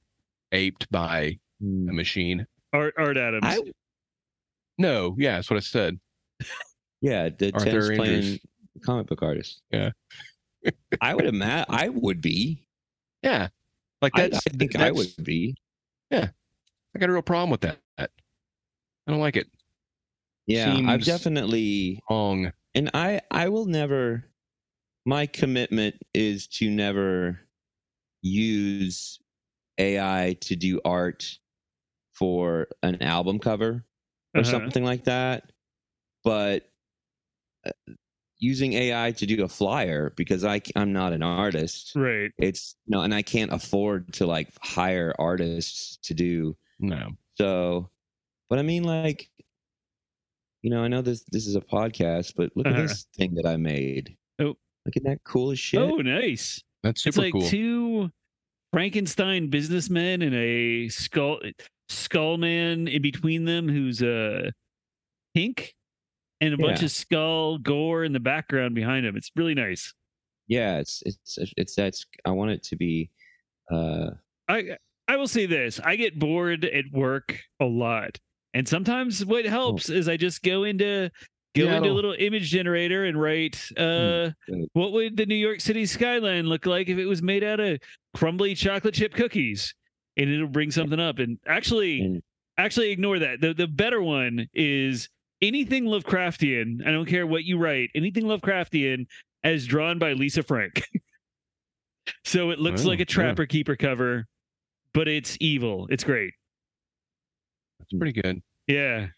aped 0.52 0.90
by 0.90 1.38
hmm. 1.60 1.88
a 1.88 1.92
machine? 1.92 2.46
Art 2.72 2.94
Art 2.98 3.16
Adams? 3.16 3.44
I, 3.44 3.60
No, 4.76 5.14
yeah, 5.18 5.36
that's 5.36 5.50
what 5.50 5.56
I 5.56 5.60
said. 5.60 5.98
yeah, 7.00 7.28
the 7.30 7.52
Arthur 7.54 7.64
tennis 7.64 7.86
playing 7.88 8.14
Andrews. 8.14 8.38
comic 8.84 9.06
book 9.06 9.22
artist. 9.22 9.62
Yeah. 9.70 9.90
I 11.00 11.14
would 11.14 11.26
imagine 11.26 11.66
I 11.74 11.88
would 11.88 12.20
be. 12.20 12.62
Yeah. 13.22 13.48
Like 14.02 14.12
I, 14.16 14.24
I 14.24 14.28
that's 14.28 14.44
think 14.44 14.76
I 14.76 14.90
that's- 14.90 14.96
would 15.16 15.24
be. 15.24 15.56
Yeah. 16.10 16.28
I 16.94 16.98
got 16.98 17.08
a 17.08 17.12
real 17.12 17.22
problem 17.22 17.50
with 17.50 17.60
that. 17.62 17.78
I 17.98 18.06
don't 19.08 19.20
like 19.20 19.36
it. 19.36 19.46
Yeah, 20.46 20.72
I've 20.72 21.04
Seems- 21.04 21.06
definitely 21.06 22.00
Wrong. 22.10 22.52
and 22.74 22.90
I 22.94 23.20
I 23.30 23.48
will 23.48 23.66
never 23.66 24.24
my 25.06 25.26
commitment 25.26 25.94
is 26.14 26.46
to 26.48 26.68
never 26.70 27.38
use 28.22 29.18
AI 29.78 30.36
to 30.42 30.56
do 30.56 30.80
art 30.84 31.38
for 32.12 32.66
an 32.82 33.00
album 33.02 33.38
cover 33.38 33.84
or 34.34 34.40
Uh-huh. 34.40 34.50
something 34.50 34.84
like 34.84 35.04
that. 35.04 35.52
But 36.24 36.69
using 38.38 38.72
AI 38.72 39.12
to 39.12 39.26
do 39.26 39.44
a 39.44 39.48
flyer 39.48 40.12
because 40.16 40.44
I 40.44 40.60
I'm 40.76 40.92
not 40.92 41.12
an 41.12 41.22
artist. 41.22 41.92
Right. 41.94 42.30
It's 42.38 42.76
no, 42.86 43.02
and 43.02 43.14
I 43.14 43.22
can't 43.22 43.52
afford 43.52 44.12
to 44.14 44.26
like 44.26 44.48
hire 44.62 45.14
artists 45.18 45.98
to 46.04 46.14
do 46.14 46.56
No. 46.78 47.10
so, 47.34 47.90
but 48.48 48.58
I 48.58 48.62
mean, 48.62 48.84
like, 48.84 49.30
you 50.62 50.70
know, 50.70 50.82
I 50.82 50.88
know 50.88 51.02
this 51.02 51.24
this 51.30 51.46
is 51.46 51.54
a 51.56 51.60
podcast, 51.60 52.34
but 52.36 52.50
look 52.56 52.66
Uh-huh. 52.66 52.76
at 52.82 52.88
this 52.88 53.06
thing 53.16 53.34
that 53.34 53.46
I 53.46 53.56
made. 53.56 54.16
Oh. 54.38 54.56
look 54.86 54.96
at 54.96 55.04
that 55.04 55.18
cool 55.24 55.50
as 55.50 55.58
shit. 55.58 55.80
Oh, 55.80 55.96
nice. 55.96 56.62
That's 56.82 57.02
super 57.02 57.08
It's 57.10 57.18
like 57.18 57.32
cool. 57.32 57.42
two 57.48 58.10
Frankenstein 58.72 59.50
businessmen 59.50 60.22
and 60.22 60.34
a 60.34 60.88
skull 60.88 61.40
skull 61.90 62.38
man 62.38 62.88
in 62.88 63.02
between 63.02 63.44
them 63.44 63.68
who's 63.68 64.02
uh 64.02 64.50
pink. 65.34 65.74
And 66.40 66.54
a 66.54 66.56
bunch 66.56 66.82
of 66.82 66.90
skull 66.90 67.58
gore 67.58 68.04
in 68.04 68.12
the 68.12 68.20
background 68.20 68.74
behind 68.74 69.04
him. 69.04 69.16
It's 69.16 69.30
really 69.36 69.54
nice. 69.54 69.92
Yeah, 70.48 70.78
it's 70.78 71.02
it's 71.06 71.38
it's 71.56 71.74
that's 71.74 72.06
I 72.24 72.30
want 72.30 72.50
it 72.50 72.62
to 72.64 72.76
be 72.76 73.10
uh 73.72 74.10
I 74.48 74.76
I 75.06 75.16
will 75.16 75.28
say 75.28 75.46
this: 75.46 75.80
I 75.80 75.96
get 75.96 76.18
bored 76.18 76.64
at 76.64 76.84
work 76.92 77.38
a 77.60 77.64
lot, 77.64 78.18
and 78.54 78.66
sometimes 78.66 79.24
what 79.24 79.44
helps 79.44 79.90
is 79.90 80.08
I 80.08 80.16
just 80.16 80.42
go 80.42 80.64
into 80.64 81.10
go 81.54 81.66
into 81.68 81.90
a 81.90 81.92
little 81.92 82.14
image 82.18 82.50
generator 82.50 83.04
and 83.04 83.20
write 83.20 83.60
uh 83.76 84.30
good. 84.48 84.68
what 84.72 84.92
would 84.92 85.16
the 85.16 85.26
New 85.26 85.34
York 85.36 85.60
City 85.60 85.86
skyline 85.86 86.46
look 86.46 86.66
like 86.66 86.88
if 86.88 86.98
it 86.98 87.06
was 87.06 87.22
made 87.22 87.44
out 87.44 87.60
of 87.60 87.78
crumbly 88.16 88.54
chocolate 88.54 88.94
chip 88.94 89.14
cookies, 89.14 89.74
and 90.16 90.30
it'll 90.30 90.48
bring 90.48 90.70
something 90.70 91.00
up. 91.00 91.18
And 91.18 91.38
actually, 91.46 92.22
actually 92.58 92.90
ignore 92.90 93.18
that. 93.20 93.40
The 93.40 93.54
the 93.54 93.68
better 93.68 94.02
one 94.02 94.48
is 94.52 95.08
anything 95.42 95.84
Lovecraftian. 95.84 96.86
I 96.86 96.90
don't 96.90 97.06
care 97.06 97.26
what 97.26 97.44
you 97.44 97.58
write. 97.58 97.90
Anything 97.94 98.24
Lovecraftian 98.24 99.06
as 99.44 99.66
drawn 99.66 99.98
by 99.98 100.12
Lisa 100.12 100.42
Frank. 100.42 100.82
so 102.24 102.50
it 102.50 102.58
looks 102.58 102.84
Oh, 102.84 102.88
like 102.88 102.98
a 102.98 103.02
yeah. 103.02 103.04
Trapper 103.06 103.46
Keeper 103.46 103.76
cover, 103.76 104.26
but 104.92 105.08
it's 105.08 105.36
evil. 105.40 105.86
It's 105.90 106.04
great. 106.04 106.32
That's 107.78 107.92
pretty 107.98 108.20
good. 108.20 108.42
Yeah. 108.66 109.08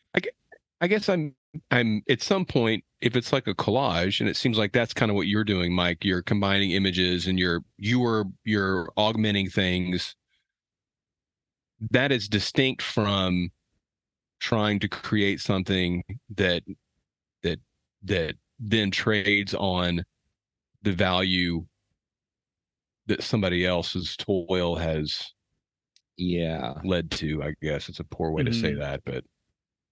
I 0.80 0.88
guess 0.88 1.08
I'm 1.08 1.36
I'm 1.70 2.02
at 2.10 2.22
some 2.22 2.44
point 2.44 2.82
if 3.00 3.14
it's 3.14 3.32
like 3.32 3.46
a 3.46 3.54
collage 3.54 4.18
and 4.18 4.28
it 4.28 4.36
seems 4.36 4.58
like 4.58 4.72
that's 4.72 4.92
kind 4.92 5.12
of 5.12 5.14
what 5.14 5.28
you're 5.28 5.44
doing 5.44 5.72
Mike 5.72 6.04
you're 6.04 6.22
combining 6.22 6.72
images 6.72 7.28
and 7.28 7.38
you're 7.38 7.62
you're 7.78 8.24
you're 8.42 8.90
augmenting 8.96 9.48
things 9.48 10.16
that 11.92 12.10
is 12.10 12.26
distinct 12.26 12.82
from 12.82 13.50
trying 14.43 14.80
to 14.80 14.88
create 14.88 15.40
something 15.40 16.03
that 16.34 16.64
that 17.45 17.61
that 18.03 18.34
then 18.59 18.90
trades 18.90 19.55
on 19.55 20.05
the 20.82 20.93
value 20.93 21.64
that 23.07 23.22
somebody 23.22 23.64
else's 23.64 24.16
toil 24.16 24.74
has 24.74 25.32
yeah. 26.16 26.74
led 26.84 27.09
to 27.12 27.40
i 27.43 27.55
guess 27.62 27.88
it's 27.88 28.01
a 28.01 28.05
poor 28.05 28.32
way 28.32 28.43
to 28.43 28.53
say 28.53 28.72
Mhm. 28.72 28.80
that 28.80 29.01
but 29.05 29.24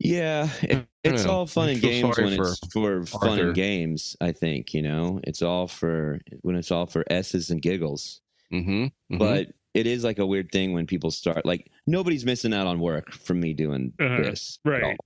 Yeah, 0.00 0.48
it, 0.62 0.86
it's 1.04 1.24
know. 1.26 1.32
all 1.32 1.46
fun 1.46 1.68
and 1.70 1.80
games 1.80 2.18
when 2.18 2.34
for 2.36 2.42
it's 2.48 2.72
for 2.72 3.04
fun 3.06 3.38
and 3.38 3.54
games. 3.54 4.16
I 4.20 4.32
think 4.32 4.72
you 4.74 4.82
know 4.82 5.20
it's 5.24 5.42
all 5.42 5.68
for 5.68 6.18
when 6.40 6.56
it's 6.56 6.70
all 6.72 6.86
for 6.86 7.04
s's 7.10 7.50
and 7.50 7.60
giggles. 7.62 8.20
mm-hmm, 8.52 8.86
mhm. 9.14 9.18
But 9.18 9.48
it 9.74 9.86
is 9.86 10.02
like 10.04 10.18
a 10.18 10.26
weird 10.26 10.50
thing 10.50 10.72
when 10.72 10.86
people 10.86 11.10
start 11.10 11.44
like 11.46 11.70
nobody's 11.86 12.24
missing 12.24 12.52
out 12.52 12.66
on 12.66 12.80
work 12.80 13.12
from 13.12 13.40
me 13.40 13.54
doing 13.54 13.92
Uh-huh, 14.00 14.22
this, 14.22 14.58
right. 14.64 14.82
all, 14.82 14.96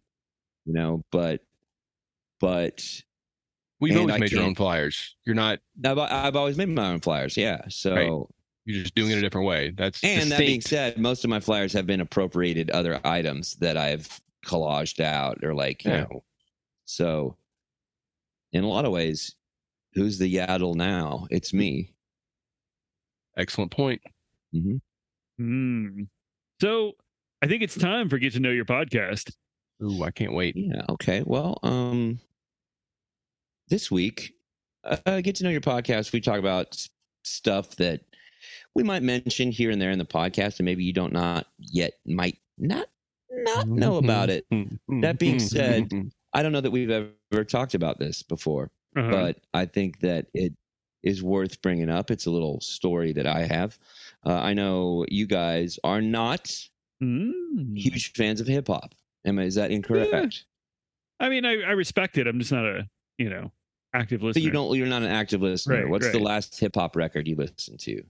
You 0.65 0.73
know, 0.75 1.03
but 1.11 1.41
but 2.41 3.03
Well, 3.81 3.89
you've 3.89 4.01
always 4.01 4.15
I 4.15 4.19
made 4.19 4.33
your 4.33 4.43
own 4.43 4.55
flyers. 4.55 5.17
You're 5.25 5.35
not. 5.35 5.61
I've 5.85 5.99
I've 5.99 6.37
always 6.37 6.57
made 6.57 6.69
my 6.69 6.89
own 6.93 7.01
flyers. 7.01 7.37
Yeah, 7.37 7.63
so. 7.69 7.95
Right. 7.95 8.37
You're 8.67 8.83
just 8.83 8.95
doing 8.95 9.11
it 9.11 9.19
a 9.19 9.21
different 9.21 9.47
way. 9.47 9.73
That's 9.77 10.03
And 10.03 10.31
that 10.33 10.39
being 10.39 10.63
said, 10.63 10.97
most 10.97 11.23
of 11.23 11.29
my 11.29 11.39
flyers 11.39 11.75
have 11.75 11.87
been 11.87 12.01
appropriated 12.01 12.71
other 12.71 12.99
items 13.05 13.57
that 13.57 13.77
I've 13.77 14.23
collaged 14.47 15.01
out 15.01 15.45
or 15.45 15.53
like, 15.55 15.85
you 15.85 15.91
Yeah. 15.91 16.07
know. 16.11 16.25
So 16.87 17.37
in 18.53 18.65
a 18.65 18.67
lot 18.69 18.87
of 18.87 18.93
ways, 18.93 19.37
who's 19.93 20.19
the 20.19 20.35
yaddle 20.35 20.75
now? 20.75 21.27
It's 21.31 21.53
me. 21.53 21.93
excellent 23.37 23.71
point. 23.71 24.01
Hmm 24.55 24.77
Hmm. 25.39 26.03
So 26.61 26.93
I 27.43 27.47
think 27.49 27.63
it's 27.63 27.77
time 27.77 28.09
for 28.09 28.19
get 28.19 28.33
to 28.35 28.41
know 28.41 28.51
your 28.51 28.65
podcast. 28.65 29.33
Ooh, 29.83 30.05
I 30.05 30.11
can't 30.13 30.33
wait. 30.33 30.55
Yeah. 30.57 30.83
Okay. 30.91 31.25
Well, 31.27 31.59
um, 31.65 32.21
this 33.69 33.91
week, 33.91 34.35
uh, 34.85 35.21
get 35.21 35.35
to 35.37 35.45
know 35.45 35.51
your 35.51 35.61
podcast. 35.61 36.13
We 36.13 36.21
talk 36.21 36.39
about 36.39 36.77
stuff 37.25 37.75
that 37.77 38.03
we 38.77 38.83
might 38.85 39.03
mention 39.03 39.51
here 39.51 39.71
and 39.71 39.83
there 39.83 39.91
in 39.91 39.99
the 39.99 40.05
podcast, 40.05 40.61
and 40.61 40.67
maybe 40.67 40.85
you 40.85 40.93
don't 40.93 41.13
not 41.13 41.47
yet 41.59 41.95
might 42.07 42.39
not 42.57 42.87
not 43.31 43.67
know 43.67 43.97
about 43.97 44.31
it. 44.31 44.47
That 45.01 45.19
being 45.19 45.41
said, 45.41 45.91
I 46.33 46.43
don't 46.43 46.53
know 46.53 46.61
that 46.61 46.71
we've 46.71 46.91
ever 46.91 47.45
talked 47.45 47.75
about 47.75 47.99
this 47.99 48.23
before. 48.23 48.71
Uh-huh. 48.97 49.11
but 49.11 49.37
I 49.53 49.67
think 49.67 49.99
that 50.01 50.27
it 50.35 50.53
is 51.05 51.23
worth 51.23 51.61
bringing 51.63 51.89
up. 51.91 52.11
It's 52.11 52.27
a 52.27 52.31
little 52.31 52.61
story 52.61 53.13
that 53.13 53.27
I 53.27 53.43
have. 53.47 53.79
Uh, 54.27 54.35
I 54.35 54.55
know 54.55 55.05
you 55.09 55.27
guys 55.27 55.79
are 55.85 56.01
not 56.01 56.53
Hmm. 57.01 57.75
huge 57.75 58.13
fans 58.13 58.41
of 58.41 58.47
hip 58.47 58.69
hop. 58.69 58.95
Am 59.27 59.39
I, 59.39 59.43
is 59.45 59.55
that 59.57 59.71
incorrect? 59.71 60.45
I 61.21 61.29
mean, 61.29 61.45
I, 61.45 61.61
I 61.63 61.71
respect 61.73 62.19
it. 62.19 62.27
I'm 62.27 62.39
just 62.39 62.53
not 62.53 62.65
a 62.65 62.89
you 63.19 63.29
know 63.31 63.51
active 63.95 64.21
So 64.21 64.27
listener. 64.27 64.43
you 64.45 64.51
don't. 64.51 64.77
You're 64.77 64.87
not 64.87 65.03
an 65.03 65.11
active 65.11 65.43
listener. 65.43 65.83
Right, 65.83 65.89
What's 65.89 66.11
the 66.11 66.19
last 66.19 66.59
hip 66.59 66.75
hop 66.77 66.97
record 66.97 67.29
you 67.29 67.37
listened 67.37 67.81
to? 67.81 68.03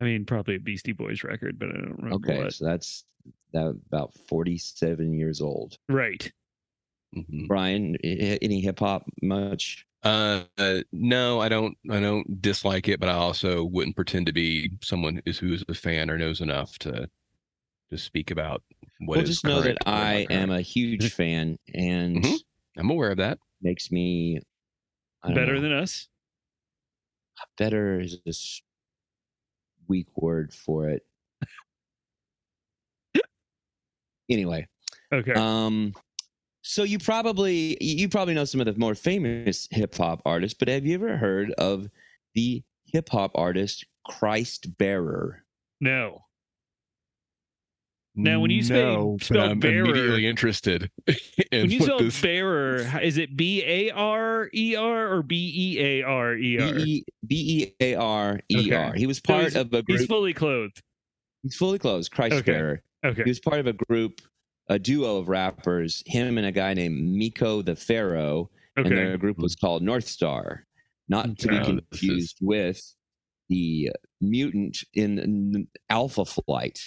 I 0.00 0.04
mean, 0.04 0.24
probably 0.26 0.56
a 0.56 0.60
Beastie 0.60 0.92
Boys 0.92 1.24
record, 1.24 1.58
but 1.58 1.68
I 1.70 1.72
don't 1.72 1.96
remember 1.96 2.16
Okay, 2.16 2.42
what. 2.44 2.52
so 2.54 2.64
that's 2.66 3.04
that 3.52 3.66
about 3.90 4.12
47 4.28 5.14
years 5.14 5.40
old. 5.40 5.78
Right. 5.88 6.30
Mhm. 7.16 7.46
Brian, 7.48 7.96
any 7.96 8.60
hip 8.60 8.80
hop 8.80 9.08
much? 9.22 9.85
Uh, 10.02 10.44
uh, 10.58 10.80
no, 10.92 11.40
I 11.40 11.48
don't. 11.48 11.76
I 11.90 12.00
don't 12.00 12.40
dislike 12.40 12.88
it, 12.88 13.00
but 13.00 13.08
I 13.08 13.14
also 13.14 13.64
wouldn't 13.64 13.96
pretend 13.96 14.26
to 14.26 14.32
be 14.32 14.70
someone 14.82 15.20
is 15.26 15.38
who 15.38 15.52
is 15.52 15.64
a 15.68 15.74
fan 15.74 16.10
or 16.10 16.18
knows 16.18 16.40
enough 16.40 16.78
to 16.80 17.08
to 17.90 17.98
speak 17.98 18.30
about 18.30 18.62
what 19.00 19.16
well, 19.16 19.24
is 19.24 19.28
just 19.28 19.44
know 19.44 19.62
that 19.62 19.78
current 19.78 19.78
or 19.86 19.92
not 19.92 19.92
I 19.94 20.26
am 20.30 20.50
a 20.50 20.60
huge 20.60 21.12
fan, 21.12 21.58
and 21.74 22.24
Mhm. 22.24 22.38
I'm 22.76 22.90
aware 22.90 23.10
of 23.10 23.16
that. 23.18 23.38
makes 23.62 23.90
me 23.90 24.40
Better 25.26 25.54
know. 25.56 25.60
than 25.60 25.72
us. 25.72 26.08
better 27.58 28.00
is 28.00 28.14
a 28.26 28.28
s- 28.30 28.62
weak 29.88 30.08
word 30.16 30.52
for 30.52 30.88
it. 30.88 31.06
anyway, 34.28 34.66
Okay. 35.12 35.32
um, 35.34 35.94
so 36.68 36.82
you 36.82 36.98
probably 36.98 37.76
you 37.80 38.08
probably 38.08 38.34
know 38.34 38.44
some 38.44 38.60
of 38.60 38.66
the 38.66 38.74
more 38.78 38.94
famous 38.94 39.68
hip 39.70 39.94
hop 39.94 40.20
artists, 40.26 40.56
but 40.58 40.68
have 40.68 40.84
you 40.84 40.94
ever 40.96 41.16
heard 41.16 41.52
of 41.52 41.88
the 42.34 42.62
hip 42.86 43.08
hop 43.08 43.30
artist 43.34 43.84
Christ 44.06 44.76
Bearer? 44.78 45.44
no. 45.80 46.22
Now, 48.18 48.40
when 48.40 48.50
you 48.50 48.62
say- 48.62 48.82
No, 48.82 49.16
but 49.18 49.26
spell 49.26 49.50
I'm 49.50 49.60
bearer- 49.60 49.84
immediately 49.84 50.26
interested 50.26 50.90
in 51.52 51.60
When 51.64 51.70
you 51.70 51.80
spell 51.82 51.98
this. 51.98 52.18
bearer, 52.18 52.76
is 53.02 53.18
it 53.18 53.36
B 53.36 53.62
A 53.62 53.90
R 53.90 54.48
E 54.54 54.74
R 54.74 55.12
or 55.12 55.22
B 55.22 55.52
E 55.54 55.78
A 55.80 56.02
R 56.02 56.34
E 56.34 56.58
R? 56.58 56.72
B 56.72 56.82
E 56.82 57.04
B 57.26 57.74
A 57.78 57.94
R 57.96 58.40
E 58.50 58.72
R. 58.72 58.88
Okay. 58.88 58.98
He 58.98 59.06
was 59.06 59.20
part 59.20 59.42
he's- 59.42 59.54
of 59.54 59.66
a 59.74 59.82
group. 59.82 59.98
He's 59.98 60.06
fully 60.06 60.32
clothed. 60.32 60.80
he's 61.42 61.56
fully 61.56 61.78
clothed. 61.78 62.10
Christ 62.10 62.36
Okay. 62.36 62.52
Bearer. 62.52 62.82
Okay. 63.04 63.22
He 63.24 63.28
was 63.30 63.38
part 63.40 63.60
of 63.60 63.66
a 63.66 63.74
group, 63.74 64.22
a 64.68 64.78
duo 64.78 65.16
of 65.18 65.28
rappers. 65.28 66.02
Him 66.06 66.38
and 66.38 66.46
a 66.46 66.52
guy 66.52 66.74
named 66.74 67.16
Meko 67.20 67.64
the 67.64 67.76
Pharaoh. 67.76 68.50
and 68.76 68.86
their 68.86 69.16
group 69.16 69.38
was 69.38 69.54
called 69.56 69.82
North 69.82 70.06
Star, 70.06 70.66
not 71.08 71.38
to 71.38 71.48
be 71.48 71.54
Okay. 71.56 71.72
Oh, 71.72 71.74
is- 71.76 71.80
confused 71.90 72.38
with 72.42 72.94
the 73.48 73.90
mutant 74.20 74.78
in 74.94 75.18
in 75.18 75.68
Alpha 75.88 76.24
Flight. 76.24 76.80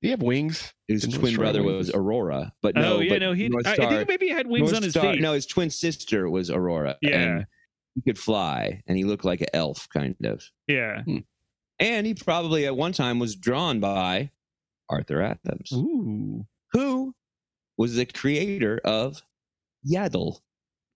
Do 0.00 0.06
you 0.06 0.10
have 0.10 0.22
wings? 0.22 0.72
His 0.86 1.02
Didn't 1.02 1.18
twin 1.20 1.34
brother 1.34 1.62
Wings? 1.62 1.88
was 1.88 1.90
Aurora, 1.90 2.52
but 2.62 2.76
oh, 2.76 2.80
no, 2.80 2.96
oh 2.96 3.00
yeah, 3.00 3.10
but 3.14 3.18
no, 3.20 3.32
he. 3.32 3.48
North 3.48 3.66
I, 3.66 3.72
I 3.72 3.76
think 3.76 4.08
maybe 4.08 4.26
he 4.26 4.32
had 4.32 4.46
wings 4.46 4.70
North 4.70 4.76
on 4.76 4.82
his 4.84 4.92
Star- 4.92 5.12
feet. 5.12 5.20
No, 5.20 5.32
his 5.32 5.46
twin 5.46 5.70
sister 5.70 6.30
was 6.30 6.50
Aurora. 6.50 6.96
Yeah. 7.02 7.20
and 7.20 7.46
he 7.96 8.02
could 8.02 8.18
fly, 8.18 8.82
and 8.86 8.96
he 8.96 9.04
looked 9.04 9.24
like 9.24 9.40
an 9.40 9.48
elf, 9.52 9.88
kind 9.92 10.14
of. 10.24 10.44
Yeah. 10.68 11.02
Hmm. 11.02 11.18
And 11.80 12.06
he 12.06 12.14
probably 12.14 12.66
at 12.66 12.76
one 12.76 12.92
time 12.92 13.18
was 13.18 13.34
drawn 13.36 13.80
by 13.80 14.30
Arthur 14.90 15.22
Adams, 15.22 15.70
Ooh. 15.72 16.46
who 16.72 17.14
was 17.76 17.94
the 17.96 18.06
creator 18.06 18.80
of 18.84 19.22
Yaddle. 19.88 20.38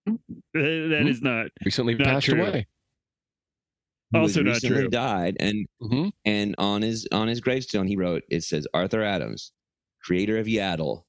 That 0.07 0.19
Hmm. 0.55 1.07
is 1.07 1.23
not. 1.23 1.47
Recently 1.65 1.95
Not 1.95 2.05
passed 2.07 2.27
true. 2.27 2.41
away. 2.45 2.67
who 4.13 4.21
was 4.21 4.37
Also 4.37 4.43
not 4.43 4.55
recently 4.55 4.81
true. 4.83 4.89
died 4.91 5.37
and 5.41 5.67
hmm 5.81 6.09
and 6.27 6.55
on 6.59 6.83
his 6.83 7.07
on 7.13 7.29
his 7.29 7.41
gravestone 7.41 7.87
he 7.87 7.97
wrote 7.97 8.23
it 8.29 8.43
says 8.45 8.67
Arthur 8.75 9.03
Adams, 9.03 9.53
creator 10.03 10.39
of 10.39 10.47
Yaddle. 10.47 11.05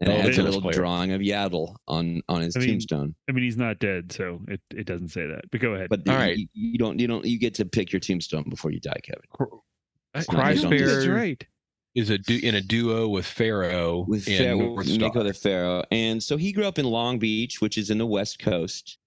And 0.00 0.10
Oh, 0.10 0.16
it 0.18 0.24
has 0.26 0.38
a 0.38 0.42
little 0.42 0.60
player. 0.60 0.74
drawing 0.74 1.12
of 1.12 1.20
Yaddle 1.20 1.76
on 1.86 2.20
on 2.28 2.42
his 2.42 2.56
I 2.56 2.60
mean, 2.60 2.68
tombstone. 2.70 3.14
I 3.28 3.32
mean, 3.32 3.44
he's 3.44 3.56
not 3.56 3.78
dead, 3.78 4.10
so 4.12 4.40
it, 4.48 4.60
it 4.74 4.84
doesn't 4.86 5.08
say 5.08 5.26
that. 5.26 5.42
But 5.52 5.60
go 5.60 5.74
ahead. 5.74 5.88
But 5.88 6.06
All 6.08 6.14
you, 6.14 6.20
right. 6.20 6.36
you, 6.36 6.48
you 6.52 6.78
don't 6.78 6.98
you 6.98 7.06
don't 7.06 7.24
you 7.24 7.38
get 7.38 7.54
to 7.54 7.64
pick 7.64 7.92
your 7.92 8.00
tombstone 8.00 8.44
before 8.50 8.70
you 8.72 8.80
die, 8.80 9.00
Kevin. 9.04 9.22
It's 10.14 10.30
not 10.30 10.40
Christ 10.40 10.64
his 10.64 10.92
That's 10.94 11.06
right. 11.08 11.46
is 11.94 12.10
a 12.10 12.18
du- 12.18 12.40
in 12.46 12.54
a 12.54 12.60
duo 12.60 13.08
with 13.08 13.26
Pharaoh 13.26 14.04
with 14.08 14.24
Pharaoh, 14.24 14.58
North 14.58 14.86
Star. 14.86 15.08
Nico 15.08 15.22
the 15.22 15.34
Pharaoh. 15.34 15.84
And 15.90 16.22
so 16.22 16.36
he 16.36 16.52
grew 16.52 16.64
up 16.66 16.78
in 16.78 16.84
Long 16.86 17.18
Beach, 17.18 17.60
which 17.60 17.76
is 17.78 17.90
in 17.90 17.98
the 17.98 18.06
West 18.06 18.38
Coast. 18.38 18.98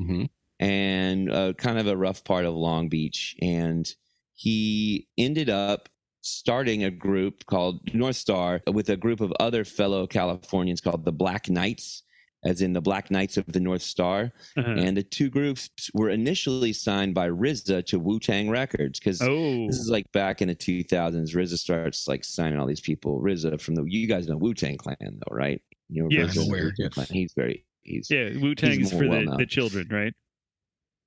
Mhm. 0.00 0.28
and 0.60 1.30
uh, 1.32 1.52
kind 1.54 1.78
of 1.78 1.86
a 1.86 1.96
rough 1.96 2.22
part 2.24 2.44
of 2.44 2.54
Long 2.54 2.88
Beach. 2.88 3.36
And 3.40 3.88
he 4.34 5.06
ended 5.16 5.48
up 5.50 5.88
starting 6.22 6.82
a 6.84 6.90
group 6.90 7.46
called 7.46 7.92
North 7.94 8.16
Star 8.16 8.60
with 8.72 8.88
a 8.90 8.96
group 8.96 9.20
of 9.20 9.32
other 9.40 9.64
fellow 9.64 10.06
Californians 10.06 10.80
called 10.80 11.04
the 11.04 11.12
Black 11.12 11.48
Knights, 11.48 12.02
as 12.44 12.62
in 12.62 12.72
the 12.72 12.80
Black 12.80 13.10
Knights 13.10 13.36
of 13.36 13.44
the 13.46 13.60
North 13.60 13.82
Star. 13.82 14.32
Uh-huh. 14.56 14.70
And 14.70 14.96
the 14.96 15.02
two 15.02 15.28
groups 15.28 15.68
were 15.94 16.10
initially 16.10 16.72
signed 16.72 17.14
by 17.14 17.28
RZA 17.30 17.84
to 17.86 17.98
Wu 17.98 18.20
Tang 18.20 18.48
Records 18.48 18.98
because 19.00 19.20
oh, 19.22 19.66
this 19.66 19.78
is 19.78 19.90
like 19.90 20.10
back 20.12 20.40
in 20.40 20.48
the 20.48 20.54
2000s. 20.54 21.34
RZA 21.34 21.58
starts 21.58 22.06
like 22.06 22.24
signing 22.24 22.58
all 22.58 22.66
these 22.66 22.80
people. 22.80 23.20
RZA 23.20 23.60
from 23.60 23.74
the 23.74 23.84
you 23.84 24.06
guys 24.06 24.28
know 24.28 24.36
Wu 24.36 24.54
Tang 24.54 24.76
Clan 24.76 24.96
though, 25.00 25.34
right? 25.34 25.60
You 25.88 26.02
know, 26.02 26.08
Yes. 26.10 26.36
Aware, 26.36 26.64
Wu-Tang 26.64 26.74
yes. 26.78 26.94
Clan. 26.94 27.06
He's 27.10 27.32
very 27.34 27.64
he's 27.82 28.08
yeah, 28.10 28.30
Wu 28.40 28.54
Tang 28.54 28.80
is 28.80 28.92
more 28.92 29.02
for 29.02 29.04
the, 29.06 29.10
well-known. 29.10 29.36
the 29.38 29.46
children, 29.46 29.88
right? 29.90 30.12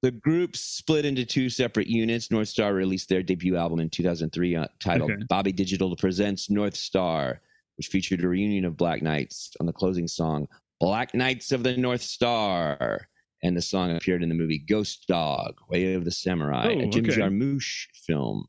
the 0.02 0.12
group 0.12 0.58
split 0.58 1.06
into 1.06 1.24
two 1.26 1.48
separate 1.50 1.88
units. 1.88 2.32
North 2.32 2.48
Star 2.48 2.74
released 2.74 3.08
their 3.08 3.22
debut 3.22 3.56
album 3.56 3.80
in 3.80 3.90
2003 3.90 4.56
uh, 4.56 4.66
titled 4.80 5.12
Okay. 5.12 5.24
Bobby 5.30 5.52
Digital 5.52 5.96
Presents 5.96 6.50
North 6.50 6.76
Star, 6.76 7.40
which 7.78 7.88
featured 7.88 8.24
a 8.24 8.28
reunion 8.28 8.66
of 8.66 8.76
Black 8.76 9.02
Knights 9.04 9.52
on 9.60 9.68
the 9.68 9.74
closing 9.74 10.08
song, 10.08 10.48
Black 10.82 11.14
Knights 11.16 11.52
of 11.52 11.64
the 11.64 11.78
North 11.78 12.02
Star. 12.02 13.08
And 13.44 13.56
the 13.58 13.62
song 13.62 13.96
appeared 13.96 14.22
in 14.22 14.30
the 14.30 14.36
movie 14.36 14.60
Ghost 14.60 15.06
Dog, 15.08 15.56
Way 15.70 15.94
of 15.94 16.06
the 16.06 16.12
Samurai, 16.12 16.68
Oh, 16.76 16.80
a 16.80 16.88
Jim 16.88 17.06
okay. 17.06 17.16
Jarmusch 17.18 17.86
film. 18.06 18.46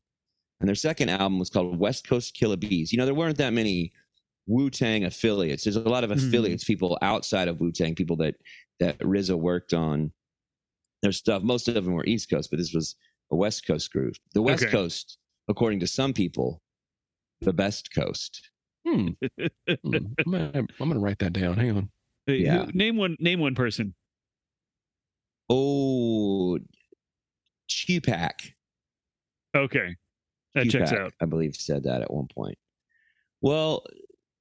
And 0.60 0.68
their 0.68 0.74
second 0.74 1.08
album 1.08 1.38
was 1.38 1.48
called 1.48 1.78
West 1.78 2.06
Coast 2.06 2.34
Killer 2.34 2.56
Bees. 2.58 2.92
You 2.92 2.98
know, 2.98 3.06
there 3.06 3.14
weren't 3.14 3.38
that 3.38 3.52
many 3.54 3.92
Wu 4.46 4.68
Tang 4.70 5.04
affiliates. 5.04 5.64
There's 5.64 5.76
a 5.76 5.80
lot 5.80 6.04
of 6.04 6.10
Mhm. 6.10 6.28
affiliates, 6.28 6.64
people 6.64 6.98
outside 7.00 7.48
of 7.48 7.58
Wu 7.60 7.70
Tang, 7.72 7.94
people 7.94 8.16
that 8.16 8.34
that 8.80 8.98
RZA 8.98 9.36
worked 9.38 9.72
on 9.74 10.12
their 11.02 11.12
stuff. 11.12 11.42
Most 11.42 11.68
of 11.68 11.74
them 11.84 11.94
were 11.94 12.04
East 12.04 12.28
Coast, 12.28 12.50
but 12.50 12.58
this 12.58 12.74
was 12.74 12.96
a 13.30 13.36
West 13.36 13.64
Coast 13.66 13.92
group. 13.92 14.14
The 14.34 14.42
West 14.42 14.64
Okay. 14.64 14.72
Coast, 14.72 15.18
according 15.48 15.80
to 15.80 15.86
some 15.86 16.12
people, 16.12 16.60
the 17.40 17.52
best 17.52 17.92
coast. 17.94 18.50
Hmm. 18.86 19.10
Hmm. 19.38 19.46
I'm, 19.68 20.32
gonna, 20.32 20.52
I'm 20.54 20.88
gonna 20.88 20.98
write 21.00 21.18
that 21.20 21.32
down. 21.32 21.56
Hang 21.56 21.70
on. 21.76 21.90
Yeah. 22.26 22.66
Name 22.72 22.96
one. 22.96 23.16
Name 23.20 23.40
one 23.40 23.54
person. 23.54 23.94
Oh, 25.48 26.58
Tupac. 27.68 28.42
Okay, 29.54 29.96
that 30.54 30.70
checks 30.70 30.92
out. 30.92 31.12
I 31.20 31.26
believe 31.26 31.54
said 31.56 31.82
that 31.84 32.00
at 32.02 32.12
one 32.12 32.26
point. 32.26 32.56
Well, 33.42 33.84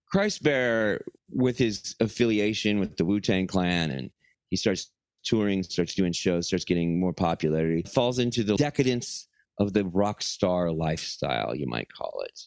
Christ 0.09 0.43
Bear, 0.43 1.01
with 1.29 1.57
his 1.57 1.95
affiliation 1.99 2.79
with 2.79 2.95
the 2.97 3.03
Wu 3.05 3.19
Tang 3.19 3.47
Clan, 3.47 3.91
and 3.91 4.09
he 4.49 4.55
starts 4.55 4.91
touring, 5.25 5.63
starts 5.63 5.95
doing 5.95 6.13
shows, 6.13 6.47
starts 6.47 6.65
getting 6.65 6.99
more 6.99 7.13
popularity, 7.13 7.83
falls 7.83 8.19
into 8.19 8.43
the 8.43 8.55
decadence 8.55 9.27
of 9.59 9.73
the 9.73 9.85
rock 9.85 10.21
star 10.21 10.71
lifestyle, 10.71 11.55
you 11.55 11.67
might 11.67 11.87
call 11.91 12.23
it. 12.25 12.39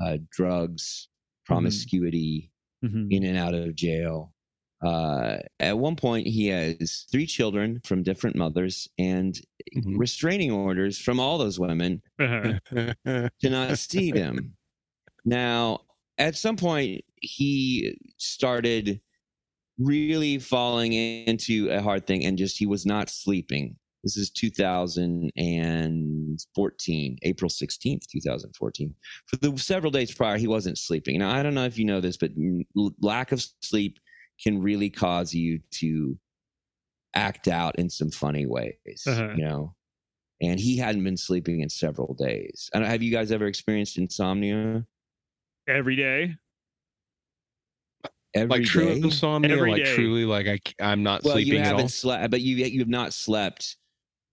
Uh, 0.00 0.18
drugs, 0.30 1.08
promiscuity, 1.46 2.52
Mhm. 2.84 3.08
in 3.10 3.24
and 3.24 3.36
out 3.36 3.54
of 3.54 3.74
jail. 3.74 4.32
Uh, 4.82 5.38
at 5.60 5.78
one 5.78 5.96
point, 5.96 6.26
he 6.26 6.48
has 6.48 7.06
three 7.10 7.26
children 7.26 7.80
from 7.84 8.02
different 8.02 8.36
mothers 8.36 8.86
and 8.98 9.40
Mhm. 9.74 9.98
restraining 9.98 10.50
orders 10.52 10.98
from 10.98 11.18
all 11.20 11.38
those 11.38 11.58
women 11.58 12.02
Uh-huh. 12.18 12.58
to 13.40 13.50
not 13.50 13.78
see 13.78 14.12
them. 14.12 14.54
Now, 15.24 15.80
at 16.18 16.36
some 16.36 16.56
point, 16.56 17.04
he 17.20 17.96
started 18.18 19.00
really 19.78 20.38
falling 20.38 20.92
into 20.94 21.68
a 21.70 21.80
hard 21.82 22.06
thing 22.06 22.24
and 22.24 22.38
just 22.38 22.58
he 22.58 22.66
was 22.66 22.86
not 22.86 23.10
sleeping. 23.10 23.76
This 24.04 24.16
is 24.16 24.30
2014, 24.30 27.18
April 27.22 27.50
16th, 27.50 28.06
2014. 28.10 28.94
For 29.26 29.36
the 29.36 29.56
several 29.58 29.90
days 29.92 30.14
prior, 30.14 30.38
he 30.38 30.46
wasn't 30.48 30.78
sleeping. 30.78 31.18
Now, 31.18 31.30
I 31.34 31.42
don't 31.42 31.54
know 31.54 31.64
if 31.66 31.76
you 31.78 31.84
know 31.84 32.00
this, 32.00 32.16
but 32.16 32.30
lack 33.00 33.32
of 33.32 33.44
sleep 33.62 33.98
can 34.42 34.60
really 34.62 34.90
cause 34.90 35.34
you 35.34 35.60
to 35.72 36.16
act 37.14 37.48
out 37.48 37.76
in 37.78 37.88
some 37.90 38.10
funny 38.10 38.46
ways, 38.46 39.02
Uh-huh. 39.06 39.32
you 39.36 39.44
know? 39.44 39.74
And 40.40 40.60
he 40.60 40.76
hadn't 40.76 41.02
been 41.02 41.16
sleeping 41.16 41.60
in 41.60 41.68
several 41.68 42.14
days. 42.14 42.70
And 42.72 42.84
have 42.84 43.02
you 43.02 43.10
guys 43.10 43.32
ever 43.32 43.46
experienced 43.46 43.98
insomnia? 43.98 44.84
Every 45.66 45.96
day. 45.96 46.36
Every 48.34 48.58
like 48.60 48.64
true 48.64 48.86
day? 48.94 49.00
insomnia, 49.00 49.56
Every 49.56 49.70
like 49.72 49.84
day. 49.84 49.94
truly, 49.96 50.24
like 50.24 50.46
I, 50.46 50.58
I'm 50.92 51.02
not 51.02 51.24
Well, 51.24 51.38
you 51.40 51.46
sleeping 51.46 51.62
at 51.62 51.66
all. 51.72 51.78
haven't 51.78 51.88
slept, 51.88 52.30
but 52.30 52.40
you 52.40 52.56
you 52.56 52.78
have 52.80 52.88
not 52.88 53.12
slept. 53.12 53.76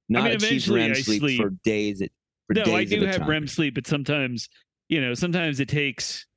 Not 0.10 0.26
mean, 0.26 0.34
achieved 0.36 0.68
eventually 0.68 0.80
REM 0.82 0.92
I 0.92 0.94
sleep, 0.94 1.20
sleep. 1.22 1.42
for 1.42 1.50
days. 1.64 2.02
At, 2.02 2.12
for 2.48 2.54
no, 2.54 2.76
I 2.76 2.84
do 2.84 3.02
at 3.04 3.08
have 3.14 3.22
time. 3.22 3.30
REM 3.30 3.48
sleep, 3.48 3.74
but 3.74 3.88
sometimes, 3.88 4.48
you 4.90 5.02
know, 5.02 5.14
sometimes 5.16 5.60
it 5.60 5.70
takes 5.70 6.28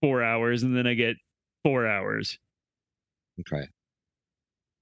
four 0.00 0.24
hours, 0.24 0.64
and 0.64 0.76
then 0.76 0.86
I 0.86 0.94
get 0.94 1.16
four 1.62 1.86
hours. 1.86 2.38
Okay. 3.40 3.66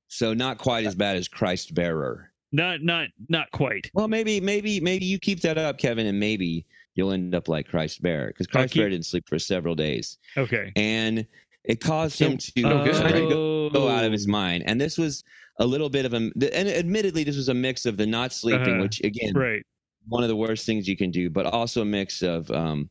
So 0.09 0.33
not 0.35 0.59
quite 0.59 0.87
as 0.87 0.95
bad 0.95 1.17
as 1.17 1.29
Christ 1.29 1.75
bearer. 1.75 2.31
Not, 2.53 2.83
not, 2.83 3.09
not 3.29 3.51
quite. 3.51 3.91
Well, 3.95 4.07
maybe, 4.07 4.41
maybe, 4.41 4.79
maybe 4.81 5.05
you 5.05 5.19
keep 5.19 5.41
that 5.41 5.59
up, 5.59 5.77
Kevin, 5.79 6.07
and 6.07 6.21
maybe 6.21 6.65
you'll 6.95 7.11
end 7.11 7.35
up 7.35 7.49
like 7.49 7.67
Christ 7.67 8.01
bearer 8.01 8.29
because 8.29 8.47
Christ 8.47 8.73
keep- 8.73 8.81
bearer 8.81 8.91
didn't 8.91 9.07
sleep 9.07 9.25
for 9.29 9.39
several 9.41 9.75
days, 9.75 10.19
Okay. 10.37 10.71
and 10.77 11.27
it 11.65 11.81
caused 11.81 12.19
him 12.21 12.37
to 12.39 12.53
Oh, 12.63 12.85
go, 12.85 13.71
go 13.71 13.89
out 13.89 14.05
of 14.05 14.11
Oh. 14.11 14.13
his 14.13 14.29
mind. 14.29 14.63
And 14.67 14.81
this 14.81 14.97
was 14.99 15.25
a 15.59 15.67
little 15.67 15.89
bit 15.89 16.05
of 16.05 16.13
a, 16.15 16.17
and 16.19 16.69
admittedly, 16.69 17.25
this 17.25 17.37
was 17.37 17.49
a 17.49 17.55
mix 17.55 17.87
of 17.87 17.97
the 17.97 18.07
not 18.07 18.33
sleeping, 18.33 18.75
Uh-huh. 18.75 18.83
which 18.83 19.01
again, 19.03 19.33
Right. 19.35 19.63
one 20.07 20.23
of 20.23 20.29
the 20.29 20.37
worst 20.37 20.65
things 20.67 20.87
you 20.87 20.97
can 20.97 21.11
do, 21.11 21.31
but 21.31 21.47
also 21.47 21.83
a 21.83 21.85
mix 21.85 22.23
of 22.23 22.49
um, 22.53 22.89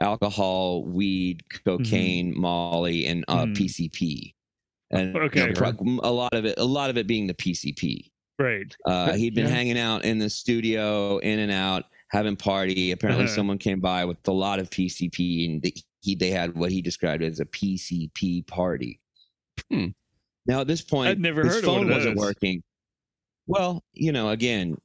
alcohol, 0.00 0.84
weed, 0.84 1.42
cocaine, 1.64 2.36
Molly, 2.36 3.06
and 3.06 3.24
uh, 3.28 3.44
Mhm. 3.44 3.56
PCP. 3.56 4.34
And 4.90 5.14
you 5.14 5.20
know, 5.20 5.26
Okay. 5.26 5.52
a 6.02 6.10
lot 6.12 6.32
of 6.34 6.44
it, 6.44 6.54
a 6.58 6.64
lot 6.64 6.90
of 6.90 6.96
it 6.96 7.06
being 7.06 7.26
the 7.26 7.34
PCP. 7.34 8.10
Right. 8.38 8.74
Uh, 8.86 9.12
he'd 9.14 9.34
been 9.34 9.46
Yeah. 9.46 9.52
hanging 9.52 9.78
out 9.78 10.04
in 10.04 10.18
the 10.18 10.28
studio, 10.30 11.18
in 11.18 11.38
and 11.40 11.50
out, 11.50 11.84
having 12.10 12.36
party. 12.36 12.92
Apparently, 12.92 13.24
Uh-huh. 13.24 13.34
someone 13.34 13.58
came 13.58 13.80
by 13.80 14.04
with 14.04 14.18
a 14.28 14.32
lot 14.32 14.58
of 14.58 14.70
PCP, 14.70 15.46
and 15.46 15.62
they, 15.62 15.72
he 16.02 16.14
they 16.14 16.30
had 16.30 16.54
what 16.56 16.70
he 16.70 16.80
described 16.82 17.22
as 17.22 17.40
a 17.40 17.46
PCP 17.46 18.42
party. 18.46 19.00
Hmm. 19.70 19.88
Now 20.46 20.60
at 20.60 20.66
this 20.68 20.82
point, 20.82 21.08
I'd 21.08 21.20
never 21.20 21.42
his 21.44 21.54
heard 21.54 21.64
of 21.64 21.70
one 21.72 21.82
phone 21.84 21.90
wasn't 21.90 22.16
working. 22.18 22.62
Well, 23.48 23.82
you 23.92 24.12
know, 24.12 24.28
again, 24.30 24.76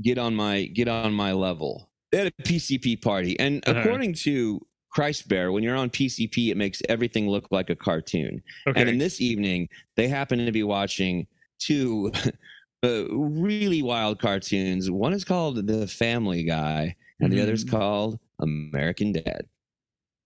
get 0.00 0.18
on 0.18 0.34
my 0.34 0.64
get 0.64 0.88
on 0.88 1.12
my 1.12 1.32
level. 1.32 1.90
They 2.10 2.18
had 2.18 2.26
a 2.38 2.42
PCP 2.42 2.96
party, 3.00 3.38
and 3.38 3.62
Uh-huh. 3.66 3.80
according 3.80 4.14
to 4.14 4.60
Christ 4.92 5.28
Bear, 5.28 5.52
when 5.52 5.62
you're 5.62 5.76
on 5.76 5.90
PCP, 5.90 6.50
it 6.50 6.56
makes 6.56 6.82
everything 6.88 7.28
look 7.28 7.48
like 7.50 7.70
a 7.70 7.76
cartoon. 7.76 8.42
Okay. 8.66 8.78
And 8.80 8.88
in 8.90 8.98
this 8.98 9.20
evening, 9.20 9.68
they 9.96 10.06
happen 10.08 10.44
to 10.44 10.52
be 10.52 10.62
watching 10.62 11.26
two 11.58 12.12
uh, 12.84 13.04
really 13.10 13.82
wild 13.82 14.18
cartoons. 14.20 14.90
One 14.90 15.12
is 15.14 15.24
called 15.24 15.66
The 15.66 15.86
Family 15.86 16.44
Guy, 16.44 16.94
and 17.20 17.32
the 17.32 17.40
other 17.40 17.52
is 17.54 17.64
Mhm. 17.64 17.70
called 17.70 18.20
American 18.40 19.12
Dad. 19.12 19.46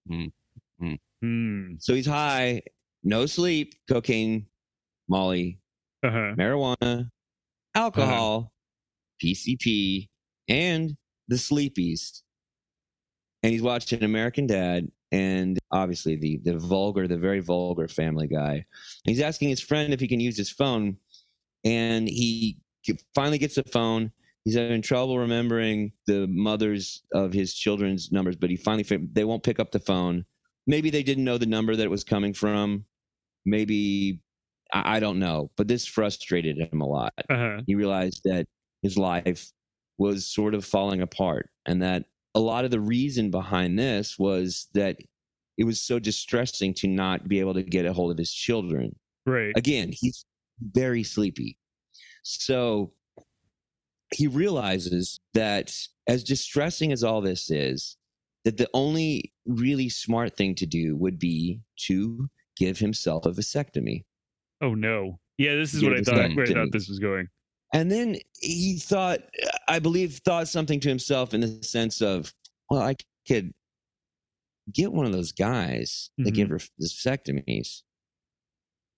Hmm. 0.09 0.95
So 1.79 1.95
he's 1.95 2.07
high, 2.07 2.63
no 3.03 3.27
sleep, 3.27 3.75
cocaine, 3.89 4.47
Molly, 5.09 5.59
Uh-huh. 6.05 6.35
marijuana, 6.37 7.11
alcohol, 7.75 8.53
PCP, 9.23 10.09
and 10.49 10.97
the 11.29 11.37
sleepies. 11.37 12.23
And 13.47 13.53
he's 13.53 13.63
watching 13.63 14.03
American 14.03 14.49
Dad 14.49 14.91
and 15.13 15.57
obviously 15.71 16.17
the 16.17 16.39
the 16.39 16.59
vulgar, 16.59 17.07
the 17.07 17.17
very 17.17 17.39
vulgar 17.39 17.87
family 17.87 18.27
guy. 18.27 18.55
And 18.55 18.65
he's 19.05 19.21
asking 19.21 19.51
his 19.51 19.61
friend 19.61 19.93
if 19.93 20.01
he 20.01 20.09
can 20.09 20.19
use 20.19 20.37
his 20.37 20.51
phone. 20.51 20.97
And 21.65 22.09
he 22.09 22.59
finally 23.15 23.39
gets 23.39 23.55
the 23.55 23.63
phone. 23.63 24.11
He's 24.45 24.57
having 24.57 24.83
trouble 24.83 25.17
remembering 25.21 25.93
the 26.09 26.27
mothers 26.27 27.05
of 27.15 27.33
his 27.33 27.55
children's 27.55 28.11
numbers, 28.11 28.35
but 28.35 28.51
he 28.51 28.57
finally 28.57 29.09
they 29.13 29.23
won't 29.23 29.45
pick 29.45 29.61
up 29.61 29.71
the 29.71 29.79
phone. 29.79 30.25
Maybe 30.67 30.91
they 30.91 31.05
didn't 31.05 31.23
know 31.23 31.39
the 31.39 31.47
number 31.47 31.77
that 31.77 31.85
it 31.85 31.91
was 31.91 32.03
coming 32.03 32.35
from. 32.35 32.85
Maybe 33.45 34.23
I, 34.73 34.97
I 34.97 35.01
don't 35.01 35.21
know, 35.21 35.53
but 35.57 35.69
this 35.69 35.87
frustrated 35.87 36.59
him 36.59 36.81
a 36.81 36.87
lot 36.87 37.15
Uh-huh. 37.31 37.61
he 37.69 37.77
realized 37.77 38.23
that 38.25 38.49
his 38.83 38.99
life 38.99 39.53
was 39.99 40.27
sort 40.27 40.53
of 40.53 40.65
falling 40.65 41.01
apart 41.01 41.49
and 41.65 41.81
that 41.83 42.07
a 42.37 42.41
lot 42.41 42.65
of 42.67 42.71
the 42.71 42.81
reason 42.81 43.31
behind 43.31 43.79
this 43.79 44.19
was 44.19 44.69
that 44.75 44.97
it 45.57 45.65
was 45.65 45.81
so 45.81 45.99
distressing 45.99 46.75
to 46.75 46.87
not 46.87 47.27
be 47.29 47.41
able 47.41 47.55
to 47.55 47.63
get 47.63 47.87
a 47.87 47.93
hold 47.93 48.13
of 48.13 48.19
his 48.19 48.33
children 48.33 48.95
Right. 49.25 49.53
again 49.57 49.91
he's 49.93 50.25
very 50.61 51.03
sleepy 51.03 51.57
so 52.23 52.93
he 54.15 54.27
realizes 54.27 55.19
that 55.35 55.75
as 56.07 56.23
distressing 56.23 56.93
as 56.93 57.03
all 57.03 57.21
this 57.21 57.51
is 57.51 57.97
that 58.45 58.57
the 58.57 58.69
only 58.75 59.33
really 59.47 59.89
smart 59.89 60.37
thing 60.37 60.55
to 60.57 60.67
do 60.67 60.95
would 60.97 61.19
be 61.19 61.61
to 61.87 62.29
give 62.57 62.79
himself 62.79 63.27
a 63.27 63.31
vasectomy 63.31 64.05
Oh 64.63 64.75
no. 64.75 65.19
Yeah, 65.39 65.55
this 65.55 65.75
is 65.75 65.83
what 65.83 65.93
I 65.93 66.01
thought. 66.01 66.35
Where 66.35 66.47
I 66.47 66.53
thought 66.53 66.73
this 66.73 66.89
was 66.89 66.99
going. 66.99 67.29
And 67.75 67.91
then 67.91 68.17
he 68.41 68.79
thought, 68.79 69.21
I 69.69 69.79
believe 69.79 70.21
thought 70.25 70.49
something 70.49 70.81
to 70.81 70.89
himself 70.89 71.35
in 71.35 71.41
the 71.41 71.63
sense 71.63 72.01
of, 72.01 72.33
well, 72.71 72.83
I 72.83 72.95
could 73.27 73.53
get 74.73 74.93
one 74.93 75.07
of 75.07 75.13
those 75.13 75.33
guys 75.33 76.11
that 76.19 76.33
give 76.33 76.49
her 76.51 76.59
vasectomies, 76.81 77.83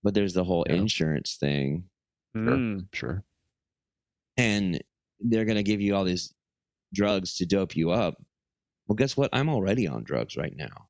but 0.03 0.13
there's 0.13 0.33
the 0.33 0.43
whole 0.43 0.65
Yeah. 0.67 0.75
insurance 0.75 1.37
thing, 1.39 1.89
Sure. 2.35 2.45
Mm. 2.57 2.87
Sure. 2.93 3.23
and 4.37 4.81
they're 5.19 5.45
going 5.45 5.57
to 5.57 5.63
give 5.63 5.81
you 5.81 5.95
all 5.95 6.03
these 6.05 6.33
drugs 6.93 7.35
to 7.35 7.45
dope 7.45 7.75
you 7.75 7.91
up. 7.91 8.15
Well, 8.87 8.95
guess 8.95 9.17
what? 9.17 9.29
I'm 9.33 9.49
already 9.49 9.87
on 9.87 10.03
drugs 10.03 10.37
right 10.37 10.55
now. 10.55 10.87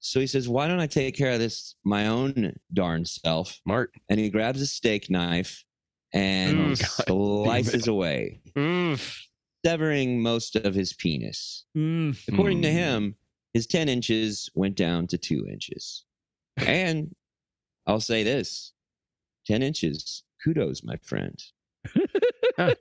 So 0.00 0.18
he 0.18 0.26
says, 0.26 0.48
Why 0.48 0.66
don't 0.66 0.80
I 0.80 0.86
take 0.86 1.16
care 1.16 1.32
of 1.32 1.38
this 1.38 1.76
my 1.84 2.06
own 2.08 2.54
darn 2.72 3.04
self? 3.04 3.52
Smart. 3.64 3.94
And 4.08 4.18
he 4.18 4.30
grabs 4.30 4.60
a 4.60 4.66
steak 4.66 5.08
knife 5.10 5.64
and 6.12 6.70
Ooh, 6.70 6.76
slices 7.06 7.88
away, 7.88 8.40
Oof. 8.58 9.26
severing 9.64 10.20
most 10.22 10.56
of 10.56 10.74
his 10.74 10.92
penis. 10.92 11.64
Mm. 11.76 12.16
According 12.28 12.62
to 12.62 12.68
Mm. 12.68 12.72
him, 12.72 13.16
his 13.54 13.66
10 13.66 13.88
inches 13.88 14.50
went 14.54 14.76
down 14.76 15.06
to 15.08 15.18
two 15.18 15.46
inches. 15.48 16.04
And 16.56 17.14
I'll 17.86 18.00
say 18.00 18.22
this 18.22 18.72
10 19.46 19.62
inches, 19.62 20.22
kudos, 20.44 20.82
my 20.84 20.96
friend. 21.02 21.42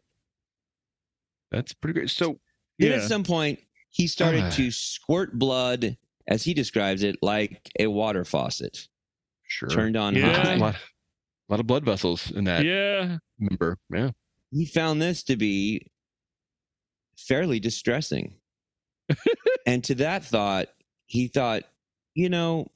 That's 1.52 1.74
pretty 1.74 1.94
great. 1.94 2.10
So 2.10 2.40
Then 2.80 2.94
at 2.94 3.08
some 3.08 3.24
point, 3.24 3.60
he 3.92 4.08
started 4.08 4.44
Ah. 4.46 4.50
to 4.52 4.72
squirt 4.72 5.38
blood, 5.38 5.98
as 6.28 6.44
he 6.44 6.54
describes 6.54 7.04
it, 7.04 7.18
like 7.22 7.70
a 7.80 7.88
water 7.88 8.24
faucet 8.26 8.88
sure. 9.48 9.70
turned 9.70 9.98
on 9.98 10.16
Yeah. 10.16 10.58
high. 10.58 10.76
Lot, 11.52 11.56
lot 11.58 11.60
of 11.60 11.68
blood 11.68 11.86
vessels 11.86 12.32
in 12.32 12.46
that 12.46 12.66
Yeah. 12.66 13.18
member. 13.40 13.78
Yeah. 13.94 14.12
He 14.52 14.66
found 14.66 15.02
this 15.02 15.24
to 15.24 15.36
be 15.36 15.88
fairly 17.18 17.60
distressing. 17.60 18.36
and 19.68 19.84
to 19.84 19.96
that 19.96 20.24
thought, 20.24 20.70
he 21.08 21.28
thought, 21.28 21.64
you 22.16 22.30
know, 22.30 22.68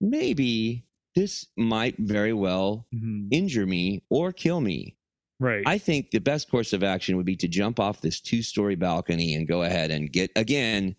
maybe 0.00 0.84
this 1.14 1.46
might 1.56 1.96
very 1.98 2.32
well 2.32 2.86
Mhm. 2.94 3.28
injure 3.32 3.66
me 3.66 4.02
or 4.10 4.32
kill 4.32 4.60
me. 4.60 4.96
Right. 5.40 5.62
I 5.66 5.78
think 5.78 6.10
the 6.10 6.18
best 6.20 6.50
course 6.50 6.72
of 6.72 6.82
action 6.82 7.16
would 7.16 7.26
be 7.26 7.36
to 7.36 7.48
jump 7.48 7.78
off 7.80 8.00
this 8.00 8.20
two 8.20 8.42
story 8.42 8.74
balcony 8.74 9.34
and 9.34 9.46
go 9.46 9.62
ahead 9.62 9.90
and 9.90 10.12
get, 10.12 10.30
again, 10.36 10.96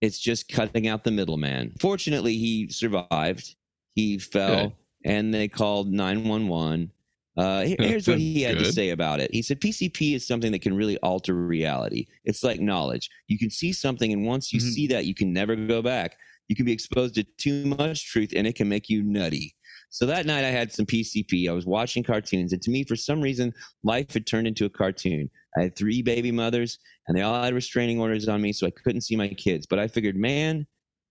it's 0.00 0.18
just 0.18 0.48
cutting 0.48 0.86
out 0.88 1.04
the 1.04 1.10
middleman. 1.10 1.74
Fortunately, 1.80 2.36
he 2.36 2.68
survived. 2.68 3.54
He 3.94 4.18
fell 4.18 4.68
Good. 4.68 4.76
And 5.04 5.32
they 5.32 5.48
called 5.48 5.90
911. 5.92 6.92
Uh, 7.36 7.64
here's 7.78 8.06
what 8.06 8.18
he 8.18 8.42
had 8.42 8.58
to 8.58 8.72
say 8.72 8.90
about 8.90 9.20
it. 9.20 9.30
He 9.32 9.42
said 9.42 9.60
PCP 9.60 10.14
is 10.14 10.26
something 10.26 10.52
that 10.52 10.62
can 10.62 10.74
really 10.74 10.98
alter 10.98 11.34
reality. 11.34 12.06
It's 12.24 12.42
like 12.42 12.60
knowledge. 12.60 13.08
You 13.28 13.38
can 13.38 13.50
see 13.50 13.72
something, 13.72 14.12
and 14.12 14.26
once 14.26 14.52
you 14.52 14.60
Mhm. 14.60 14.72
see 14.72 14.86
that, 14.88 15.06
you 15.06 15.14
can 15.14 15.32
never 15.32 15.56
go 15.56 15.80
back. 15.82 16.16
You 16.48 16.56
can 16.56 16.66
be 16.66 16.72
exposed 16.72 17.14
to 17.14 17.24
too 17.38 17.64
much 17.66 18.06
truth, 18.06 18.32
and 18.36 18.46
it 18.46 18.54
can 18.54 18.68
make 18.68 18.88
you 18.90 19.02
nutty. 19.02 19.54
So 19.88 20.06
that 20.06 20.26
night, 20.26 20.44
I 20.44 20.48
had 20.50 20.72
some 20.72 20.86
PCP. 20.86 21.48
I 21.48 21.52
was 21.52 21.66
watching 21.66 22.02
cartoons, 22.02 22.52
and 22.52 22.60
to 22.62 22.70
me, 22.70 22.84
for 22.84 22.96
some 22.96 23.20
reason, 23.20 23.52
life 23.82 24.12
had 24.12 24.26
turned 24.26 24.46
into 24.46 24.64
a 24.64 24.70
cartoon. 24.70 25.30
I 25.56 25.62
had 25.62 25.76
three 25.76 26.02
baby 26.02 26.30
mothers, 26.32 26.78
and 27.06 27.16
they 27.16 27.22
all 27.22 27.42
had 27.42 27.54
restraining 27.54 28.00
orders 28.00 28.28
on 28.28 28.40
me, 28.42 28.52
so 28.52 28.66
I 28.66 28.70
couldn't 28.70 29.02
see 29.02 29.16
my 29.16 29.28
kids. 29.28 29.66
But 29.66 29.78
I 29.78 29.88
figured, 29.88 30.16
man, 30.16 30.66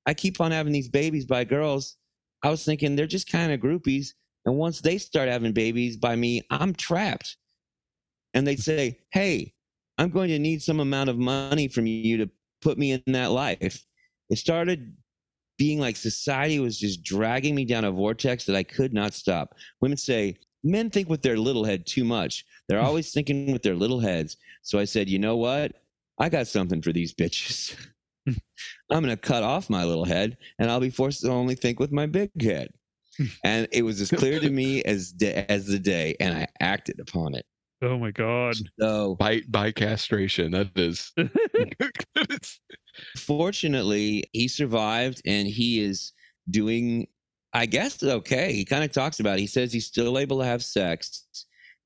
I 0.06 0.14
keep 0.14 0.42
on 0.42 0.52
having 0.52 0.74
these 0.74 0.90
babies 0.90 1.26
by 1.26 1.44
girls. 1.44 1.98
I 2.44 2.50
was 2.50 2.66
thinking 2.66 2.96
they're 2.96 3.08
just 3.08 3.32
kind 3.32 3.52
of 3.52 3.60
groupies. 3.60 4.10
And 4.46 4.56
once 4.56 4.82
they 4.82 4.98
start 4.98 5.30
having 5.30 5.54
babies 5.54 5.98
by 5.98 6.16
me, 6.16 6.42
I'm 6.50 6.74
trapped. 6.74 7.38
And 8.34 8.46
they'd 8.46 8.60
say, 8.60 9.00
Hey, 9.12 9.54
I'm 9.98 10.10
going 10.10 10.30
to 10.30 10.40
need 10.40 10.62
some 10.62 10.80
amount 10.80 11.10
of 11.10 11.18
money 11.18 11.68
from 11.68 11.86
you 11.86 12.18
to 12.18 12.30
put 12.62 12.78
me 12.78 12.92
in 12.92 13.04
that 13.08 13.32
life. 13.32 13.86
It 14.30 14.38
started 14.38 14.96
being 15.58 15.80
like 15.80 15.96
society 15.96 16.60
was 16.60 16.80
just 16.80 17.04
dragging 17.04 17.54
me 17.54 17.66
down 17.66 17.86
a 17.86 17.92
vortex 17.92 18.46
that 18.46 18.56
I 18.56 18.64
could 18.64 18.94
not 18.94 19.14
stop. 19.14 19.54
Women 19.82 19.98
say, 19.98 20.38
Men 20.64 20.90
think 20.90 21.10
with 21.10 21.24
their 21.24 21.38
little 21.38 21.64
head 21.64 21.86
too 21.86 22.04
much. 22.04 22.46
They're 22.68 22.82
always 22.82 23.12
thinking 23.12 23.52
with 23.52 23.64
their 23.64 23.76
little 23.76 24.00
heads. 24.00 24.38
So 24.64 24.80
I 24.80 24.86
said, 24.86 25.10
You 25.10 25.20
know 25.20 25.38
what? 25.38 25.74
I 26.20 26.30
got 26.30 26.48
something 26.48 26.82
for 26.82 26.92
these 26.92 27.14
bitches. 27.14 27.76
I'm 28.92 29.02
going 29.04 29.16
to 29.16 29.22
cut 29.22 29.44
off 29.44 29.70
my 29.70 29.84
little 29.86 30.06
head 30.06 30.38
and 30.60 30.70
I'll 30.70 30.80
be 30.80 30.90
forced 30.90 31.22
to 31.22 31.30
only 31.32 31.56
think 31.56 31.80
with 31.80 31.92
my 31.92 32.06
big 32.06 32.30
head. 32.42 32.70
and 33.44 33.68
it 33.72 33.84
was 33.84 34.00
as 34.02 34.10
clear 34.10 34.40
to 34.40 34.50
me 34.50 34.84
as 34.84 35.12
da- 35.12 35.46
as 35.50 35.66
the 35.68 35.80
day, 35.80 36.16
and 36.20 36.38
I 36.38 36.48
acted 36.62 37.00
upon 37.00 37.36
it. 37.36 37.46
oh 37.82 37.98
my 37.98 38.10
god. 38.12 38.56
So, 38.80 39.16
By 39.16 39.42
by 39.50 39.72
castration. 39.74 40.52
That 40.52 40.70
is. 40.78 41.12
fortunately, 43.18 44.24
he 44.34 44.48
survived, 44.48 45.22
and 45.26 45.48
he 45.48 45.82
is 45.82 46.14
doing, 46.50 47.08
I 47.54 47.66
guess, 47.66 48.02
okay. 48.02 48.54
He 48.54 48.66
kind 48.66 48.84
of 48.84 48.92
talks 48.92 49.20
about. 49.20 49.38
It. 49.38 49.42
He 49.42 49.48
says 49.48 49.74
he's 49.74 49.88
still 49.88 50.18
able 50.18 50.40
to 50.40 50.46
have 50.46 50.64
sex. 50.64 51.26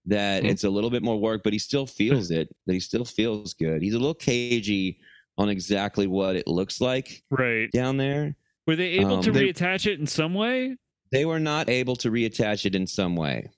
That 0.06 0.44
Mhm. 0.44 0.50
it's 0.52 0.64
a 0.64 0.70
little 0.70 0.92
bit 0.92 1.02
more 1.02 1.20
work, 1.20 1.42
but 1.44 1.54
he 1.54 1.60
still 1.60 1.88
feels 1.88 2.30
it. 2.30 2.56
That 2.68 2.74
he 2.74 2.80
still 2.80 3.06
feels 3.06 3.56
good. 3.56 3.82
He's 3.82 3.96
a 3.96 4.00
little 4.00 4.14
cagey 4.14 5.00
on 5.38 5.50
exactly 5.50 6.08
what 6.08 6.36
it 6.36 6.48
looks 6.48 6.80
like 6.82 7.24
right. 7.30 7.70
down 7.72 7.98
there. 7.98 8.36
Were 8.68 8.76
they 8.76 8.92
able 9.00 9.16
Um, 9.16 9.22
to 9.24 9.32
they- 9.32 9.50
reattach 9.52 9.86
it 9.92 10.00
in 10.00 10.08
some 10.08 10.34
way? 10.34 10.76
They 11.12 11.26
were 11.26 11.40
not 11.40 11.70
able 11.70 11.96
to 11.98 12.10
reattach 12.12 12.66
it 12.66 12.76
in 12.76 12.88
some 12.88 13.16
way. 13.16 13.50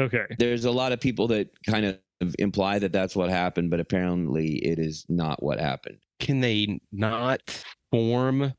Okay. 0.00 0.24
there's 0.38 0.64
a 0.64 0.70
lot 0.70 0.92
of 0.92 1.00
people 1.00 1.28
that 1.28 1.48
kind 1.66 1.84
of 1.84 1.98
imply 2.38 2.78
that 2.78 2.92
that's 2.92 3.14
what 3.14 3.28
happened, 3.28 3.70
but 3.70 3.78
apparently 3.78 4.54
it 4.64 4.78
is 4.78 5.04
not 5.10 5.42
what 5.42 5.60
happened. 5.60 5.98
Can 6.18 6.40
they 6.40 6.80
not 6.92 7.40
form? 7.90 8.54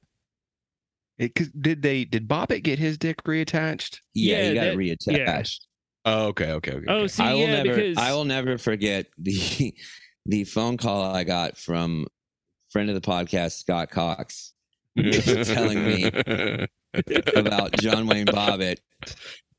It, 1.17 1.33
'cause 1.33 1.47
did 1.49 1.81
they? 1.81 2.05
Did 2.05 2.27
Bobbitt 2.27 2.63
get 2.63 2.77
his 2.79 2.97
dick 2.97 3.23
reattached? 3.23 3.99
Yeah, 4.13 4.37
Yeah, 4.43 4.47
he 4.49 4.53
got 4.53 4.61
that- 4.61 4.73
it 4.73 4.77
reattached. 4.77 5.59
Oh, 6.05 6.27
okay, 6.27 6.51
okay, 6.51 6.71
okay. 6.73 6.85
Oh, 6.87 7.07
see, 7.07 7.23
I 7.23 7.33
will 7.33 7.39
yeah, 7.41 7.63
never, 7.63 7.75
because 7.75 7.97
I 7.97 8.11
will 8.13 8.25
never 8.25 8.57
forget 8.57 9.07
the 9.17 9.73
the 10.25 10.43
phone 10.43 10.77
call 10.77 11.01
I 11.03 11.23
got 11.23 11.57
from 11.57 12.07
friend 12.73 12.89
of 12.89 12.95
the 12.95 13.01
podcast 13.09 13.59
Scott 13.59 13.89
Cox 13.91 14.53
is 14.97 15.47
telling 15.47 15.85
me 15.85 16.05
about 17.35 17.71
John 17.79 18.05
Wayne 18.07 18.25
Bobbitt 18.25 18.79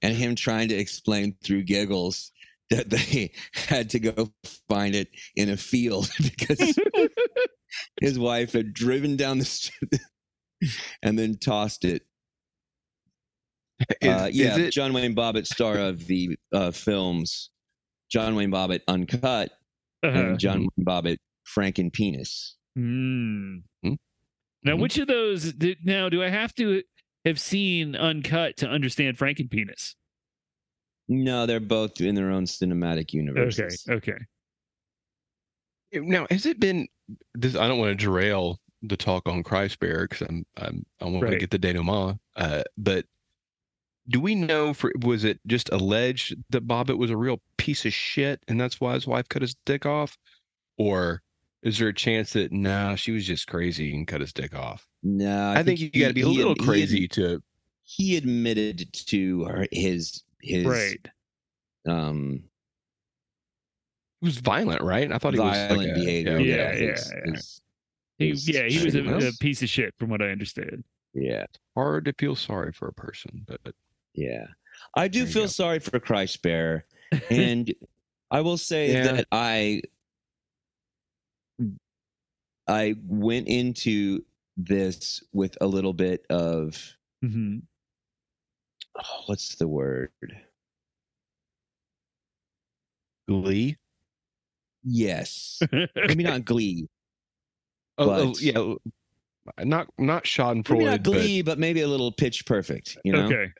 and 0.02 0.14
him 0.16 0.34
trying 0.34 0.68
to 0.68 0.74
explain 0.74 1.36
through 1.42 1.62
giggles 1.62 2.30
that 2.70 2.90
they 2.90 3.32
had 3.54 3.90
to 3.90 3.98
go 4.00 4.32
find 4.68 4.94
it 4.94 5.08
in 5.36 5.48
a 5.48 5.56
field 5.56 6.10
because 6.22 6.76
his 8.00 8.18
wife 8.18 8.52
had 8.52 8.74
driven 8.74 9.16
down 9.16 9.38
the 9.38 9.44
street 9.44 10.00
and 11.02 11.18
then 11.18 11.36
tossed 11.38 11.84
it. 11.84 12.02
Is- 14.00 14.08
uh, 14.08 14.28
yeah, 14.32 14.56
it- 14.58 14.70
John 14.72 14.92
Wayne 14.92 15.14
Bobbitt, 15.14 15.46
star 15.46 15.78
of 15.78 16.06
the 16.06 16.36
uh, 16.52 16.70
films 16.70 17.50
John 18.10 18.34
Wayne 18.36 18.50
Bobbitt 18.50 18.82
Uncut 18.88 19.50
Uh-huh. 20.02 20.16
and 20.18 20.38
John 20.38 20.60
Wayne 20.76 20.84
Bobbitt 20.86 21.16
Franken 21.56 21.92
Penis. 21.92 22.56
Mm. 22.76 23.62
Hmm. 23.82 23.94
Now, 24.62 24.76
Mhm. 24.76 24.80
which 24.80 24.98
of 24.98 25.06
those? 25.06 25.52
Did, 25.52 25.78
now, 25.84 26.08
do 26.08 26.22
I 26.22 26.28
have 26.28 26.54
to 26.56 26.82
have 27.24 27.38
seen 27.38 27.94
Uncut 27.94 28.56
to 28.58 28.68
understand 28.68 29.16
Frankenpenis? 29.18 29.94
No, 31.08 31.46
they're 31.46 31.60
both 31.60 32.00
in 32.00 32.14
their 32.14 32.30
own 32.30 32.44
cinematic 32.46 33.12
universe. 33.12 33.58
Okay. 33.60 33.92
Okay. 33.94 34.18
now 35.92 36.26
has 36.30 36.44
it 36.46 36.58
been? 36.58 36.88
This 37.34 37.54
I 37.54 37.68
don't 37.68 37.78
want 37.78 37.96
to 37.96 38.04
derail 38.04 38.58
the 38.82 38.96
talk 38.96 39.28
on 39.28 39.42
Christ 39.44 39.78
Bear 39.78 40.08
because 40.08 40.26
I'm 40.26 40.44
I'm 40.56 40.84
I 41.00 41.04
want 41.04 41.20
to 41.30 41.36
get 41.38 41.50
the 41.50 41.58
denouement. 41.58 42.18
Uh, 42.34 42.62
but 42.76 43.06
do 44.08 44.18
we 44.20 44.34
know 44.34 44.74
for 44.74 44.92
was 45.02 45.24
it 45.24 45.38
just 45.46 45.68
alleged 45.70 46.34
that 46.50 46.66
Bobbitt 46.66 46.98
was 46.98 47.10
a 47.10 47.16
real 47.16 47.40
piece 47.58 47.84
of 47.86 47.92
shit 47.92 48.42
and 48.48 48.60
that's 48.60 48.80
why 48.80 48.94
his 48.94 49.06
wife 49.06 49.28
cut 49.28 49.42
his 49.42 49.54
dick 49.66 49.86
off, 49.86 50.16
or 50.78 51.22
is 51.64 51.78
there 51.78 51.88
a 51.88 51.94
chance 51.94 52.32
that 52.34 52.52
nah 52.52 52.94
she 52.94 53.10
was 53.10 53.26
just 53.26 53.46
crazy 53.48 53.94
and 53.94 54.06
cut 54.06 54.20
his 54.20 54.32
dick 54.32 54.54
off? 54.54 54.86
No, 55.02 55.50
I, 55.50 55.62
think, 55.62 55.80
you 55.80 55.90
got 55.90 56.08
to 56.08 56.14
be 56.14 56.20
a 56.22 56.28
little 56.28 56.54
he- 56.56 56.64
crazy 56.64 57.08
to 57.08 57.42
He 57.82 58.16
admitted 58.16 58.92
to 59.06 59.44
her, 59.44 59.66
his 59.72 60.22
his 60.40 60.64
Right. 60.66 61.08
um 61.88 62.44
He 64.20 64.26
was 64.26 64.38
violent, 64.38 64.82
right? 64.82 65.10
I 65.12 65.18
thought 65.18 65.34
he 65.34 65.40
was 65.40 65.50
violent 65.56 65.78
like 65.78 65.88
a- 65.90 65.94
behavior. 65.94 66.38
Yeah, 66.40 66.72
his- 66.72 66.80
yeah, 66.80 67.20
yeah. 67.26 67.32
his- 67.32 67.60
He, 68.18 68.28
his 68.30 68.48
yeah, 68.48 68.62
he 68.68 68.84
was 68.84 68.94
a, 68.94 69.28
a 69.28 69.32
piece 69.40 69.62
of 69.62 69.68
shit, 69.68 69.92
from 69.98 70.08
what 70.10 70.22
I 70.22 70.30
understand. 70.30 70.84
yeah, 71.14 71.46
hard 71.74 72.04
to 72.06 72.12
feel 72.18 72.36
sorry 72.36 72.72
for 72.72 72.88
a 72.88 72.92
person, 72.92 73.44
but 73.46 73.60
yeah. 74.14 74.46
I 74.96 75.08
do 75.08 75.26
feel 75.26 75.44
go. 75.44 75.46
sorry 75.48 75.78
for 75.80 75.98
Christ 76.00 76.40
Bear, 76.42 76.84
and 77.30 77.72
I 78.30 78.40
will 78.40 78.56
say 78.58 78.92
Yeah. 78.92 79.02
that 79.12 79.26
I 79.32 79.82
I 82.66 82.94
went 83.06 83.48
into 83.48 84.24
this 84.56 85.22
with 85.32 85.56
a 85.60 85.66
little 85.66 85.92
bit 85.92 86.24
of 86.30 86.80
hmm 87.22 87.58
oh, 88.96 89.22
what's 89.26 89.56
the 89.56 89.68
word? 89.68 90.10
Glee. 93.28 93.76
Yes, 94.84 95.60
maybe 95.96 96.24
not 96.24 96.44
Glee. 96.44 96.86
Oh, 97.96 98.10
oh, 98.10 98.34
yeah, 98.40 98.74
not 99.64 99.88
not 99.98 100.24
Schadenfreude, 100.24 100.70
Maybe 100.70 100.84
not 100.84 101.02
Glee, 101.02 101.42
but, 101.42 101.58
maybe 101.58 101.80
a 101.80 101.88
little 101.88 102.12
Pitch 102.12 102.44
Perfect. 102.44 102.98
You 103.04 103.12
know, 103.12 103.26
Okay. 103.26 103.50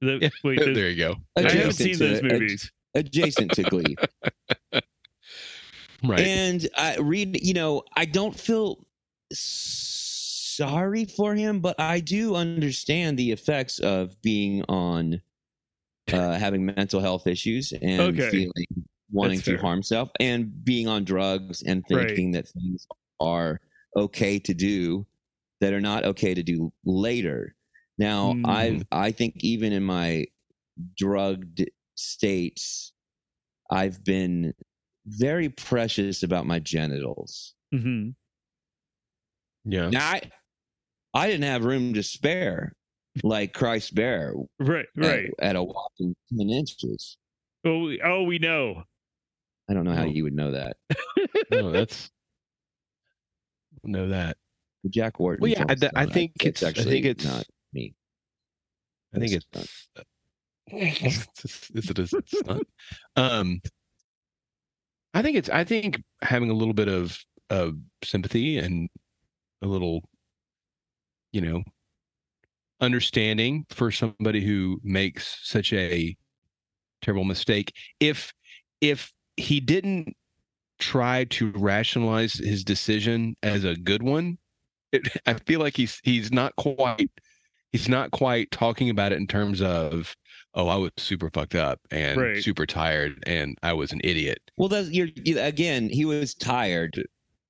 The, 0.00 0.30
wait, 0.44 0.58
the- 0.64 0.72
there 0.74 0.90
you 0.90 0.96
go. 0.96 1.14
I 1.36 1.42
haven't 1.42 1.72
seen 1.74 1.92
to- 1.94 1.98
those 1.98 2.18
ad- 2.18 2.24
movies. 2.24 2.72
adjacent 2.94 3.52
to 3.54 3.62
Glee. 3.64 3.96
Right. 6.02 6.32
And 6.34 6.68
I 6.76 6.96
read, 6.98 7.38
you 7.42 7.54
know, 7.54 7.82
I 7.96 8.04
don't 8.06 8.38
feel 8.38 8.86
sorry 9.32 11.04
for 11.04 11.34
him, 11.34 11.60
but 11.60 11.78
I 11.78 12.00
do 12.00 12.34
understand 12.34 13.18
the 13.18 13.32
effects 13.32 13.78
of 13.80 14.20
being 14.22 14.62
on 14.68 15.20
uh, 16.12 16.34
having 16.38 16.66
mental 16.66 17.00
health 17.00 17.26
issues 17.26 17.72
and 17.82 18.22
Okay. 18.22 18.30
feeling 18.30 18.52
wanting 19.12 19.42
to 19.42 19.56
harm 19.56 19.82
self 19.82 20.10
and 20.20 20.64
being 20.64 20.88
on 20.88 21.04
drugs 21.04 21.62
and 21.62 21.86
Right. 21.90 22.20
thinking 22.20 22.32
that 22.32 22.48
things 22.48 22.86
are 23.20 23.60
okay 23.96 24.38
to 24.40 24.54
do 24.54 25.06
that 25.60 25.72
are 25.72 25.80
not 25.80 26.04
okay 26.04 26.34
to 26.34 26.42
do 26.42 26.72
later. 26.84 27.56
Now, 27.98 28.36
Mm. 28.36 28.42
I 28.44 28.82
I 28.92 29.12
think 29.12 29.36
even 29.40 29.72
in 29.72 29.84
my 29.84 30.26
drugged 30.96 31.64
states, 31.96 32.92
I've 33.70 34.04
been 34.04 34.54
very 35.06 35.48
precious 35.48 36.22
about 36.22 36.46
my 36.46 36.58
genitals. 36.58 37.54
hmm 37.72 38.10
yeah. 39.68 39.90
Now, 39.90 40.08
I, 40.10 40.20
I 41.12 41.26
didn't 41.26 41.42
have 41.44 41.64
room 41.64 41.94
to 41.94 42.02
spare 42.04 42.72
like 43.24 43.52
Christ 43.52 43.94
Bear 43.96 44.32
Right, 44.60 44.86
right. 44.96 45.30
at, 45.40 45.56
a 45.56 45.62
whopping 45.62 46.14
10 46.38 46.50
inches. 46.50 47.16
Oh, 47.64 47.80
we, 47.80 48.00
oh, 48.00 48.22
we 48.22 48.38
know. 48.38 48.84
I 49.68 49.74
don't 49.74 49.82
know 49.84 49.94
how 49.94 50.02
Oh. 50.04 50.06
you 50.06 50.22
would 50.22 50.34
know 50.34 50.52
that. 50.52 50.76
No, 51.50 51.72
that's 51.72 52.10
know 53.82 54.08
that. 54.10 54.36
Jack 54.88 55.18
Wharton. 55.18 55.42
Well, 55.42 55.50
yeah, 55.50 55.64
I, 55.68 55.74
th- 55.74 55.92
I 55.96 56.06
think 56.06 56.32
That's 56.38 56.62
it's. 56.62 56.78
I 56.78 56.84
think 56.84 57.04
it's. 57.06 57.24
not 57.24 57.44
me. 57.72 57.94
I 59.14 59.18
think 59.18 59.32
It's 59.32 59.46
it's. 60.72 61.70
Is 61.74 61.90
it? 61.90 61.98
Is 61.98 62.12
it's 62.12 62.46
not. 62.46 62.62
Um. 63.16 63.60
I 65.16 65.22
think 65.22 65.38
it's. 65.38 65.48
I 65.48 65.64
think 65.64 66.02
having 66.20 66.50
a 66.50 66.54
little 66.54 66.74
bit 66.74 66.88
of 66.88 67.18
of 67.48 67.76
sympathy 68.04 68.58
and 68.58 68.90
a 69.62 69.66
little, 69.66 70.02
you 71.32 71.40
know, 71.40 71.62
understanding 72.82 73.64
for 73.70 73.90
somebody 73.90 74.44
who 74.44 74.78
makes 74.84 75.38
such 75.42 75.72
a 75.72 76.14
terrible 77.00 77.24
mistake. 77.24 77.72
If 77.98 78.34
if 78.82 79.10
he 79.38 79.58
didn't 79.58 80.14
try 80.78 81.24
to 81.30 81.50
rationalize 81.52 82.34
his 82.34 82.62
decision 82.62 83.36
as 83.42 83.64
a 83.64 83.74
good 83.74 84.02
one, 84.02 84.36
it, 84.92 85.08
I 85.26 85.34
feel 85.46 85.60
like 85.60 85.78
he's 85.78 85.98
he's 86.02 86.30
not 86.30 86.54
quite 86.56 87.10
he's 87.72 87.88
not 87.88 88.10
quite 88.10 88.50
talking 88.50 88.90
about 88.90 89.12
it 89.12 89.18
in 89.18 89.26
terms 89.26 89.62
of 89.62 90.14
oh 90.56 90.68
I 90.68 90.76
was 90.76 90.90
super 90.96 91.30
fucked 91.30 91.54
up 91.54 91.78
and 91.90 92.20
Right. 92.20 92.42
super 92.42 92.66
tired 92.66 93.22
and 93.26 93.56
I 93.62 93.72
was 93.74 93.92
an 93.92 94.00
idiot. 94.02 94.38
Well, 94.56 94.68
that's 94.68 94.90
you're 94.90 95.08
you- 95.24 95.38
again. 95.40 95.88
He 95.88 96.04
was 96.04 96.34
tired. 96.34 97.00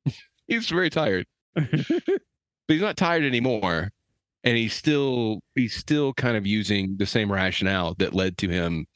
He's 0.48 0.68
very 0.68 0.90
tired, 0.90 1.26
but 1.54 1.64
he's 2.68 2.80
not 2.80 2.96
tired 2.96 3.24
anymore, 3.24 3.90
and 4.44 4.56
he's 4.56 4.74
still 4.74 5.40
he's 5.56 5.74
still 5.74 6.12
kind 6.12 6.36
of 6.36 6.46
using 6.46 6.96
the 6.98 7.06
same 7.06 7.32
rationale 7.32 7.94
that 7.98 8.14
led 8.14 8.38
to 8.38 8.48
him 8.48 8.86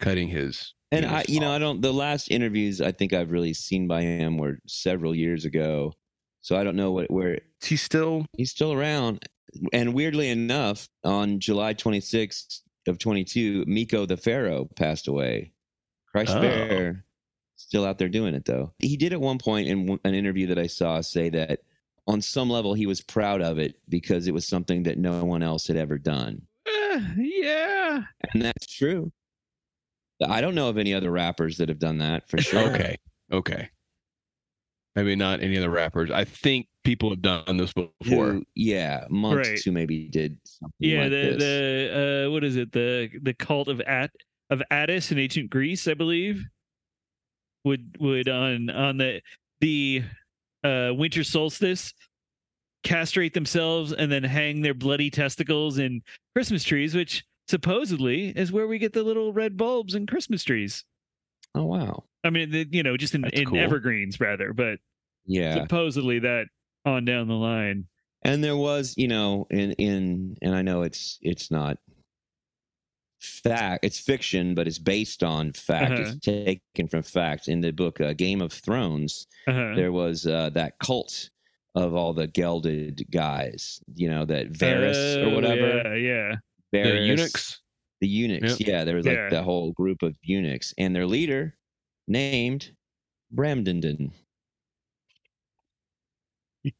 cutting 0.00 0.28
his. 0.28 0.72
And 0.92 1.04
penis 1.04 1.24
I, 1.28 1.32
you 1.32 1.40
know. 1.40 1.50
I 1.52 1.58
don't. 1.58 1.82
The 1.82 1.92
last 1.92 2.30
interviews 2.30 2.80
I 2.80 2.92
think 2.92 3.12
I've 3.12 3.30
really 3.30 3.52
seen 3.52 3.86
by 3.88 4.02
him 4.02 4.38
were 4.38 4.58
several 4.66 5.14
years 5.14 5.44
ago, 5.44 5.92
so 6.40 6.56
I 6.56 6.64
don't 6.64 6.76
know 6.76 6.92
what 6.92 7.10
where 7.10 7.40
he's 7.62 7.82
still 7.82 8.24
he's 8.38 8.50
still 8.52 8.72
around. 8.72 9.26
And 9.74 9.92
weirdly 9.94 10.28
enough, 10.30 10.88
on 11.04 11.40
July 11.40 11.74
26th 11.74 12.60
of 12.88 12.98
22, 12.98 13.64
Meko 13.66 14.06
the 14.06 14.16
Pharaoh 14.16 14.68
passed 14.76 15.08
away. 15.08 15.52
Christ 16.12 16.32
Oh. 16.34 16.40
Bear 16.40 17.04
still 17.56 17.84
out 17.84 17.98
there 17.98 18.08
doing 18.08 18.34
it 18.34 18.44
though. 18.44 18.72
He 18.78 18.96
did 18.96 19.12
at 19.12 19.20
one 19.20 19.38
point 19.38 19.68
in 19.68 19.98
an 20.04 20.14
interview 20.14 20.46
that 20.48 20.58
I 20.58 20.66
saw 20.66 21.00
say 21.00 21.28
that 21.30 21.60
on 22.06 22.20
some 22.20 22.48
level 22.48 22.74
he 22.74 22.86
was 22.86 23.00
proud 23.00 23.42
of 23.42 23.58
it 23.58 23.78
because 23.88 24.28
it 24.28 24.34
was 24.34 24.46
something 24.46 24.84
that 24.84 24.98
no 24.98 25.24
one 25.24 25.42
else 25.42 25.66
had 25.66 25.76
ever 25.76 25.98
done. 25.98 26.42
Eh, 26.66 27.00
yeah. 27.16 28.02
And 28.32 28.42
that's 28.42 28.66
true. 28.66 29.10
I 30.26 30.40
don't 30.40 30.54
know 30.54 30.68
of 30.68 30.78
any 30.78 30.94
other 30.94 31.10
rappers 31.10 31.58
that 31.58 31.68
have 31.68 31.78
done 31.78 31.98
that 31.98 32.28
for 32.28 32.38
sure. 32.38 32.70
okay. 32.70 32.96
Okay. 33.32 33.68
Maybe 34.96 35.14
not 35.14 35.42
any 35.42 35.56
other 35.58 35.68
rappers. 35.70 36.10
I 36.10 36.24
think 36.24 36.66
people 36.82 37.10
have 37.10 37.20
done 37.22 37.56
this 37.58 37.72
before. 37.72 38.32
Who, 38.32 38.42
yeah, 38.54 39.04
monks 39.10 39.48
Right. 39.48 39.62
who 39.62 39.70
maybe 39.72 40.08
did 40.08 40.38
something 40.44 40.72
Yeah, 40.80 41.02
like 41.02 41.10
the 41.10 41.16
this. 41.16 41.36
the 41.38 42.24
uh 42.26 42.30
what 42.32 42.42
is 42.42 42.56
it? 42.56 42.72
The 42.72 43.10
the 43.22 43.34
cult 43.34 43.68
of 43.68 43.80
At 43.82 44.10
of 44.50 44.62
Attis 44.70 45.12
in 45.12 45.18
ancient 45.18 45.50
Greece, 45.50 45.86
I 45.86 45.94
believe. 45.94 46.42
Would 47.64 47.96
would 48.00 48.28
on 48.28 48.70
on 48.70 48.96
the 48.96 49.20
the 49.60 50.02
uh 50.64 50.92
winter 50.94 51.24
solstice 51.24 51.92
castrate 52.82 53.34
themselves 53.34 53.92
and 53.92 54.10
then 54.10 54.22
hang 54.24 54.62
their 54.62 54.74
bloody 54.74 55.10
testicles 55.10 55.78
in 55.78 56.00
Christmas 56.34 56.62
trees, 56.64 56.94
which 56.94 57.24
supposedly 57.48 58.28
is 58.30 58.50
where 58.52 58.66
we 58.68 58.78
get 58.78 58.92
the 58.92 59.02
little 59.02 59.32
red 59.32 59.56
bulbs 59.56 59.94
in 59.94 60.06
Christmas 60.06 60.42
trees. 60.42 60.84
oh 61.54 61.64
wow. 61.64 62.04
I 62.24 62.30
mean, 62.30 62.50
the, 62.50 62.66
you 62.70 62.82
know, 62.82 62.96
just 62.96 63.14
in, 63.14 63.22
That's 63.22 63.38
in 63.40 63.46
cool. 63.46 63.58
evergreens 63.58 64.18
rather, 64.20 64.52
but 64.52 64.78
Yeah. 65.26 65.54
supposedly 65.62 66.18
that 66.20 66.46
on 66.84 67.04
down 67.04 67.28
the 67.28 67.34
line. 67.34 67.86
and 68.22 68.42
there 68.42 68.56
was 68.56 68.94
you 68.96 69.08
know 69.08 69.46
in 69.50 69.72
in 69.72 70.36
and 70.42 70.54
i 70.54 70.62
know 70.62 70.82
it's 70.82 71.18
it's 71.20 71.50
not 71.50 71.76
fact 73.20 73.84
it's 73.84 73.98
fiction 73.98 74.54
but 74.54 74.66
it's 74.66 74.78
based 74.78 75.22
on 75.24 75.52
fact 75.52 75.92
Uh-huh. 75.92 76.02
it's 76.02 76.18
taken 76.24 76.88
from 76.88 77.02
fact 77.02 77.48
in 77.48 77.60
the 77.60 77.70
book 77.72 78.00
uh, 78.00 78.12
game 78.12 78.40
of 78.40 78.52
thrones 78.52 79.26
Uh-huh. 79.46 79.74
there 79.74 79.92
was 79.92 80.26
uh, 80.26 80.50
that 80.50 80.78
cult 80.78 81.30
of 81.74 81.94
all 81.94 82.12
the 82.14 82.26
gelded 82.28 83.04
guys 83.10 83.80
you 83.94 84.08
know 84.08 84.24
that 84.24 84.52
Varys 84.52 85.22
or 85.22 85.34
whatever. 85.34 85.82
Yeah, 85.84 85.94
Yeah, 85.94 85.94
yeah. 85.94 86.34
The 86.72 86.78
Varys, 86.78 87.06
eunuchs. 87.06 87.60
the 88.00 88.08
eunuchs 88.08 88.60
yeah 88.60 88.84
there 88.84 88.96
was 88.96 89.06
like 89.06 89.16
Yeah. 89.16 89.28
that 89.30 89.44
whole 89.44 89.72
group 89.72 90.02
of 90.02 90.16
eunuchs 90.22 90.72
and 90.78 90.94
their 90.94 91.06
leader 91.06 91.56
named 92.08 92.70
bramdenden 93.34 94.12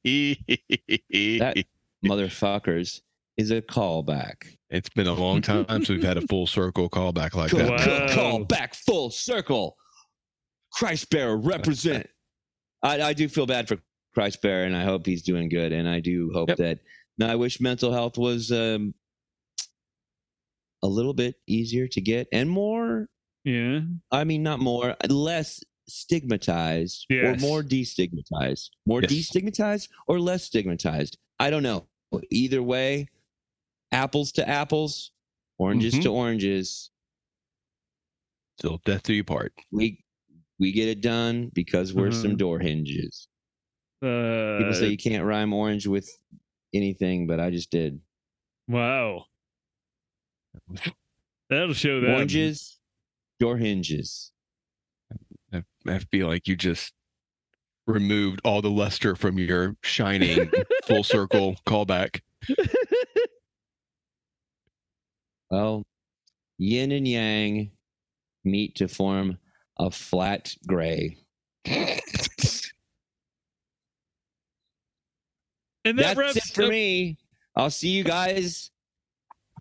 that 0.04 1.64
motherfuckers 2.04 3.00
is 3.36 3.50
a 3.50 3.60
callback 3.62 4.56
it's 4.70 4.88
been 4.88 5.06
a 5.06 5.14
long 5.14 5.40
time 5.40 5.64
since 5.68 5.88
we've 5.88 6.02
had 6.02 6.16
a 6.16 6.26
full 6.26 6.46
circle 6.46 6.88
callback 6.90 7.34
like 7.34 7.50
Call, 7.50 7.60
that. 7.60 7.70
Wow. 7.70 8.06
call, 8.06 8.08
call 8.14 8.44
back 8.44 8.74
full 8.74 9.10
circle. 9.10 9.76
Christ 10.72 11.08
bearer 11.10 11.36
represent. 11.36 12.08
I, 12.82 13.00
I 13.00 13.12
do 13.12 13.28
feel 13.28 13.46
bad 13.46 13.68
for 13.68 13.78
Christ 14.12 14.42
bearer, 14.42 14.64
and 14.64 14.76
I 14.76 14.82
hope 14.82 15.06
he's 15.06 15.22
doing 15.22 15.48
good. 15.48 15.72
And 15.72 15.88
I 15.88 16.00
do 16.00 16.30
hope 16.34 16.48
Yep. 16.48 16.58
that. 16.58 16.78
Now, 17.18 17.30
I 17.30 17.36
wish 17.36 17.60
mental 17.60 17.92
health 17.92 18.18
was 18.18 18.50
um, 18.50 18.92
a 20.82 20.86
little 20.88 21.14
bit 21.14 21.36
easier 21.46 21.86
to 21.88 22.00
get 22.00 22.26
and 22.32 22.50
more. 22.50 23.06
Yeah. 23.46 23.80
I 24.10 24.24
mean, 24.24 24.42
not 24.42 24.58
more, 24.58 24.96
less 25.08 25.62
stigmatized 25.88 27.06
Yes. 27.08 27.38
or 27.42 27.46
more 27.46 27.62
destigmatized. 27.62 28.70
More 28.86 29.02
Yes. 29.02 29.12
destigmatized 29.12 29.88
or 30.08 30.18
less 30.18 30.42
stigmatized. 30.44 31.16
I 31.38 31.48
don't 31.50 31.62
know. 31.62 31.86
Either 32.30 32.60
way, 32.62 33.06
apples 33.92 34.32
to 34.32 34.48
apples, 34.48 35.12
oranges 35.58 35.94
Mhm. 35.94 36.02
to 36.02 36.08
oranges. 36.12 36.90
Till 38.58 38.78
death 38.84 39.04
do 39.04 39.14
you 39.14 39.22
part. 39.24 39.52
we 39.70 40.02
we 40.58 40.72
get 40.72 40.88
it 40.88 41.02
done 41.02 41.50
because 41.54 41.92
we're 41.92 42.10
some 42.10 42.32
Mhm. 42.32 42.38
door 42.38 42.58
hinges. 42.58 43.28
Uh, 44.02 44.56
People 44.58 44.72
say 44.74 44.88
you 44.88 44.96
can't 44.96 45.24
rhyme 45.24 45.52
orange 45.52 45.86
with 45.86 46.08
anything, 46.74 47.26
but 47.28 47.38
I 47.38 47.50
just 47.50 47.70
did. 47.70 48.00
wow. 48.66 49.26
That'll 51.50 51.74
show 51.74 52.00
that. 52.00 52.10
Oranges, 52.10 52.75
door 53.38 53.56
hinges. 53.56 54.32
I, 55.52 55.62
I 55.86 55.98
feel 56.10 56.26
like 56.26 56.48
you 56.48 56.56
just 56.56 56.92
removed 57.86 58.40
all 58.44 58.62
the 58.62 58.70
luster 58.70 59.14
from 59.14 59.38
your 59.38 59.76
shining 59.82 60.50
full 60.86 61.04
circle 61.04 61.56
callback. 61.66 62.20
Well, 65.50 65.84
yin 66.58 66.90
and 66.92 67.06
yang 67.06 67.70
meet 68.44 68.74
to 68.76 68.88
form 68.88 69.38
a 69.78 69.90
flat 69.90 70.54
gray. 70.66 71.18
and 71.66 72.00
that 75.84 75.96
That's 75.96 76.16
wraps 76.18 76.36
it 76.36 76.44
for 76.54 76.64
up- 76.64 76.70
me. 76.70 77.18
I'll 77.54 77.70
see 77.70 77.88
you 77.88 78.04
guys 78.04 78.70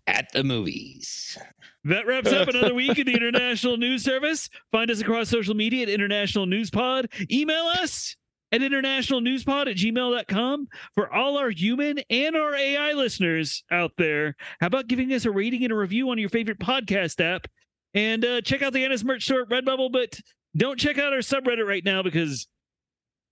at 0.06 0.30
the 0.32 0.44
movies. 0.44 1.38
That 1.84 2.06
wraps 2.06 2.32
up 2.32 2.48
another 2.48 2.74
week 2.76 2.98
in 2.98 3.06
the 3.06 3.14
International 3.14 3.76
News 3.76 4.02
Service. 4.02 4.48
Find 4.72 4.90
us 4.90 5.00
across 5.00 5.28
social 5.28 5.54
media 5.54 5.82
at 5.82 5.88
International 5.88 6.46
News 6.46 6.70
Pod. 6.70 7.08
Email 7.30 7.64
us 7.80 8.16
at 8.52 8.60
internationalnewspod 8.60 9.70
at 9.70 9.76
gmail.com. 9.76 10.68
For 10.94 11.12
all 11.12 11.38
our 11.38 11.50
human 11.50 11.98
and 12.10 12.36
our 12.36 12.54
AI 12.54 12.92
listeners 12.92 13.64
out 13.70 13.92
there, 13.98 14.36
how 14.60 14.68
about 14.68 14.88
giving 14.88 15.12
us 15.12 15.24
a 15.24 15.30
rating 15.30 15.64
and 15.64 15.72
a 15.72 15.76
review 15.76 16.10
on 16.10 16.18
your 16.18 16.28
favorite 16.28 16.58
podcast 16.58 17.20
app? 17.20 17.46
And 17.94 18.24
uh, 18.24 18.40
check 18.42 18.62
out 18.62 18.72
the 18.72 18.84
Annis 18.84 19.04
merch 19.04 19.24
store 19.24 19.42
at 19.42 19.48
Redbubble, 19.48 19.90
but 19.90 20.20
don't 20.56 20.78
check 20.78 20.98
out 20.98 21.12
our 21.12 21.20
subreddit 21.20 21.66
right 21.66 21.84
now 21.84 22.02
because 22.02 22.46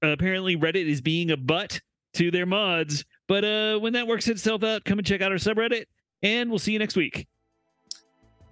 uh, 0.02 0.08
apparently 0.08 0.56
Reddit 0.56 0.86
is 0.86 1.00
being 1.00 1.30
a 1.30 1.36
butt 1.36 1.80
to 2.14 2.30
their 2.30 2.46
mods. 2.46 3.04
But 3.28 3.44
uh, 3.44 3.78
when 3.78 3.92
that 3.94 4.06
works 4.06 4.28
itself 4.28 4.62
out, 4.62 4.84
come 4.84 4.98
and 4.98 5.06
check 5.06 5.20
out 5.20 5.32
our 5.32 5.38
subreddit, 5.38 5.84
and 6.24 6.50
we'll 6.50 6.58
see 6.58 6.72
you 6.72 6.78
next 6.80 6.96
week. 6.96 7.28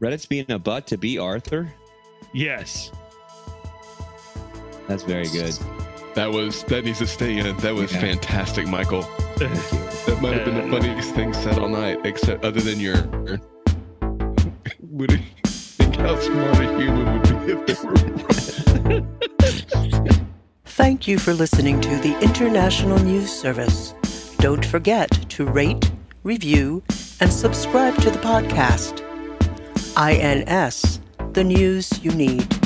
Reddit's 0.00 0.26
being 0.26 0.48
a 0.50 0.58
butt 0.58 0.86
to 0.88 0.96
be 0.98 1.18
Arthur. 1.18 1.72
Yes. 2.32 2.92
That's 4.86 5.02
very 5.02 5.26
good. 5.28 5.58
That 6.14 6.30
was 6.30 6.62
that 6.64 6.84
needs 6.84 6.98
to 6.98 7.06
stay 7.06 7.38
in. 7.38 7.56
That 7.58 7.74
was 7.74 7.92
Yeah. 7.92 8.00
fantastic, 8.00 8.66
Michael. 8.68 9.02
That 9.38 10.18
might 10.20 10.34
have 10.34 10.44
been 10.44 10.56
the 10.56 10.70
funniest 10.70 11.14
thing 11.14 11.32
said 11.32 11.58
all 11.58 11.68
night, 11.68 12.00
except 12.04 12.44
other 12.44 12.60
than 12.60 12.78
your. 12.78 12.96
Would 14.80 15.10
you 15.12 15.18
think 15.46 15.96
how 15.96 16.18
smart 16.20 16.58
a 16.58 16.78
human 16.78 17.14
would 17.14 17.22
be 17.46 17.52
if 17.52 17.66
they 17.66 17.76
were? 17.88 19.06
Thank 20.66 21.08
you 21.08 21.18
for 21.18 21.32
listening 21.32 21.80
to 21.80 21.96
the 21.98 22.18
International 22.20 22.98
News 22.98 23.30
Service. 23.32 23.94
Don't 24.38 24.64
forget 24.64 25.10
to 25.30 25.46
rate, 25.46 25.90
review, 26.24 26.82
and 27.22 27.32
subscribe 27.32 27.94
to 28.02 28.10
the 28.10 28.18
podcast. 28.18 29.00
INS, 29.96 30.98
the 31.34 31.44
news 31.44 32.02
you 32.02 32.10
need. 32.10 32.61